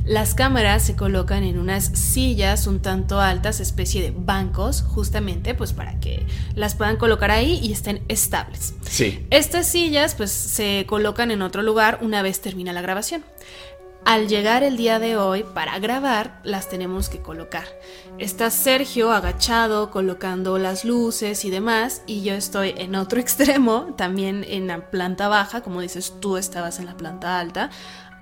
Las 0.05 0.35
cámaras 0.35 0.83
se 0.83 0.97
colocan 0.97 1.45
en 1.45 1.59
unas 1.59 1.85
sillas 1.85 2.67
un 2.67 2.81
tanto 2.81 3.21
altas, 3.21 3.61
especie 3.61 4.03
de 4.03 4.11
bancos, 4.11 4.83
justamente 4.83 5.55
pues 5.55 5.73
para 5.73 6.01
que 6.01 6.27
las 6.55 6.75
puedan 6.75 6.97
colocar 6.97 7.31
ahí 7.31 7.61
y 7.62 7.73
estén 7.73 8.03
estables. 8.09 8.75
Sí. 8.83 9.27
Estas 9.31 9.69
sillas 9.69 10.15
pues 10.17 10.33
se 10.33 10.87
colocan 10.88 11.31
en 11.31 11.43
otro 11.43 11.62
lugar 11.62 11.99
una 12.03 12.23
vez 12.23 12.41
termina 12.41 12.73
la 12.73 12.83
grabación. 12.83 13.23
Al 14.05 14.27
llegar 14.27 14.65
el 14.65 14.77
día 14.77 14.99
de 14.99 15.17
hoy 15.17 15.45
para 15.45 15.79
grabar, 15.79 16.41
las 16.43 16.69
tenemos 16.69 17.09
que 17.09 17.23
colocar. 17.23 17.65
Está 18.19 18.51
Sergio 18.51 19.12
agachado, 19.12 19.93
colocando 19.93 20.59
las 20.59 20.85
luces 20.85 21.45
y 21.45 21.51
demás, 21.51 22.03
y 22.07 22.23
yo 22.23 22.35
estoy 22.35 22.75
en 22.77 22.97
otro 22.97 23.21
extremo, 23.21 23.95
también 23.97 24.45
en 24.49 24.67
la 24.67 24.91
planta 24.91 25.29
baja, 25.29 25.61
como 25.61 25.81
dices, 25.81 26.15
tú 26.19 26.37
estabas 26.37 26.81
en 26.81 26.87
la 26.87 26.97
planta 26.97 27.38
alta, 27.38 27.71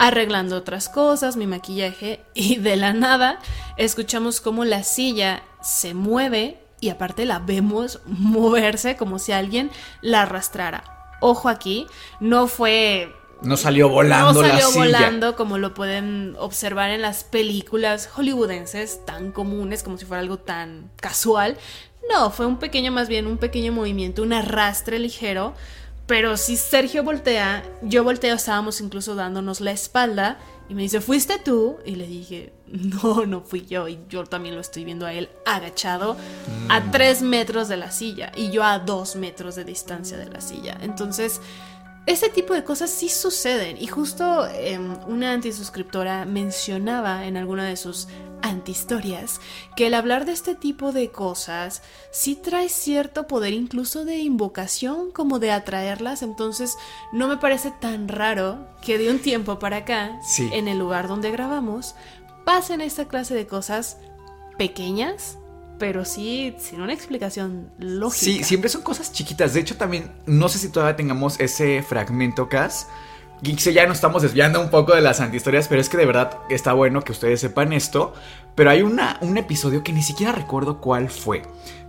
arreglando 0.00 0.56
otras 0.56 0.88
cosas, 0.88 1.36
mi 1.36 1.46
maquillaje, 1.46 2.20
y 2.34 2.56
de 2.56 2.76
la 2.76 2.94
nada 2.94 3.38
escuchamos 3.76 4.40
cómo 4.40 4.64
la 4.64 4.82
silla 4.82 5.42
se 5.62 5.92
mueve 5.92 6.58
y 6.80 6.88
aparte 6.88 7.26
la 7.26 7.38
vemos 7.38 8.00
moverse 8.06 8.96
como 8.96 9.18
si 9.18 9.32
alguien 9.32 9.70
la 10.00 10.22
arrastrara. 10.22 11.18
Ojo 11.20 11.50
aquí, 11.50 11.86
no 12.18 12.46
fue 12.46 13.14
no 13.42 13.56
salió 13.56 13.88
volando 13.88 14.42
no 14.42 14.48
salió 14.48 14.70
volando 14.72 15.34
como 15.34 15.56
lo 15.56 15.72
pueden 15.72 16.34
observar 16.38 16.90
en 16.90 17.00
las 17.00 17.24
películas 17.24 18.06
hollywoodenses 18.06 19.04
tan 19.06 19.32
comunes 19.32 19.82
como 19.82 19.98
si 19.98 20.06
fuera 20.06 20.22
algo 20.22 20.38
tan 20.38 20.90
casual. 20.96 21.58
No, 22.10 22.30
fue 22.30 22.46
un 22.46 22.58
pequeño, 22.58 22.90
más 22.90 23.08
bien 23.08 23.26
un 23.26 23.36
pequeño 23.36 23.72
movimiento, 23.72 24.22
un 24.22 24.32
arrastre 24.32 24.98
ligero 24.98 25.54
pero 26.10 26.36
si 26.36 26.56
Sergio 26.56 27.04
voltea, 27.04 27.62
yo 27.82 28.02
volteo, 28.02 28.34
estábamos 28.34 28.80
incluso 28.80 29.14
dándonos 29.14 29.60
la 29.60 29.70
espalda 29.70 30.40
y 30.68 30.74
me 30.74 30.82
dice, 30.82 31.00
¿fuiste 31.00 31.38
tú? 31.38 31.78
Y 31.86 31.94
le 31.94 32.04
dije, 32.08 32.52
no, 32.66 33.26
no 33.26 33.42
fui 33.42 33.64
yo. 33.64 33.86
Y 33.86 34.00
yo 34.08 34.24
también 34.24 34.56
lo 34.56 34.60
estoy 34.60 34.84
viendo 34.84 35.06
a 35.06 35.12
él 35.12 35.28
agachado 35.46 36.16
a 36.68 36.80
mm. 36.80 36.90
tres 36.90 37.22
metros 37.22 37.68
de 37.68 37.76
la 37.76 37.92
silla 37.92 38.32
y 38.34 38.50
yo 38.50 38.64
a 38.64 38.80
dos 38.80 39.14
metros 39.14 39.54
de 39.54 39.62
distancia 39.62 40.16
de 40.16 40.28
la 40.28 40.40
silla. 40.40 40.76
Entonces, 40.82 41.40
ese 42.06 42.28
tipo 42.28 42.54
de 42.54 42.64
cosas 42.64 42.90
sí 42.90 43.08
suceden. 43.08 43.76
Y 43.80 43.86
justo 43.86 44.46
em, 44.46 44.96
una 45.06 45.32
antisuscriptora 45.32 46.24
mencionaba 46.24 47.26
en 47.26 47.36
alguna 47.36 47.66
de 47.66 47.76
sus 47.76 48.08
antihistorias 48.42 49.38
que 49.76 49.86
el 49.86 49.94
hablar 49.94 50.24
de 50.24 50.32
este 50.32 50.54
tipo 50.54 50.92
de 50.92 51.10
cosas 51.10 51.82
sí 52.10 52.36
trae 52.36 52.70
cierto 52.70 53.26
poder 53.26 53.52
incluso 53.52 54.04
de 54.04 54.18
invocación 54.18 55.10
como 55.10 55.38
de 55.38 55.52
atraerlas. 55.52 56.22
Entonces 56.22 56.76
no 57.12 57.28
me 57.28 57.36
parece 57.36 57.70
tan 57.70 58.08
raro 58.08 58.66
que 58.82 58.98
de 58.98 59.10
un 59.10 59.18
tiempo 59.18 59.58
para 59.58 59.78
acá, 59.78 60.18
en 60.38 60.68
el 60.68 60.78
lugar 60.78 61.06
donde 61.06 61.30
grabamos, 61.30 61.94
pasen 62.44 62.80
esta 62.80 63.06
clase 63.08 63.34
de 63.34 63.46
cosas 63.46 63.98
pequeñas 64.56 65.38
pero 65.80 66.04
sí 66.04 66.54
sin 66.58 66.82
una 66.82 66.92
explicación 66.92 67.70
lógica. 67.78 68.24
Sí, 68.24 68.44
siempre 68.44 68.68
son 68.68 68.82
cosas 68.82 69.12
chiquitas. 69.12 69.54
De 69.54 69.60
hecho, 69.60 69.76
también 69.76 70.12
no 70.26 70.48
sé 70.48 70.58
si 70.58 70.68
todavía 70.68 70.94
tengamos 70.94 71.40
ese 71.40 71.82
fragmento, 71.82 72.48
Cas. 72.48 72.86
Geekse 73.42 73.72
ya 73.72 73.86
nos 73.86 73.96
estamos 73.96 74.20
desviando 74.20 74.60
un 74.60 74.68
poco 74.68 74.94
de 74.94 75.00
las 75.00 75.20
antihistorias, 75.20 75.66
pero 75.66 75.80
es 75.80 75.88
que 75.88 75.96
de 75.96 76.04
verdad 76.04 76.38
está 76.50 76.74
bueno 76.74 77.00
que 77.00 77.12
ustedes 77.12 77.40
sepan 77.40 77.72
esto. 77.72 78.12
Pero 78.54 78.70
hay 78.70 78.82
una, 78.82 79.18
un 79.22 79.38
episodio 79.38 79.82
que 79.82 79.94
ni 79.94 80.02
siquiera 80.02 80.32
recuerdo 80.32 80.82
cuál 80.82 81.08
fue. 81.08 81.42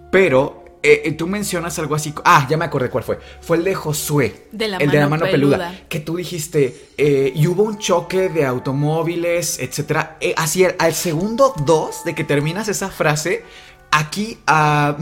Pero 0.09 0.63
eh, 0.83 1.03
eh, 1.05 1.11
tú 1.11 1.27
mencionas 1.27 1.77
algo 1.77 1.93
así. 1.93 2.13
Ah, 2.25 2.47
ya 2.49 2.57
me 2.57 2.65
acordé 2.65 2.89
cuál 2.89 3.03
fue. 3.03 3.19
Fue 3.41 3.57
el 3.57 3.63
de 3.63 3.75
Josué. 3.75 4.47
De 4.51 4.67
la 4.67 4.77
el 4.77 4.87
mano 4.87 4.91
de 4.91 4.99
la 4.99 5.09
mano 5.09 5.25
peluda. 5.25 5.81
Que 5.87 5.99
tú 5.99 6.15
dijiste. 6.15 6.89
Eh, 6.97 7.31
y 7.35 7.45
hubo 7.47 7.63
un 7.63 7.77
choque 7.77 8.29
de 8.29 8.45
automóviles, 8.45 9.59
etcétera. 9.59 10.17
así, 10.37 10.65
al 10.65 10.93
segundo 10.93 11.53
dos 11.65 12.03
de 12.03 12.15
que 12.15 12.23
terminas 12.23 12.67
esa 12.67 12.89
frase, 12.89 13.43
Aquí 13.91 14.39
a 14.47 14.95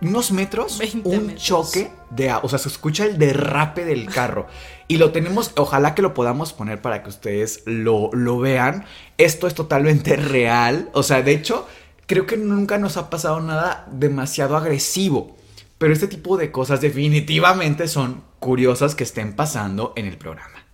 unos 0.00 0.32
metros, 0.32 0.80
un 1.04 1.36
choque 1.36 1.90
de... 2.10 2.32
O 2.42 2.48
sea, 2.48 2.58
se 2.58 2.68
escucha 2.68 3.04
el 3.04 3.18
derrape 3.18 3.84
del 3.84 4.06
carro. 4.06 4.46
Y 4.88 4.96
lo 4.96 5.12
tenemos, 5.12 5.52
ojalá 5.56 5.94
que 5.94 6.02
lo 6.02 6.12
podamos 6.12 6.52
poner 6.52 6.82
para 6.82 7.02
que 7.02 7.10
ustedes 7.10 7.62
lo, 7.66 8.10
lo 8.12 8.38
vean. 8.38 8.84
Esto 9.16 9.46
es 9.46 9.54
totalmente 9.54 10.16
real. 10.16 10.90
O 10.92 11.02
sea, 11.02 11.22
de 11.22 11.32
hecho, 11.32 11.66
creo 12.06 12.26
que 12.26 12.36
nunca 12.36 12.78
nos 12.78 12.96
ha 12.96 13.10
pasado 13.10 13.40
nada 13.40 13.86
demasiado 13.92 14.56
agresivo. 14.56 15.36
Pero 15.78 15.92
este 15.92 16.08
tipo 16.08 16.36
de 16.36 16.50
cosas 16.50 16.80
definitivamente 16.80 17.88
son 17.88 18.22
curiosas 18.38 18.94
que 18.94 19.04
estén 19.04 19.34
pasando 19.34 19.92
en 19.96 20.06
el 20.06 20.16
programa. 20.18 20.66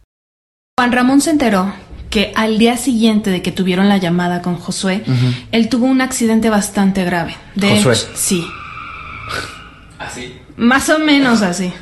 Juan 0.78 0.92
Ramón 0.92 1.20
se 1.20 1.30
enteró 1.30 1.72
que 2.10 2.32
al 2.34 2.58
día 2.58 2.76
siguiente 2.76 3.30
de 3.30 3.42
que 3.42 3.52
tuvieron 3.52 3.88
la 3.88 3.98
llamada 3.98 4.42
con 4.42 4.56
Josué, 4.56 5.02
él 5.52 5.68
tuvo 5.68 5.86
un 5.86 6.00
accidente 6.00 6.50
bastante 6.50 7.04
grave. 7.04 7.36
De 7.54 7.82
Josué. 7.82 7.96
sí. 8.14 8.46
¿Así? 9.98 10.32
Más 10.56 10.88
o 10.90 10.98
menos 10.98 11.42
así. 11.42 11.72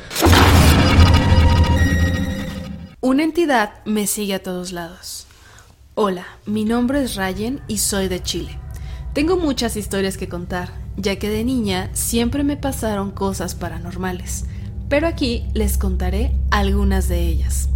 Una 2.99 3.23
entidad 3.23 3.73
me 3.85 4.07
sigue 4.07 4.33
a 4.33 4.43
todos 4.43 4.71
lados. 4.71 5.27
Hola, 5.93 6.25
mi 6.45 6.65
nombre 6.65 7.03
es 7.03 7.15
Ryan 7.15 7.61
y 7.67 7.77
soy 7.77 8.07
de 8.07 8.21
Chile. 8.21 8.59
Tengo 9.13 9.37
muchas 9.37 9.77
historias 9.77 10.17
que 10.17 10.27
contar, 10.27 10.69
ya 10.95 11.15
que 11.17 11.29
de 11.29 11.43
niña 11.43 11.89
siempre 11.93 12.43
me 12.43 12.57
pasaron 12.57 13.11
cosas 13.11 13.55
paranormales, 13.55 14.45
pero 14.89 15.07
aquí 15.07 15.45
les 15.53 15.77
contaré 15.77 16.33
algunas 16.51 17.07
de 17.07 17.21
ellas. 17.21 17.69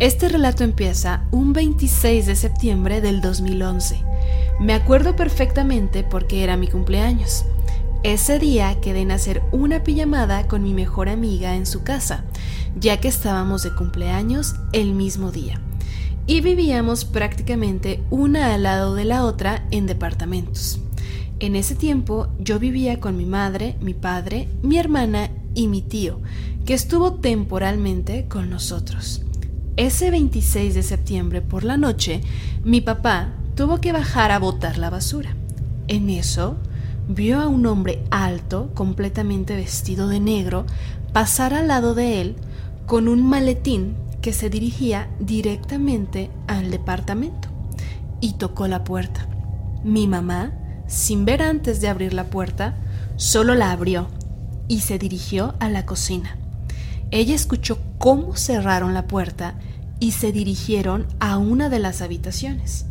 Este 0.00 0.28
relato 0.28 0.62
empieza 0.62 1.24
un 1.32 1.52
26 1.52 2.26
de 2.26 2.36
septiembre 2.36 3.00
del 3.00 3.20
2011. 3.20 4.00
Me 4.60 4.72
acuerdo 4.72 5.16
perfectamente 5.16 6.04
porque 6.04 6.44
era 6.44 6.56
mi 6.56 6.68
cumpleaños. 6.68 7.44
Ese 8.04 8.38
día 8.38 8.80
quedé 8.80 9.00
en 9.00 9.10
hacer 9.10 9.42
una 9.50 9.82
pijamada 9.82 10.46
con 10.46 10.62
mi 10.62 10.72
mejor 10.72 11.08
amiga 11.08 11.56
en 11.56 11.66
su 11.66 11.82
casa, 11.82 12.22
ya 12.78 13.00
que 13.00 13.08
estábamos 13.08 13.64
de 13.64 13.74
cumpleaños 13.74 14.54
el 14.72 14.94
mismo 14.94 15.32
día. 15.32 15.60
Y 16.28 16.42
vivíamos 16.42 17.04
prácticamente 17.04 18.00
una 18.08 18.54
al 18.54 18.62
lado 18.62 18.94
de 18.94 19.04
la 19.04 19.24
otra 19.24 19.66
en 19.72 19.86
departamentos. 19.86 20.78
En 21.40 21.56
ese 21.56 21.74
tiempo 21.74 22.28
yo 22.38 22.60
vivía 22.60 23.00
con 23.00 23.16
mi 23.16 23.26
madre, 23.26 23.76
mi 23.80 23.94
padre, 23.94 24.48
mi 24.62 24.78
hermana 24.78 25.30
y 25.56 25.66
mi 25.66 25.82
tío, 25.82 26.20
que 26.64 26.74
estuvo 26.74 27.14
temporalmente 27.14 28.28
con 28.28 28.48
nosotros. 28.48 29.24
Ese 29.78 30.10
26 30.10 30.74
de 30.74 30.82
septiembre 30.82 31.40
por 31.40 31.62
la 31.62 31.76
noche, 31.76 32.20
mi 32.64 32.80
papá 32.80 33.28
tuvo 33.54 33.80
que 33.80 33.92
bajar 33.92 34.32
a 34.32 34.40
botar 34.40 34.76
la 34.76 34.90
basura. 34.90 35.36
En 35.86 36.10
eso, 36.10 36.56
vio 37.06 37.40
a 37.40 37.46
un 37.46 37.64
hombre 37.64 38.02
alto, 38.10 38.72
completamente 38.74 39.54
vestido 39.54 40.08
de 40.08 40.18
negro, 40.18 40.66
pasar 41.12 41.54
al 41.54 41.68
lado 41.68 41.94
de 41.94 42.20
él 42.20 42.34
con 42.86 43.06
un 43.06 43.22
maletín 43.22 43.94
que 44.20 44.32
se 44.32 44.50
dirigía 44.50 45.10
directamente 45.20 46.28
al 46.48 46.72
departamento 46.72 47.48
y 48.20 48.32
tocó 48.32 48.66
la 48.66 48.82
puerta. 48.82 49.28
Mi 49.84 50.08
mamá, 50.08 50.54
sin 50.88 51.24
ver 51.24 51.40
antes 51.40 51.80
de 51.80 51.86
abrir 51.86 52.14
la 52.14 52.24
puerta, 52.24 52.74
solo 53.14 53.54
la 53.54 53.70
abrió 53.70 54.08
y 54.66 54.80
se 54.80 54.98
dirigió 54.98 55.54
a 55.60 55.68
la 55.68 55.86
cocina. 55.86 56.36
Ella 57.12 57.36
escuchó 57.36 57.78
cómo 57.98 58.34
cerraron 58.34 58.92
la 58.92 59.06
puerta 59.06 59.54
y 60.00 60.12
se 60.12 60.32
dirigieron 60.32 61.06
a 61.20 61.38
una 61.38 61.68
de 61.68 61.78
las 61.78 62.02
habitaciones. 62.02 62.86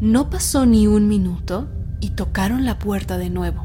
No 0.00 0.30
pasó 0.30 0.66
ni 0.66 0.86
un 0.86 1.08
minuto 1.08 1.68
y 2.00 2.10
tocaron 2.10 2.64
la 2.64 2.78
puerta 2.78 3.18
de 3.18 3.30
nuevo. 3.30 3.64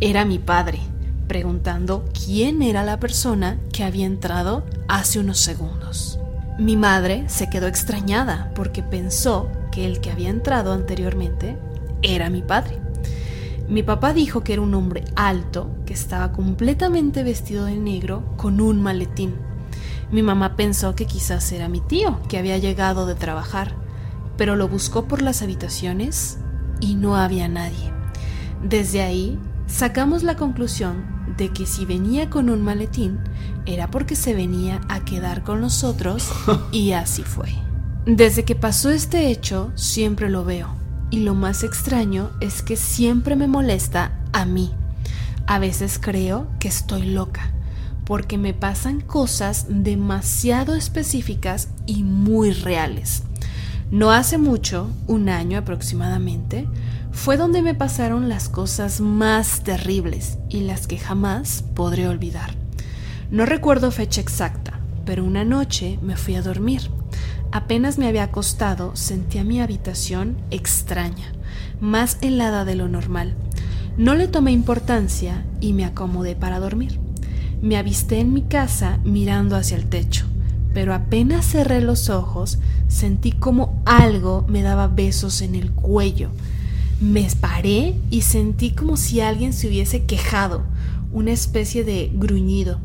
Era 0.00 0.24
mi 0.24 0.38
padre, 0.38 0.80
preguntando 1.28 2.04
quién 2.12 2.62
era 2.62 2.82
la 2.82 2.98
persona 2.98 3.58
que 3.72 3.84
había 3.84 4.06
entrado 4.06 4.64
hace 4.88 5.18
unos 5.18 5.38
segundos. 5.38 6.18
Mi 6.58 6.76
madre 6.76 7.24
se 7.28 7.48
quedó 7.48 7.66
extrañada 7.66 8.52
porque 8.54 8.82
pensó 8.82 9.50
que 9.70 9.86
el 9.86 10.00
que 10.00 10.10
había 10.10 10.28
entrado 10.28 10.72
anteriormente 10.72 11.56
era 12.02 12.30
mi 12.30 12.42
padre. 12.42 12.78
Mi 13.68 13.82
papá 13.82 14.12
dijo 14.12 14.42
que 14.42 14.54
era 14.54 14.62
un 14.62 14.74
hombre 14.74 15.04
alto, 15.14 15.70
que 15.86 15.94
estaba 15.94 16.32
completamente 16.32 17.22
vestido 17.22 17.66
de 17.66 17.76
negro 17.76 18.34
con 18.36 18.60
un 18.60 18.82
maletín. 18.82 19.36
Mi 20.12 20.22
mamá 20.22 20.56
pensó 20.56 20.96
que 20.96 21.06
quizás 21.06 21.52
era 21.52 21.68
mi 21.68 21.80
tío, 21.80 22.20
que 22.28 22.38
había 22.38 22.58
llegado 22.58 23.06
de 23.06 23.14
trabajar, 23.14 23.74
pero 24.36 24.56
lo 24.56 24.66
buscó 24.68 25.06
por 25.06 25.22
las 25.22 25.42
habitaciones 25.42 26.38
y 26.80 26.94
no 26.94 27.16
había 27.16 27.46
nadie. 27.46 27.92
Desde 28.62 29.02
ahí 29.02 29.38
sacamos 29.66 30.24
la 30.24 30.36
conclusión 30.36 31.04
de 31.36 31.50
que 31.50 31.64
si 31.64 31.84
venía 31.84 32.28
con 32.28 32.50
un 32.50 32.62
maletín 32.62 33.20
era 33.66 33.90
porque 33.90 34.16
se 34.16 34.34
venía 34.34 34.80
a 34.88 35.04
quedar 35.04 35.44
con 35.44 35.60
nosotros 35.60 36.28
y 36.72 36.92
así 36.92 37.22
fue. 37.22 37.50
Desde 38.04 38.44
que 38.44 38.56
pasó 38.56 38.90
este 38.90 39.30
hecho 39.30 39.70
siempre 39.76 40.28
lo 40.28 40.44
veo 40.44 40.74
y 41.10 41.20
lo 41.20 41.34
más 41.34 41.62
extraño 41.62 42.30
es 42.40 42.62
que 42.62 42.76
siempre 42.76 43.36
me 43.36 43.46
molesta 43.46 44.18
a 44.32 44.44
mí. 44.44 44.72
A 45.46 45.58
veces 45.58 46.00
creo 46.00 46.48
que 46.58 46.68
estoy 46.68 47.02
loca 47.02 47.52
porque 48.10 48.38
me 48.38 48.54
pasan 48.54 49.00
cosas 49.00 49.66
demasiado 49.68 50.74
específicas 50.74 51.68
y 51.86 52.02
muy 52.02 52.50
reales. 52.50 53.22
No 53.92 54.10
hace 54.10 54.36
mucho, 54.36 54.90
un 55.06 55.28
año 55.28 55.58
aproximadamente, 55.58 56.66
fue 57.12 57.36
donde 57.36 57.62
me 57.62 57.76
pasaron 57.76 58.28
las 58.28 58.48
cosas 58.48 59.00
más 59.00 59.62
terribles 59.62 60.38
y 60.48 60.62
las 60.62 60.88
que 60.88 60.98
jamás 60.98 61.62
podré 61.76 62.08
olvidar. 62.08 62.56
No 63.30 63.46
recuerdo 63.46 63.92
fecha 63.92 64.20
exacta, 64.20 64.80
pero 65.04 65.24
una 65.24 65.44
noche 65.44 66.00
me 66.02 66.16
fui 66.16 66.34
a 66.34 66.42
dormir. 66.42 66.90
Apenas 67.52 67.96
me 67.96 68.08
había 68.08 68.24
acostado, 68.24 68.96
sentí 68.96 69.38
mi 69.44 69.60
habitación 69.60 70.36
extraña, 70.50 71.32
más 71.80 72.18
helada 72.22 72.64
de 72.64 72.74
lo 72.74 72.88
normal. 72.88 73.36
No 73.96 74.16
le 74.16 74.26
tomé 74.26 74.50
importancia 74.50 75.44
y 75.60 75.74
me 75.74 75.84
acomodé 75.84 76.34
para 76.34 76.58
dormir. 76.58 76.98
Me 77.62 77.76
avisté 77.76 78.20
en 78.20 78.32
mi 78.32 78.42
casa 78.42 78.98
mirando 79.04 79.56
hacia 79.56 79.76
el 79.76 79.86
techo 79.86 80.26
pero 80.72 80.94
apenas 80.94 81.46
cerré 81.46 81.80
los 81.80 82.08
ojos 82.08 82.58
sentí 82.88 83.32
como 83.32 83.82
algo 83.84 84.44
me 84.48 84.62
daba 84.62 84.88
besos 84.88 85.42
en 85.42 85.54
el 85.54 85.72
cuello. 85.72 86.30
Me 87.00 87.26
paré 87.40 87.94
y 88.10 88.22
sentí 88.22 88.72
como 88.72 88.96
si 88.96 89.20
alguien 89.20 89.52
se 89.52 89.68
hubiese 89.68 90.04
quejado, 90.04 90.64
una 91.12 91.32
especie 91.32 91.82
de 91.82 92.10
gruñido. 92.12 92.78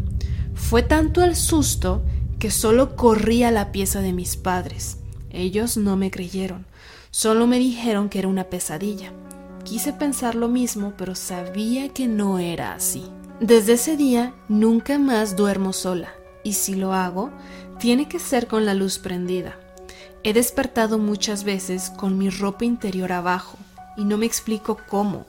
Fue 0.54 0.84
tanto 0.84 1.24
el 1.24 1.36
susto 1.36 2.02
que 2.40 2.50
solo 2.50 2.96
corrí 2.96 3.44
a 3.44 3.52
la 3.52 3.72
pieza 3.72 4.00
de 4.00 4.14
mis 4.14 4.38
padres. 4.38 4.98
Ellos 5.32 5.76
no 5.78 5.98
me 5.98 6.12
creyeron, 6.12 6.66
solo 7.12 7.46
me 7.46 7.60
dijeron 7.60 8.10
que 8.10 8.20
era 8.20 8.30
una 8.30 8.46
pesadilla. 8.46 9.12
Quise 9.64 9.94
pensar 9.94 10.36
lo 10.36 10.48
mismo, 10.48 10.94
pero 10.98 11.16
sabía 11.16 11.90
que 11.90 12.08
no 12.08 12.40
era 12.40 12.74
así. 12.74 13.04
Desde 13.42 13.74
ese 13.74 13.98
día 13.98 14.34
nunca 14.48 14.98
más 14.98 15.36
duermo 15.36 15.74
sola, 15.74 16.14
y 16.46 16.54
si 16.54 16.74
lo 16.74 16.94
hago, 16.94 17.32
tiene 17.80 18.08
que 18.08 18.18
ser 18.18 18.48
con 18.48 18.66
la 18.66 18.74
luz 18.74 18.98
prendida. 18.98 19.60
He 20.24 20.32
despertado 20.32 20.98
muchas 21.00 21.44
veces 21.44 21.90
con 21.90 22.18
mi 22.18 22.30
ropa 22.30 22.64
interior 22.64 23.12
abajo 23.12 23.58
y 23.98 24.06
no 24.06 24.18
me 24.18 24.26
explico 24.26 24.78
cómo. 24.88 25.26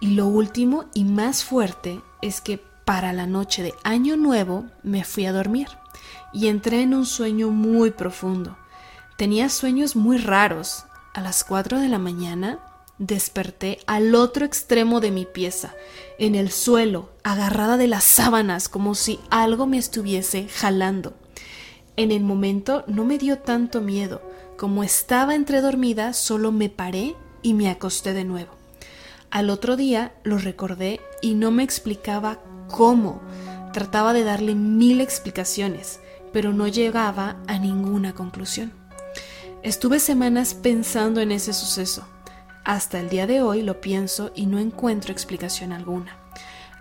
Y 0.00 0.14
lo 0.14 0.26
último 0.26 0.86
y 0.94 1.04
más 1.04 1.44
fuerte 1.44 2.00
es 2.22 2.40
que 2.40 2.58
para 2.86 3.12
la 3.12 3.26
noche 3.26 3.62
de 3.62 3.74
Año 3.84 4.16
Nuevo 4.16 4.64
me 4.82 5.04
fui 5.04 5.26
a 5.26 5.32
dormir 5.32 5.68
y 6.32 6.48
entré 6.48 6.80
en 6.80 6.94
un 6.94 7.04
sueño 7.04 7.50
muy 7.50 7.90
profundo. 7.90 8.56
Tenía 9.18 9.50
sueños 9.50 9.94
muy 9.94 10.16
raros. 10.16 10.86
A 11.12 11.20
las 11.20 11.44
4 11.44 11.78
de 11.78 11.88
la 11.88 11.98
mañana 11.98 12.58
desperté 12.98 13.78
al 13.86 14.14
otro 14.14 14.44
extremo 14.44 15.00
de 15.00 15.10
mi 15.10 15.26
pieza, 15.26 15.74
en 16.18 16.34
el 16.34 16.50
suelo, 16.50 17.10
agarrada 17.22 17.76
de 17.76 17.88
las 17.88 18.04
sábanas, 18.04 18.68
como 18.68 18.94
si 18.94 19.18
algo 19.30 19.66
me 19.66 19.78
estuviese 19.78 20.48
jalando. 20.48 21.14
En 21.96 22.10
el 22.10 22.22
momento 22.22 22.84
no 22.86 23.04
me 23.04 23.18
dio 23.18 23.38
tanto 23.38 23.80
miedo. 23.80 24.22
Como 24.56 24.84
estaba 24.84 25.34
entredormida, 25.34 26.12
solo 26.12 26.52
me 26.52 26.68
paré 26.68 27.14
y 27.42 27.54
me 27.54 27.68
acosté 27.68 28.12
de 28.12 28.24
nuevo. 28.24 28.52
Al 29.30 29.50
otro 29.50 29.76
día 29.76 30.14
lo 30.22 30.38
recordé 30.38 31.00
y 31.20 31.34
no 31.34 31.50
me 31.50 31.64
explicaba 31.64 32.40
cómo. 32.68 33.20
Trataba 33.72 34.12
de 34.12 34.22
darle 34.22 34.54
mil 34.54 35.00
explicaciones, 35.00 35.98
pero 36.32 36.52
no 36.52 36.68
llegaba 36.68 37.36
a 37.48 37.58
ninguna 37.58 38.14
conclusión. 38.14 38.72
Estuve 39.62 39.98
semanas 39.98 40.54
pensando 40.54 41.20
en 41.20 41.32
ese 41.32 41.52
suceso. 41.52 42.06
Hasta 42.64 42.98
el 43.00 43.08
día 43.08 43.26
de 43.26 43.42
hoy 43.42 43.62
lo 43.62 43.80
pienso 43.80 44.32
y 44.34 44.46
no 44.46 44.58
encuentro 44.58 45.12
explicación 45.12 45.72
alguna. 45.72 46.16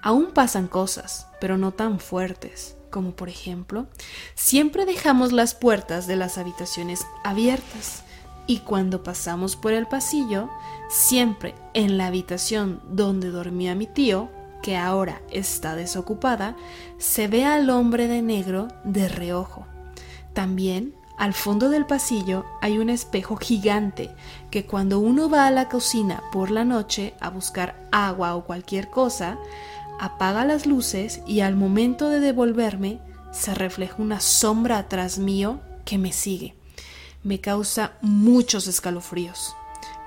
Aún 0.01 0.31
pasan 0.33 0.67
cosas, 0.67 1.27
pero 1.39 1.57
no 1.57 1.71
tan 1.71 1.99
fuertes 1.99 2.77
como 2.93 3.15
por 3.15 3.27
ejemplo, 3.27 3.87
siempre 4.35 4.85
dejamos 4.85 5.31
las 5.31 5.55
puertas 5.55 6.05
de 6.05 6.15
las 6.15 6.37
habitaciones 6.37 7.07
abiertas 7.23 8.03
y 8.45 8.59
cuando 8.59 9.01
pasamos 9.01 9.55
por 9.55 9.73
el 9.73 9.87
pasillo, 9.87 10.47
siempre 10.89 11.55
en 11.73 11.97
la 11.97 12.05
habitación 12.05 12.81
donde 12.91 13.31
dormía 13.31 13.73
mi 13.73 13.87
tío, 13.87 14.29
que 14.61 14.77
ahora 14.77 15.23
está 15.31 15.75
desocupada, 15.75 16.55
se 16.99 17.27
ve 17.27 17.45
al 17.45 17.69
hombre 17.71 18.07
de 18.07 18.21
negro 18.21 18.67
de 18.83 19.09
reojo. 19.09 19.65
También 20.33 20.93
al 21.23 21.33
fondo 21.33 21.69
del 21.69 21.85
pasillo 21.85 22.43
hay 22.59 22.79
un 22.79 22.89
espejo 22.89 23.37
gigante 23.37 24.13
que 24.51 24.65
cuando 24.65 24.99
uno 24.99 25.29
va 25.29 25.47
a 25.47 25.51
la 25.51 25.69
cocina 25.69 26.21
por 26.33 26.51
la 26.51 26.65
noche 26.65 27.13
a 27.21 27.29
buscar 27.29 27.87
agua 27.93 28.35
o 28.35 28.43
cualquier 28.43 28.89
cosa, 28.89 29.37
apaga 30.01 30.43
las 30.43 30.65
luces 30.65 31.21
y 31.25 31.39
al 31.39 31.55
momento 31.55 32.09
de 32.09 32.19
devolverme 32.19 32.99
se 33.31 33.55
refleja 33.55 33.95
una 33.99 34.19
sombra 34.19 34.77
atrás 34.77 35.17
mío 35.17 35.61
que 35.85 35.97
me 35.97 36.11
sigue. 36.11 36.57
Me 37.23 37.39
causa 37.39 37.93
muchos 38.01 38.67
escalofríos, 38.67 39.55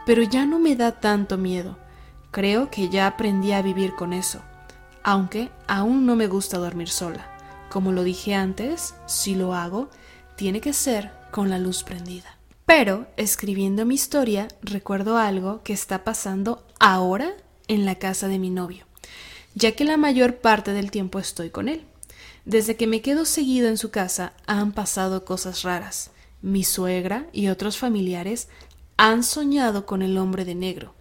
pero 0.04 0.22
ya 0.22 0.44
no 0.44 0.58
me 0.58 0.76
da 0.76 1.00
tanto 1.00 1.38
miedo. 1.38 1.78
Creo 2.30 2.70
que 2.70 2.90
ya 2.90 3.06
aprendí 3.06 3.52
a 3.52 3.62
vivir 3.62 3.94
con 3.94 4.12
eso, 4.12 4.42
aunque 5.02 5.48
aún 5.66 6.04
no 6.04 6.14
me 6.14 6.26
gusta 6.26 6.58
dormir 6.58 6.90
sola. 6.90 7.26
Como 7.70 7.90
lo 7.92 8.04
dije 8.04 8.34
antes, 8.34 8.94
si 9.06 9.34
lo 9.34 9.54
hago, 9.54 9.88
tiene 10.36 10.60
que 10.60 10.72
ser 10.72 11.10
con 11.30 11.50
la 11.50 11.58
luz 11.58 11.82
prendida. 11.82 12.36
Pero, 12.64 13.06
escribiendo 13.16 13.86
mi 13.86 13.94
historia, 13.94 14.48
recuerdo 14.62 15.18
algo 15.18 15.62
que 15.62 15.72
está 15.72 16.04
pasando 16.04 16.66
ahora 16.78 17.32
en 17.68 17.84
la 17.84 17.96
casa 17.96 18.28
de 18.28 18.38
mi 18.38 18.50
novio 18.50 18.86
ya 19.56 19.72
que 19.72 19.86
la 19.86 19.96
mayor 19.96 20.36
parte 20.36 20.72
del 20.72 20.90
tiempo 20.90 21.18
estoy 21.18 21.48
con 21.48 21.68
él. 21.68 21.82
Desde 22.44 22.76
que 22.76 22.86
me 22.86 23.00
quedo 23.00 23.24
seguido 23.24 23.68
en 23.68 23.78
su 23.78 23.90
casa 23.90 24.34
han 24.46 24.72
pasado 24.72 25.24
cosas 25.24 25.62
raras. 25.62 26.10
Mi 26.42 26.62
suegra 26.62 27.26
y 27.32 27.48
otros 27.48 27.78
familiares 27.78 28.48
han 28.98 29.24
soñado 29.24 29.86
con 29.86 30.02
el 30.02 30.18
hombre 30.18 30.44
de 30.44 30.54
negro, 30.54 30.94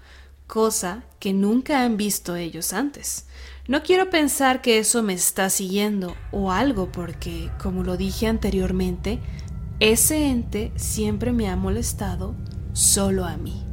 cosa 0.47 1.03
que 1.19 1.33
nunca 1.33 1.83
han 1.83 1.97
visto 1.97 2.37
ellos 2.37 2.71
antes. 2.71 3.25
No 3.67 3.81
quiero 3.81 4.11
pensar 4.11 4.61
que 4.61 4.77
eso 4.77 5.01
me 5.01 5.13
está 5.13 5.49
siguiendo 5.49 6.15
o 6.31 6.51
algo 6.51 6.91
porque, 6.91 7.49
como 7.59 7.83
lo 7.83 7.97
dije 7.97 8.27
anteriormente, 8.27 9.19
ese 9.79 10.29
ente 10.29 10.71
siempre 10.75 11.31
me 11.31 11.49
ha 11.49 11.55
molestado 11.55 12.35
solo 12.73 13.25
a 13.25 13.37
mí. 13.37 13.63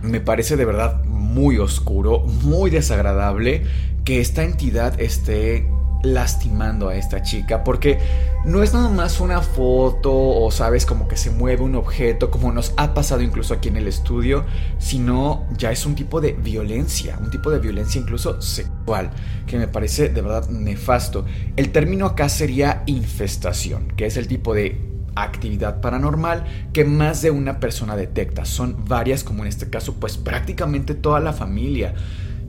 Me 0.00 0.20
parece 0.20 0.56
de 0.56 0.64
verdad 0.64 1.04
muy 1.04 1.58
oscuro, 1.58 2.20
muy 2.20 2.70
desagradable 2.70 3.66
que 4.06 4.20
esta 4.20 4.44
entidad 4.44 4.98
esté 4.98 5.68
lastimando 6.04 6.88
a 6.88 6.96
esta 6.96 7.22
chica 7.22 7.64
porque 7.64 7.98
no 8.44 8.62
es 8.62 8.74
nada 8.74 8.88
más 8.88 9.20
una 9.20 9.40
foto 9.40 10.12
o 10.12 10.50
sabes 10.50 10.86
como 10.86 11.08
que 11.08 11.16
se 11.16 11.30
mueve 11.30 11.62
un 11.62 11.74
objeto 11.74 12.30
como 12.30 12.52
nos 12.52 12.74
ha 12.76 12.94
pasado 12.94 13.22
incluso 13.22 13.54
aquí 13.54 13.68
en 13.68 13.76
el 13.76 13.88
estudio 13.88 14.44
sino 14.78 15.46
ya 15.56 15.72
es 15.72 15.86
un 15.86 15.94
tipo 15.94 16.20
de 16.20 16.32
violencia 16.32 17.18
un 17.20 17.30
tipo 17.30 17.50
de 17.50 17.58
violencia 17.58 18.00
incluso 18.00 18.40
sexual 18.40 19.10
que 19.46 19.58
me 19.58 19.68
parece 19.68 20.08
de 20.08 20.20
verdad 20.22 20.48
nefasto. 20.48 21.24
El 21.56 21.70
término 21.70 22.06
acá 22.06 22.28
sería 22.28 22.82
infestación 22.86 23.88
que 23.96 24.06
es 24.06 24.16
el 24.16 24.26
tipo 24.26 24.54
de 24.54 24.80
actividad 25.16 25.80
paranormal 25.80 26.44
que 26.72 26.84
más 26.84 27.22
de 27.22 27.30
una 27.30 27.60
persona 27.60 27.96
detecta. 27.96 28.44
Son 28.44 28.84
varias 28.86 29.24
como 29.24 29.42
en 29.42 29.48
este 29.48 29.70
caso 29.70 29.94
pues 29.94 30.16
prácticamente 30.16 30.94
toda 30.94 31.20
la 31.20 31.32
familia 31.32 31.94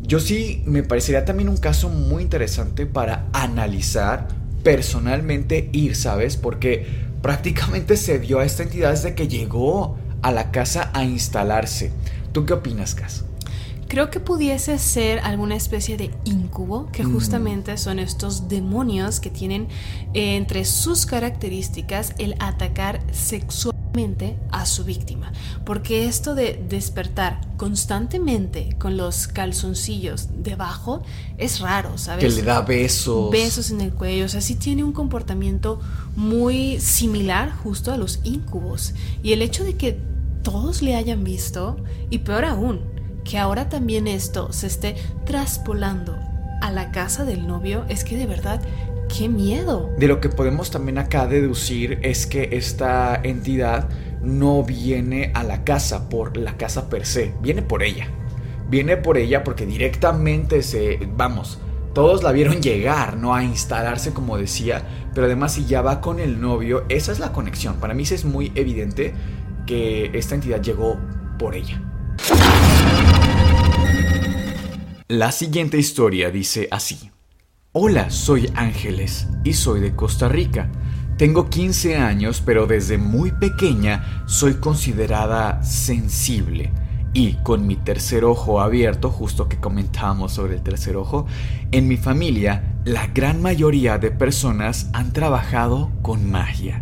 yo 0.07 0.19
sí 0.19 0.61
me 0.65 0.83
parecería 0.83 1.25
también 1.25 1.49
un 1.49 1.57
caso 1.57 1.89
muy 1.89 2.23
interesante 2.23 2.85
para 2.85 3.25
analizar 3.33 4.27
personalmente 4.63 5.69
ir, 5.71 5.95
¿sabes? 5.95 6.37
Porque 6.37 6.85
prácticamente 7.21 7.97
se 7.97 8.17
vio 8.17 8.39
a 8.39 8.45
esta 8.45 8.63
entidad 8.63 8.91
desde 8.91 9.15
que 9.15 9.27
llegó 9.27 9.97
a 10.21 10.31
la 10.31 10.51
casa 10.51 10.91
a 10.93 11.03
instalarse. 11.03 11.91
¿Tú 12.31 12.45
qué 12.45 12.53
opinas, 12.53 12.95
Cas? 12.95 13.25
Creo 13.87 14.09
que 14.09 14.19
pudiese 14.19 14.79
ser 14.79 15.19
alguna 15.19 15.55
especie 15.55 15.95
de 15.97 16.09
incubo, 16.25 16.91
que 16.91 17.03
justamente 17.03 17.77
son 17.77 17.99
estos 17.99 18.49
demonios 18.49 19.19
que 19.19 19.29
tienen 19.29 19.67
eh, 20.13 20.35
entre 20.35 20.65
sus 20.65 21.05
características 21.05 22.13
el 22.17 22.35
atacar 22.39 22.99
a 24.51 24.65
su 24.65 24.83
víctima. 24.83 25.31
Porque 25.63 26.05
esto 26.05 26.35
de 26.35 26.61
despertar 26.67 27.39
constantemente 27.55 28.75
con 28.77 28.97
los 28.97 29.27
calzoncillos 29.27 30.27
debajo 30.43 31.01
es 31.37 31.61
raro, 31.61 31.97
¿sabes? 31.97 32.23
Que 32.23 32.29
le 32.29 32.45
da 32.45 32.61
besos. 32.61 33.31
Besos 33.31 33.71
en 33.71 33.79
el 33.79 33.93
cuello. 33.93 34.25
O 34.25 34.27
sea, 34.27 34.41
sí 34.41 34.55
tiene 34.55 34.83
un 34.83 34.91
comportamiento 34.91 35.79
muy 36.17 36.79
similar 36.81 37.51
justo 37.63 37.93
a 37.93 37.97
los 37.97 38.19
incubos. 38.23 38.93
Y 39.23 39.31
el 39.31 39.41
hecho 39.41 39.63
de 39.63 39.75
que 39.75 39.97
todos 40.43 40.81
le 40.81 40.95
hayan 40.95 41.23
visto, 41.23 41.77
y 42.09 42.19
peor 42.19 42.43
aún, 42.43 42.81
que 43.23 43.37
ahora 43.37 43.69
también 43.69 44.07
esto 44.07 44.51
se 44.51 44.67
esté 44.67 44.95
traspolando 45.25 46.17
a 46.61 46.69
la 46.71 46.91
casa 46.91 47.23
del 47.23 47.47
novio, 47.47 47.85
es 47.87 48.03
que 48.03 48.17
de 48.17 48.25
verdad 48.25 48.61
¡Qué 49.07 49.29
miedo! 49.29 49.93
De 49.97 50.07
lo 50.07 50.19
que 50.19 50.29
podemos 50.29 50.71
también 50.71 50.97
acá 50.97 51.27
deducir 51.27 51.99
es 52.01 52.25
que 52.25 52.49
esta 52.53 53.19
entidad 53.23 53.89
no 54.21 54.63
viene 54.63 55.31
a 55.33 55.43
la 55.43 55.63
casa 55.63 56.09
por 56.09 56.37
la 56.37 56.57
casa 56.57 56.89
per 56.89 57.05
se, 57.05 57.33
viene 57.41 57.61
por 57.61 57.83
ella. 57.83 58.07
Viene 58.69 58.97
por 58.97 59.17
ella 59.17 59.43
porque 59.43 59.65
directamente 59.65 60.63
se, 60.63 60.99
vamos, 61.15 61.59
todos 61.93 62.23
la 62.23 62.31
vieron 62.31 62.61
llegar, 62.61 63.15
no 63.17 63.33
a 63.35 63.43
instalarse 63.43 64.11
como 64.11 64.37
decía, 64.37 64.83
pero 65.13 65.27
además 65.27 65.53
si 65.53 65.65
ya 65.65 65.81
va 65.81 66.01
con 66.01 66.19
el 66.19 66.41
novio, 66.41 66.83
esa 66.89 67.11
es 67.11 67.19
la 67.19 67.31
conexión. 67.31 67.75
Para 67.75 67.93
mí 67.93 68.03
es 68.03 68.25
muy 68.25 68.51
evidente 68.55 69.13
que 69.65 70.11
esta 70.13 70.35
entidad 70.35 70.61
llegó 70.61 70.99
por 71.39 71.55
ella. 71.55 71.81
La 75.07 75.31
siguiente 75.31 75.77
historia 75.77 76.31
dice 76.31 76.67
así. 76.71 77.11
Hola, 77.77 78.09
soy 78.09 78.49
Ángeles 78.55 79.27
y 79.43 79.51
soy 79.51 79.81
de 79.81 79.93
Costa 79.93 80.29
Rica. 80.29 80.69
Tengo 81.17 81.49
15 81.49 81.97
años, 81.97 82.41
pero 82.45 82.67
desde 82.67 82.97
muy 82.97 83.33
pequeña 83.33 84.23
soy 84.27 84.53
considerada 84.61 85.61
sensible. 85.61 86.71
Y 87.11 87.33
con 87.43 87.67
mi 87.67 87.75
tercer 87.75 88.23
ojo 88.23 88.61
abierto, 88.61 89.09
justo 89.09 89.49
que 89.49 89.59
comentábamos 89.59 90.31
sobre 90.31 90.55
el 90.55 90.61
tercer 90.61 90.95
ojo, 90.95 91.25
en 91.73 91.89
mi 91.89 91.97
familia 91.97 92.77
la 92.85 93.07
gran 93.07 93.41
mayoría 93.41 93.97
de 93.97 94.09
personas 94.09 94.89
han 94.93 95.11
trabajado 95.11 95.91
con 96.01 96.31
magia. 96.31 96.81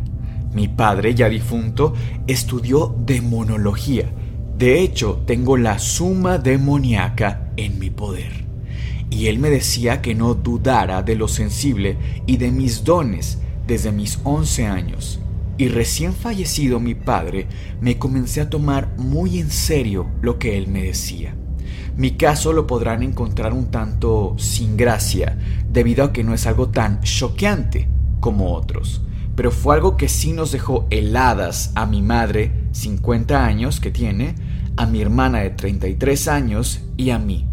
Mi 0.54 0.68
padre, 0.68 1.16
ya 1.16 1.28
difunto, 1.28 1.96
estudió 2.28 2.96
demonología. 3.00 4.12
De 4.60 4.82
hecho, 4.82 5.24
tengo 5.26 5.58
la 5.58 5.80
suma 5.80 6.38
demoníaca 6.38 7.50
en 7.58 7.80
mi 7.80 7.90
poder 7.90 8.53
y 9.10 9.28
él 9.28 9.40
me 9.40 9.50
decía 9.50 10.02
que 10.02 10.16
no 10.16 10.34
dudara 10.34 11.02
de 11.04 11.16
lo 11.16 11.28
sensible 11.28 11.98
y 12.26 12.38
de 12.38 12.52
mis 12.52 12.84
dones 12.84 13.40
desde 13.68 13.92
mis 13.92 14.20
11 14.24 14.66
años. 14.66 15.20
Y 15.58 15.68
recién 15.68 16.14
fallecido 16.14 16.80
mi 16.80 16.96
padre, 16.96 17.48
me 17.80 17.98
comencé 17.98 18.42
a 18.42 18.50
tomar 18.50 18.98
muy 18.98 19.40
en 19.40 19.52
serio 19.52 20.08
lo 20.22 20.40
que 20.40 20.58
él 20.58 20.68
me 20.68 20.84
decía. 20.84 21.36
Mi 21.96 22.12
caso 22.12 22.54
lo 22.54 22.66
podrán 22.66 23.04
encontrar 23.04 23.54
un 23.54 23.70
tanto 23.70 24.34
sin 24.38 24.78
gracia, 24.78 25.38
debido 25.70 26.04
a 26.04 26.12
que 26.12 26.24
no 26.24 26.34
es 26.34 26.48
algo 26.48 26.70
tan 26.70 27.02
choqueante 27.02 27.88
como 28.20 28.54
otros, 28.54 29.04
pero 29.36 29.52
fue 29.52 29.76
algo 29.76 29.96
que 29.96 30.10
sí 30.10 30.34
nos 30.34 30.52
dejó 30.52 30.88
heladas 30.90 31.72
a 31.76 31.86
mi 31.86 32.02
madre, 32.02 32.52
50 32.72 33.46
años 33.46 33.80
que 33.80 33.92
tiene, 33.92 34.34
a 34.76 34.88
mi 34.88 35.02
hermana 35.02 35.42
de 35.42 35.52
33 35.52 36.28
años 36.30 36.82
y 36.98 37.12
a 37.12 37.20
mí, 37.20 37.48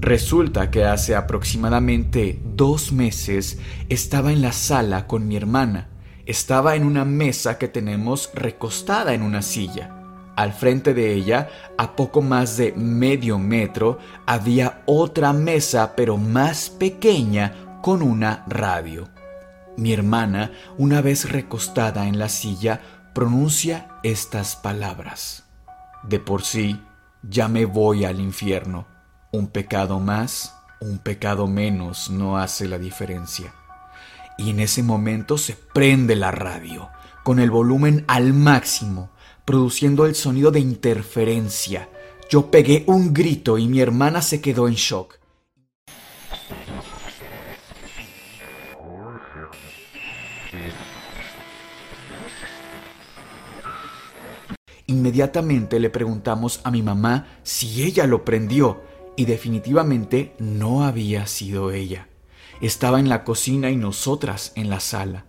Resulta 0.00 0.70
que 0.70 0.84
hace 0.84 1.16
aproximadamente 1.16 2.40
dos 2.54 2.92
meses 2.92 3.58
estaba 3.88 4.30
en 4.30 4.42
la 4.42 4.52
sala 4.52 5.08
con 5.08 5.26
mi 5.26 5.36
hermana. 5.36 5.88
Estaba 6.24 6.76
en 6.76 6.84
una 6.84 7.04
mesa 7.04 7.58
que 7.58 7.66
tenemos 7.66 8.30
recostada 8.32 9.12
en 9.12 9.22
una 9.22 9.42
silla. 9.42 9.96
Al 10.36 10.52
frente 10.52 10.94
de 10.94 11.12
ella, 11.14 11.48
a 11.76 11.96
poco 11.96 12.22
más 12.22 12.56
de 12.56 12.72
medio 12.74 13.40
metro, 13.40 13.98
había 14.24 14.82
otra 14.86 15.32
mesa 15.32 15.96
pero 15.96 16.16
más 16.16 16.70
pequeña 16.70 17.80
con 17.82 18.00
una 18.00 18.44
radio. 18.46 19.08
Mi 19.76 19.92
hermana, 19.92 20.52
una 20.76 21.00
vez 21.00 21.28
recostada 21.28 22.06
en 22.06 22.20
la 22.20 22.28
silla, 22.28 22.80
pronuncia 23.14 23.88
estas 24.04 24.54
palabras. 24.54 25.42
De 26.04 26.20
por 26.20 26.44
sí, 26.44 26.80
ya 27.28 27.48
me 27.48 27.64
voy 27.64 28.04
al 28.04 28.20
infierno. 28.20 28.97
Un 29.30 29.48
pecado 29.48 30.00
más, 30.00 30.54
un 30.80 30.96
pecado 30.96 31.46
menos 31.46 32.08
no 32.08 32.38
hace 32.38 32.66
la 32.66 32.78
diferencia. 32.78 33.52
Y 34.38 34.48
en 34.48 34.60
ese 34.60 34.82
momento 34.82 35.36
se 35.36 35.54
prende 35.54 36.16
la 36.16 36.30
radio, 36.30 36.88
con 37.24 37.38
el 37.38 37.50
volumen 37.50 38.06
al 38.08 38.32
máximo, 38.32 39.10
produciendo 39.44 40.06
el 40.06 40.14
sonido 40.14 40.50
de 40.50 40.60
interferencia. 40.60 41.90
Yo 42.30 42.50
pegué 42.50 42.84
un 42.86 43.12
grito 43.12 43.58
y 43.58 43.68
mi 43.68 43.80
hermana 43.80 44.22
se 44.22 44.40
quedó 44.40 44.66
en 44.66 44.74
shock. 44.74 45.18
Inmediatamente 54.86 55.78
le 55.80 55.90
preguntamos 55.90 56.62
a 56.64 56.70
mi 56.70 56.80
mamá 56.80 57.26
si 57.42 57.84
ella 57.84 58.06
lo 58.06 58.24
prendió 58.24 58.88
y 59.18 59.24
definitivamente 59.24 60.32
no 60.38 60.84
había 60.84 61.26
sido 61.26 61.72
ella. 61.72 62.06
Estaba 62.60 63.00
en 63.00 63.08
la 63.08 63.24
cocina 63.24 63.68
y 63.68 63.74
nosotras 63.74 64.52
en 64.54 64.70
la 64.70 64.78
sala. 64.78 65.24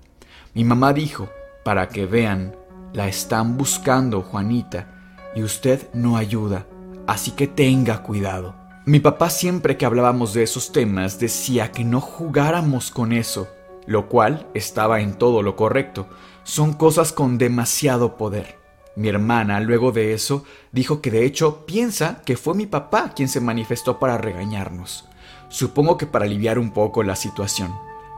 Mi 0.53 0.63
mamá 0.63 0.93
dijo, 0.93 1.27
para 1.65 1.89
que 1.89 2.05
vean, 2.05 2.55
la 2.93 3.07
están 3.07 3.57
buscando, 3.57 4.21
Juanita, 4.21 4.93
y 5.35 5.41
usted 5.41 5.89
no 5.91 6.17
ayuda, 6.17 6.67
así 7.07 7.31
que 7.31 7.47
tenga 7.47 8.03
cuidado. 8.03 8.53
Mi 8.85 8.99
papá 8.99 9.31
siempre 9.31 9.75
que 9.75 9.87
hablábamos 9.87 10.35
de 10.35 10.43
esos 10.43 10.71
temas 10.71 11.19
decía 11.19 11.71
que 11.71 11.83
no 11.83 11.99
jugáramos 11.99 12.91
con 12.91 13.11
eso, 13.11 13.47
lo 13.87 14.07
cual 14.07 14.47
estaba 14.53 15.01
en 15.01 15.15
todo 15.15 15.41
lo 15.41 15.55
correcto. 15.55 16.07
Son 16.43 16.73
cosas 16.73 17.11
con 17.11 17.39
demasiado 17.39 18.17
poder. 18.17 18.58
Mi 18.99 19.07
hermana, 19.07 19.61
luego 19.61 19.93
de 19.93 20.13
eso, 20.13 20.43
dijo 20.73 20.99
que 20.99 21.09
de 21.09 21.23
hecho 21.23 21.65
piensa 21.65 22.21
que 22.25 22.35
fue 22.35 22.53
mi 22.53 22.65
papá 22.65 23.13
quien 23.15 23.29
se 23.29 23.39
manifestó 23.39 23.97
para 23.97 24.17
regañarnos. 24.17 25.07
Supongo 25.47 25.97
que 25.97 26.05
para 26.05 26.25
aliviar 26.25 26.59
un 26.59 26.71
poco 26.71 27.01
la 27.01 27.15
situación, 27.15 27.73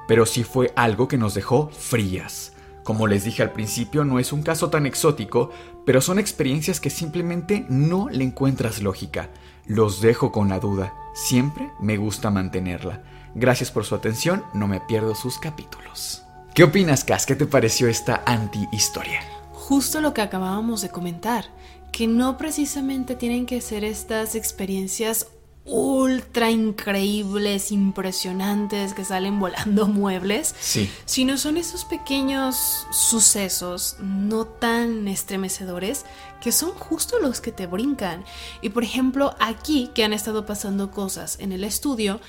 pero 0.07 0.25
sí 0.25 0.43
fue 0.43 0.73
algo 0.75 1.07
que 1.07 1.19
nos 1.19 1.35
dejó 1.35 1.69
frías. 1.69 2.53
Como 2.83 3.05
les 3.05 3.25
dije 3.25 3.43
al 3.43 3.51
principio, 3.51 4.03
no 4.05 4.17
es 4.17 4.33
un 4.33 4.41
caso 4.41 4.71
tan 4.71 4.87
exótico, 4.87 5.51
pero 5.85 6.01
son 6.01 6.17
experiencias 6.17 6.79
que 6.79 6.89
simplemente 6.89 7.63
no 7.69 8.09
le 8.09 8.23
encuentras 8.23 8.81
lógica. 8.81 9.29
Los 9.67 10.01
dejo 10.01 10.31
con 10.31 10.49
la 10.49 10.59
duda. 10.59 10.95
Siempre 11.13 11.69
me 11.79 11.97
gusta 11.97 12.31
mantenerla. 12.31 13.03
Gracias 13.35 13.69
por 13.69 13.85
su 13.85 13.93
atención, 13.93 14.43
no 14.55 14.67
me 14.67 14.81
pierdo 14.81 15.13
sus 15.13 15.37
capítulos. 15.37 16.23
¿Qué 16.55 16.63
opinas, 16.63 17.03
Cas? 17.03 17.27
¿Qué 17.27 17.35
te 17.35 17.45
pareció 17.45 17.87
esta 17.87 18.23
anti-historia? 18.25 19.40
Justo 19.71 20.01
lo 20.01 20.13
que 20.13 20.21
acabábamos 20.21 20.81
de 20.81 20.89
comentar, 20.89 21.45
que 21.93 22.05
no 22.05 22.37
precisamente 22.37 23.15
tienen 23.15 23.45
que 23.45 23.61
ser 23.61 23.85
estas 23.85 24.35
experiencias 24.35 25.27
ultra 25.63 26.51
increíbles, 26.51 27.71
impresionantes, 27.71 28.93
que 28.93 29.05
salen 29.05 29.39
volando 29.39 29.87
muebles, 30.01 30.53
Sí. 30.59 30.91
sino 31.05 31.37
son 31.37 31.55
esos 31.55 31.85
pequeños 31.85 32.85
sucesos 32.91 33.95
no 34.01 34.43
tan 34.45 35.07
estremecedores 35.07 36.03
que 36.41 36.51
son 36.51 36.71
justo 36.71 37.19
los 37.19 37.39
que 37.39 37.53
te 37.53 37.65
brincan. 37.65 38.25
Y 38.61 38.69
por 38.71 38.83
ejemplo, 38.83 39.35
aquí 39.39 39.89
que 39.95 40.03
han 40.03 40.11
estado 40.11 40.45
pasando 40.45 40.91
cosas 40.91 41.37
en 41.39 41.53
el 41.53 41.63
estudio, 41.63 42.19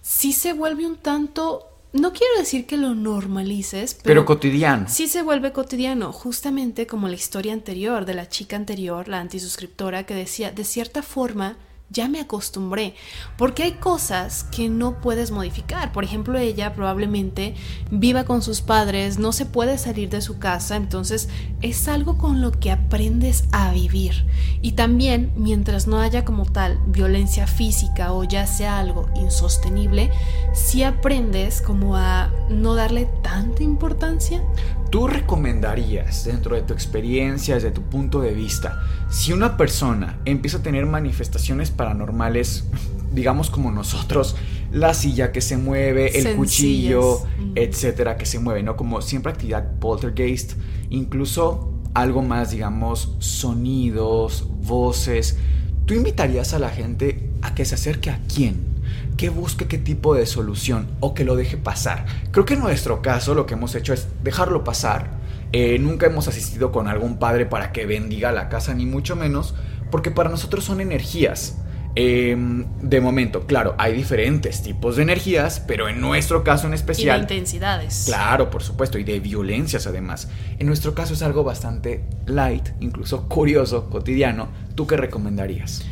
sí 0.00 0.32
se 0.32 0.54
vuelve 0.54 0.86
un 0.86 0.96
tanto, 0.96 1.68
no 2.00 2.12
quiero 2.12 2.38
decir 2.38 2.66
que 2.66 2.76
lo 2.76 2.94
normalices, 2.94 3.94
Pero, 3.94 4.02
pero, 4.04 4.24
cotidiano. 4.24 4.86
sí 4.88 5.08
se 5.08 5.22
vuelve 5.22 5.52
cotidiano, 5.52 6.12
justamente 6.12 6.86
como 6.86 7.08
la 7.08 7.14
historia 7.14 7.52
anterior 7.52 8.04
de 8.04 8.14
la 8.14 8.28
chica 8.28 8.56
anterior, 8.56 9.08
la 9.08 9.20
antisuscriptora, 9.20 10.04
que 10.04 10.14
decía, 10.14 10.50
de 10.52 10.64
cierta 10.64 11.02
forma, 11.02 11.56
ya 11.90 12.08
me 12.08 12.20
acostumbré, 12.20 12.94
porque 13.38 13.62
hay 13.62 13.72
cosas 13.72 14.44
que 14.44 14.68
no 14.68 15.00
puedes 15.00 15.30
modificar. 15.30 15.92
Por 15.92 16.04
ejemplo, 16.04 16.38
ella 16.38 16.74
probablemente 16.74 17.54
viva 17.90 18.24
con 18.24 18.42
sus 18.42 18.60
padres, 18.60 19.18
no 19.18 19.32
se 19.32 19.46
puede 19.46 19.78
salir 19.78 20.10
de 20.10 20.20
su 20.20 20.38
casa, 20.38 20.76
entonces 20.76 21.28
es 21.62 21.86
algo 21.88 22.18
con 22.18 22.40
lo 22.40 22.52
que 22.52 22.70
aprendes 22.70 23.44
a 23.52 23.70
vivir. 23.72 24.26
Y 24.62 24.72
también, 24.72 25.32
mientras 25.36 25.86
no 25.86 26.00
haya 26.00 26.24
como 26.24 26.44
tal 26.44 26.80
violencia 26.86 27.46
física 27.46 28.12
o 28.12 28.24
ya 28.24 28.46
sea 28.46 28.78
algo 28.78 29.08
insostenible, 29.14 30.10
sí 30.54 30.82
aprendes 30.82 31.60
como 31.60 31.96
a 31.96 32.30
no 32.50 32.74
darle 32.74 33.08
tanta 33.22 33.62
importancia. 33.62 34.42
¿Tú 34.90 35.08
recomendarías, 35.08 36.24
dentro 36.24 36.54
de 36.54 36.62
tu 36.62 36.72
experiencia, 36.72 37.56
desde 37.56 37.72
tu 37.72 37.82
punto 37.82 38.20
de 38.20 38.32
vista, 38.32 38.80
si 39.10 39.32
una 39.32 39.56
persona 39.56 40.20
empieza 40.24 40.58
a 40.58 40.62
tener 40.62 40.86
manifestaciones 40.86 41.70
paranormales, 41.76 42.64
digamos 43.12 43.50
como 43.50 43.70
nosotros, 43.70 44.36
la 44.72 44.94
silla 44.94 45.32
que 45.32 45.40
se 45.40 45.56
mueve, 45.56 46.06
el 46.06 46.12
Sencillas. 46.12 46.36
cuchillo, 46.36 47.22
etcétera, 47.54 48.16
que 48.16 48.26
se 48.26 48.38
mueve, 48.38 48.62
¿no? 48.62 48.76
Como 48.76 49.00
siempre 49.02 49.32
actividad 49.32 49.78
poltergeist, 49.78 50.54
incluso 50.90 51.72
algo 51.94 52.22
más, 52.22 52.50
digamos, 52.50 53.14
sonidos, 53.20 54.48
voces. 54.62 55.38
¿Tú 55.86 55.94
invitarías 55.94 56.52
a 56.52 56.58
la 56.58 56.70
gente 56.70 57.30
a 57.42 57.54
que 57.54 57.64
se 57.64 57.76
acerque 57.76 58.10
a 58.10 58.20
quién? 58.32 58.76
que 59.16 59.30
busque 59.30 59.66
qué 59.66 59.78
tipo 59.78 60.14
de 60.14 60.26
solución 60.26 60.88
o 61.00 61.14
que 61.14 61.24
lo 61.24 61.36
deje 61.36 61.56
pasar. 61.56 62.04
Creo 62.30 62.44
que 62.44 62.54
en 62.54 62.60
nuestro 62.60 63.02
caso 63.02 63.34
lo 63.34 63.46
que 63.46 63.54
hemos 63.54 63.74
hecho 63.74 63.92
es 63.92 64.08
dejarlo 64.22 64.62
pasar. 64.62 65.10
Eh, 65.52 65.78
nunca 65.78 66.06
hemos 66.06 66.28
asistido 66.28 66.70
con 66.70 66.88
algún 66.88 67.18
padre 67.18 67.46
para 67.46 67.72
que 67.72 67.86
bendiga 67.86 68.32
la 68.32 68.48
casa, 68.48 68.74
ni 68.74 68.84
mucho 68.84 69.16
menos, 69.16 69.54
porque 69.90 70.10
para 70.10 70.28
nosotros 70.28 70.64
son 70.64 70.80
energías. 70.80 71.56
Eh, 71.98 72.36
de 72.82 73.00
momento, 73.00 73.46
claro, 73.46 73.74
hay 73.78 73.94
diferentes 73.94 74.62
tipos 74.62 74.96
de 74.96 75.02
energías, 75.02 75.60
pero 75.66 75.88
en 75.88 76.00
nuestro 76.00 76.44
caso 76.44 76.66
en 76.66 76.72
Y 76.72 76.72
de 76.72 76.76
especial... 76.76 77.20
intensidades. 77.22 78.02
Claro, 78.06 78.50
por 78.50 78.62
supuesto, 78.62 78.98
y 78.98 79.04
de 79.04 79.18
violencias 79.18 79.86
además. 79.86 80.28
En 80.58 80.66
nuestro 80.66 80.94
caso 80.94 81.14
es 81.14 81.22
algo 81.22 81.42
bastante 81.42 82.04
light, 82.26 82.68
incluso 82.80 83.28
curioso, 83.28 83.88
cotidiano. 83.88 84.48
¿Tú 84.74 84.86
qué 84.86 84.98
recomendarías? 84.98 85.82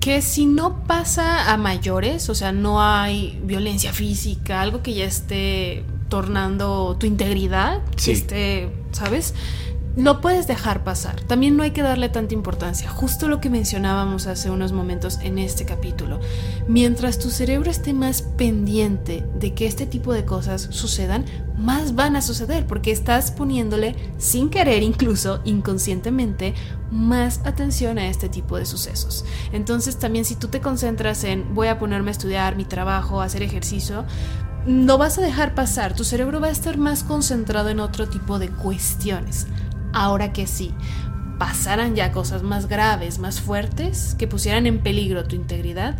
Que 0.00 0.20
si 0.20 0.44
no 0.46 0.84
pasa 0.84 1.50
a 1.50 1.56
mayores, 1.56 2.28
o 2.28 2.34
sea, 2.34 2.52
no 2.52 2.82
hay 2.82 3.40
violencia 3.42 3.92
física, 3.94 4.60
algo 4.60 4.82
que 4.82 4.92
ya 4.94 5.06
esté 5.06 5.82
tornando 6.10 6.96
tu 7.00 7.06
integridad, 7.06 7.80
Sí. 7.96 8.10
que 8.12 8.12
esté, 8.18 8.68
¿sabes? 8.92 9.34
Lo 9.96 10.20
puedes 10.20 10.46
dejar 10.46 10.84
pasar. 10.84 11.20
También 11.22 11.56
no 11.56 11.64
hay 11.64 11.72
que 11.72 11.82
darle 11.82 12.08
tanta 12.08 12.34
importancia. 12.34 12.88
Justo 12.88 13.26
lo 13.26 13.40
que 13.40 13.50
mencionábamos 13.50 14.26
hace 14.26 14.48
unos 14.48 14.72
momentos 14.72 15.18
en 15.22 15.38
este 15.38 15.64
capítulo. 15.64 16.20
Mientras 16.68 17.18
tu 17.18 17.30
cerebro 17.30 17.70
esté 17.70 17.92
más 17.92 18.22
pendiente 18.22 19.24
de 19.34 19.54
que 19.54 19.66
este 19.66 19.86
tipo 19.86 20.12
de 20.12 20.24
cosas 20.24 20.68
sucedan, 20.70 21.24
más 21.56 21.96
van 21.96 22.14
a 22.14 22.22
suceder 22.22 22.66
porque 22.66 22.92
estás 22.92 23.32
poniéndole, 23.32 23.96
sin 24.18 24.50
querer 24.50 24.84
incluso, 24.84 25.40
inconscientemente, 25.44 26.54
más 26.92 27.40
atención 27.44 27.98
a 27.98 28.08
este 28.08 28.28
tipo 28.28 28.56
de 28.56 28.66
sucesos. 28.66 29.24
Entonces 29.52 29.98
también 29.98 30.24
si 30.24 30.36
tú 30.36 30.48
te 30.48 30.60
concentras 30.60 31.24
en 31.24 31.54
voy 31.54 31.66
a 31.66 31.78
ponerme 31.78 32.10
a 32.10 32.12
estudiar 32.12 32.56
mi 32.56 32.64
trabajo, 32.64 33.20
hacer 33.20 33.42
ejercicio, 33.42 34.04
no 34.66 34.98
vas 34.98 35.18
a 35.18 35.22
dejar 35.22 35.54
pasar, 35.54 35.94
tu 35.94 36.04
cerebro 36.04 36.40
va 36.40 36.48
a 36.48 36.52
estar 36.52 36.76
más 36.76 37.02
concentrado 37.02 37.68
en 37.70 37.80
otro 37.80 38.08
tipo 38.08 38.38
de 38.38 38.50
cuestiones. 38.50 39.46
Ahora 39.92 40.32
que 40.32 40.46
sí, 40.46 40.74
pasaran 41.38 41.94
ya 41.94 42.12
cosas 42.12 42.42
más 42.42 42.68
graves, 42.68 43.18
más 43.18 43.40
fuertes, 43.40 44.14
que 44.18 44.26
pusieran 44.26 44.66
en 44.66 44.80
peligro 44.80 45.24
tu 45.24 45.36
integridad, 45.36 45.96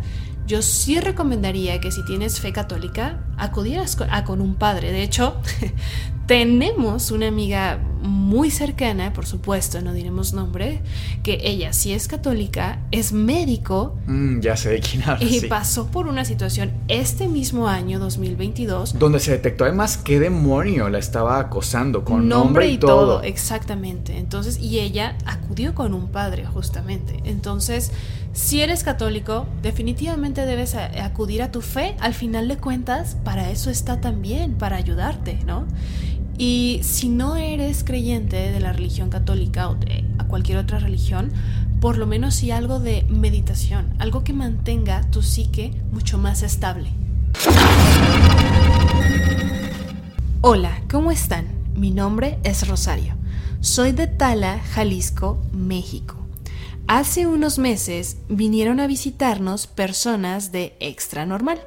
yo 0.49 0.63
sí 0.63 0.99
recomendaría 0.99 1.79
que 1.79 1.91
si 1.91 2.03
tienes 2.05 2.39
fe 2.39 2.51
católica, 2.51 3.23
acudieras 3.37 3.95
a 4.09 4.23
con 4.23 4.41
un 4.41 4.55
padre. 4.55 4.91
De 4.91 5.03
hecho, 5.03 5.35
tenemos 6.25 7.11
una 7.11 7.27
amiga 7.27 7.79
muy 8.01 8.49
cercana, 8.49 9.13
por 9.13 9.25
supuesto, 9.25 9.81
no 9.81 9.93
diremos 9.93 10.33
nombre, 10.33 10.81
que 11.21 11.39
ella 11.43 11.71
sí 11.73 11.91
es 11.93 12.07
católica, 12.07 12.79
es 12.91 13.11
médico 13.11 13.95
Mm, 14.07 14.39
ya 14.39 14.55
sé 14.57 14.69
de 14.69 14.79
quién 14.79 15.03
hablas. 15.03 15.21
y 15.29 15.39
sí. 15.41 15.47
pasó 15.47 15.87
por 15.87 16.07
una 16.07 16.25
situación 16.25 16.71
este 16.87 17.27
mismo 17.27 17.67
año 17.67 17.99
2022 17.99 18.97
Donde 18.97 19.19
se 19.19 19.31
detectó 19.31 19.65
además 19.65 19.97
qué 19.97 20.19
demonio 20.19 20.89
la 20.89 20.97
estaba 20.97 21.39
acosando 21.39 22.03
con 22.05 22.27
nombre, 22.27 22.69
y 22.69 22.77
todo. 22.77 23.21
exactamente. 23.21 24.17
Entonces, 24.17 24.57
y 24.59 24.79
ella 24.79 25.15
acudió 25.25 25.75
con 25.75 25.93
un 25.93 26.07
padre, 26.07 26.45
justamente. 26.45 27.19
Entonces, 27.25 27.91
si 28.33 28.61
eres 28.61 28.83
católico, 28.83 29.47
definitivamente 29.61 30.45
debes 30.45 30.75
acudir 30.75 31.41
a 31.41 31.51
tu 31.51 31.61
fe. 31.61 31.95
Al 31.99 32.13
final 32.13 32.47
de 32.47 32.57
cuentas, 32.57 33.17
para 33.23 33.49
eso 33.49 33.69
está 33.69 33.99
también, 34.01 34.53
para 34.53 34.77
ayudarte, 34.77 35.39
¿no? 35.45 35.65
Y 36.37 36.79
si 36.83 37.09
no 37.09 37.35
eres 37.35 37.83
creyente 37.83 38.51
de 38.51 38.59
la 38.59 38.71
religión 38.71 39.09
católica 39.09 39.69
o 39.69 39.75
de 39.75 40.05
cualquier 40.29 40.59
otra 40.59 40.79
religión, 40.79 41.31
por 41.81 41.97
lo 41.97 42.05
menos 42.05 42.35
sí 42.35 42.51
algo 42.51 42.79
de 42.79 43.03
meditación, 43.09 43.93
algo 43.99 44.23
que 44.23 44.31
mantenga 44.31 45.01
tu 45.09 45.21
psique 45.21 45.73
mucho 45.91 46.17
más 46.17 46.43
estable. 46.43 46.89
Hola, 50.41 50.81
¿cómo 50.89 51.11
están? 51.11 51.47
Mi 51.75 51.91
nombre 51.91 52.39
es 52.43 52.67
Rosario. 52.67 53.15
Soy 53.59 53.91
de 53.91 54.07
Tala, 54.07 54.59
Jalisco, 54.59 55.41
México. 55.51 56.18
Hace 56.91 57.27
unos 57.27 57.59
meses 57.59 58.17
vinieron 58.29 58.79
a 58.79 58.87
visitarnos 58.87 59.67
personas 59.67 60.51
de 60.51 60.75
Extra 60.79 61.23
Normal, 61.23 61.61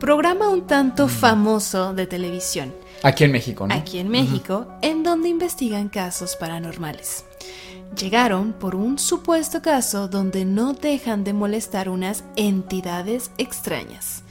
programa 0.00 0.48
un 0.48 0.66
tanto 0.66 1.06
famoso 1.06 1.94
de 1.94 2.08
televisión 2.08 2.74
Aquí 3.04 3.22
en 3.22 3.30
México, 3.30 3.68
¿no? 3.68 3.72
aquí 3.72 4.00
en 4.00 4.08
México, 4.08 4.66
en 4.82 5.04
donde 5.04 5.28
investigan 5.28 5.88
casos 5.88 6.34
paranormales. 6.34 7.24
Llegaron 7.96 8.52
por 8.52 8.74
un 8.74 8.98
supuesto 8.98 9.62
caso 9.62 10.08
donde 10.08 10.44
no 10.44 10.72
dejan 10.72 11.22
de 11.22 11.34
molestar 11.34 11.88
unas 11.88 12.24
entidades 12.34 13.30
extrañas. 13.38 14.24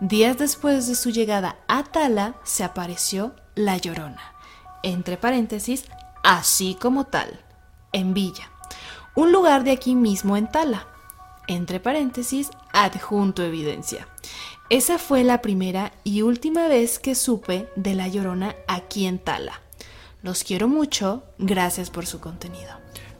Días 0.00 0.38
después 0.38 0.86
de 0.86 0.94
su 0.94 1.10
llegada 1.10 1.56
a 1.66 1.82
Tala, 1.82 2.36
se 2.44 2.62
apareció 2.62 3.34
La 3.56 3.78
Llorona, 3.78 4.32
entre 4.84 5.16
paréntesis, 5.16 5.86
así 6.22 6.76
como 6.80 7.06
tal, 7.06 7.40
en 7.92 8.14
Villa, 8.14 8.51
un 9.14 9.32
lugar 9.32 9.64
de 9.64 9.72
aquí 9.72 9.94
mismo 9.94 10.36
en 10.36 10.50
Tala, 10.50 10.86
entre 11.46 11.80
paréntesis, 11.80 12.50
adjunto 12.72 13.42
evidencia. 13.42 14.08
Esa 14.70 14.98
fue 14.98 15.22
la 15.24 15.42
primera 15.42 15.92
y 16.04 16.22
última 16.22 16.68
vez 16.68 16.98
que 16.98 17.14
supe 17.14 17.68
de 17.76 17.94
La 17.94 18.08
Llorona 18.08 18.56
aquí 18.68 19.06
en 19.06 19.18
Tala. 19.18 19.60
Los 20.22 20.44
quiero 20.44 20.68
mucho, 20.68 21.24
gracias 21.38 21.90
por 21.90 22.06
su 22.06 22.20
contenido. 22.20 22.70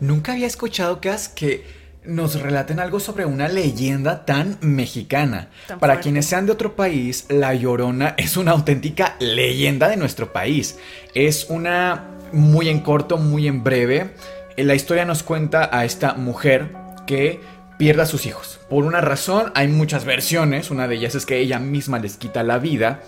Nunca 0.00 0.32
había 0.32 0.46
escuchado 0.46 1.00
Cas, 1.00 1.28
que 1.28 1.82
nos 2.04 2.40
relaten 2.40 2.80
algo 2.80 2.98
sobre 3.00 3.26
una 3.26 3.48
leyenda 3.48 4.24
tan 4.24 4.58
mexicana. 4.60 5.50
Tan 5.66 5.78
Para 5.78 5.94
fuerte. 5.94 6.02
quienes 6.04 6.26
sean 6.26 6.46
de 6.46 6.52
otro 6.52 6.74
país, 6.74 7.26
La 7.28 7.54
Llorona 7.54 8.14
es 8.16 8.36
una 8.36 8.52
auténtica 8.52 9.16
leyenda 9.20 9.88
de 9.88 9.96
nuestro 9.96 10.32
país. 10.32 10.78
Es 11.14 11.46
una 11.48 12.08
muy 12.32 12.68
en 12.68 12.80
corto, 12.80 13.18
muy 13.18 13.46
en 13.46 13.62
breve. 13.62 14.14
La 14.56 14.74
historia 14.74 15.04
nos 15.04 15.22
cuenta 15.22 15.70
a 15.72 15.84
esta 15.84 16.14
mujer 16.14 16.72
que 17.06 17.40
pierde 17.78 18.02
a 18.02 18.06
sus 18.06 18.26
hijos. 18.26 18.60
Por 18.68 18.84
una 18.84 19.00
razón, 19.00 19.50
hay 19.54 19.68
muchas 19.68 20.04
versiones. 20.04 20.70
Una 20.70 20.88
de 20.88 20.96
ellas 20.96 21.14
es 21.14 21.26
que 21.26 21.38
ella 21.38 21.58
misma 21.58 21.98
les 21.98 22.16
quita 22.16 22.42
la 22.42 22.58
vida 22.58 23.00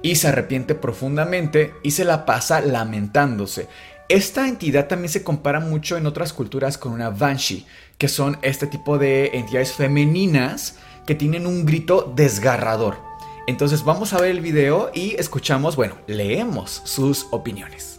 y 0.00 0.16
se 0.16 0.28
arrepiente 0.28 0.74
profundamente 0.74 1.74
y 1.82 1.92
se 1.92 2.04
la 2.04 2.24
pasa 2.24 2.60
lamentándose. 2.60 3.68
Esta 4.08 4.46
entidad 4.46 4.88
también 4.88 5.10
se 5.10 5.22
compara 5.22 5.58
mucho 5.60 5.96
en 5.96 6.06
otras 6.06 6.32
culturas 6.32 6.78
con 6.78 6.92
una 6.92 7.10
banshee, 7.10 7.66
que 7.98 8.08
son 8.08 8.38
este 8.42 8.66
tipo 8.66 8.98
de 8.98 9.30
entidades 9.34 9.72
femeninas 9.72 10.76
que 11.06 11.14
tienen 11.14 11.46
un 11.46 11.64
grito 11.64 12.12
desgarrador. 12.14 12.96
Entonces 13.46 13.84
vamos 13.84 14.12
a 14.12 14.20
ver 14.20 14.30
el 14.30 14.40
video 14.40 14.90
y 14.94 15.16
escuchamos, 15.18 15.76
bueno, 15.76 15.96
leemos 16.06 16.82
sus 16.84 17.26
opiniones. 17.30 17.91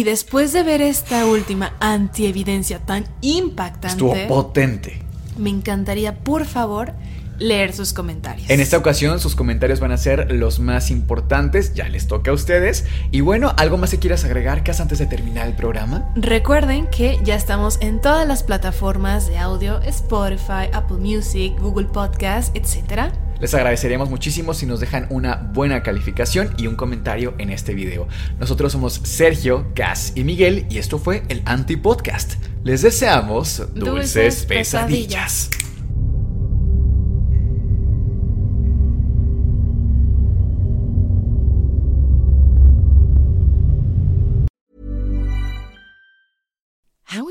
Y 0.00 0.02
después 0.02 0.54
de 0.54 0.62
ver 0.62 0.80
esta 0.80 1.26
última 1.26 1.74
antievidencia 1.78 2.78
tan 2.78 3.04
impactante, 3.20 3.88
Estuvo 3.88 4.14
potente. 4.28 5.02
me 5.36 5.50
encantaría, 5.50 6.14
por 6.24 6.46
favor, 6.46 6.94
leer 7.36 7.74
sus 7.74 7.92
comentarios. 7.92 8.48
En 8.48 8.60
esta 8.60 8.78
ocasión 8.78 9.20
sus 9.20 9.36
comentarios 9.36 9.78
van 9.78 9.92
a 9.92 9.98
ser 9.98 10.32
los 10.32 10.58
más 10.58 10.90
importantes, 10.90 11.74
ya 11.74 11.86
les 11.90 12.06
toca 12.06 12.30
a 12.30 12.34
ustedes. 12.34 12.86
Y 13.10 13.20
bueno, 13.20 13.52
¿algo 13.58 13.76
más 13.76 13.90
que 13.90 13.98
quieras 13.98 14.24
agregar, 14.24 14.64
Cas, 14.64 14.80
antes 14.80 15.00
de 15.00 15.04
terminar 15.04 15.46
el 15.46 15.52
programa? 15.54 16.10
Recuerden 16.16 16.86
que 16.86 17.20
ya 17.22 17.34
estamos 17.34 17.76
en 17.82 18.00
todas 18.00 18.26
las 18.26 18.42
plataformas 18.42 19.28
de 19.28 19.36
audio, 19.36 19.82
Spotify, 19.82 20.70
Apple 20.72 20.96
Music, 20.96 21.52
Google 21.60 21.88
Podcast, 21.88 22.56
etc. 22.56 23.12
Les 23.40 23.54
agradeceríamos 23.54 24.10
muchísimo 24.10 24.52
si 24.52 24.66
nos 24.66 24.80
dejan 24.80 25.06
una 25.08 25.36
buena 25.36 25.82
calificación 25.82 26.54
y 26.58 26.66
un 26.66 26.76
comentario 26.76 27.34
en 27.38 27.50
este 27.50 27.74
video. 27.74 28.06
Nosotros 28.38 28.72
somos 28.72 29.00
Sergio, 29.04 29.66
Cas 29.74 30.12
y 30.14 30.24
Miguel 30.24 30.66
y 30.68 30.78
esto 30.78 30.98
fue 30.98 31.22
el 31.28 31.42
Anti 31.46 31.76
Podcast. 31.76 32.34
Les 32.64 32.82
deseamos 32.82 33.58
dulces, 33.74 33.74
Dulces 33.74 34.46
pesadillas. 34.46 35.48
pesadillas. 35.48 35.69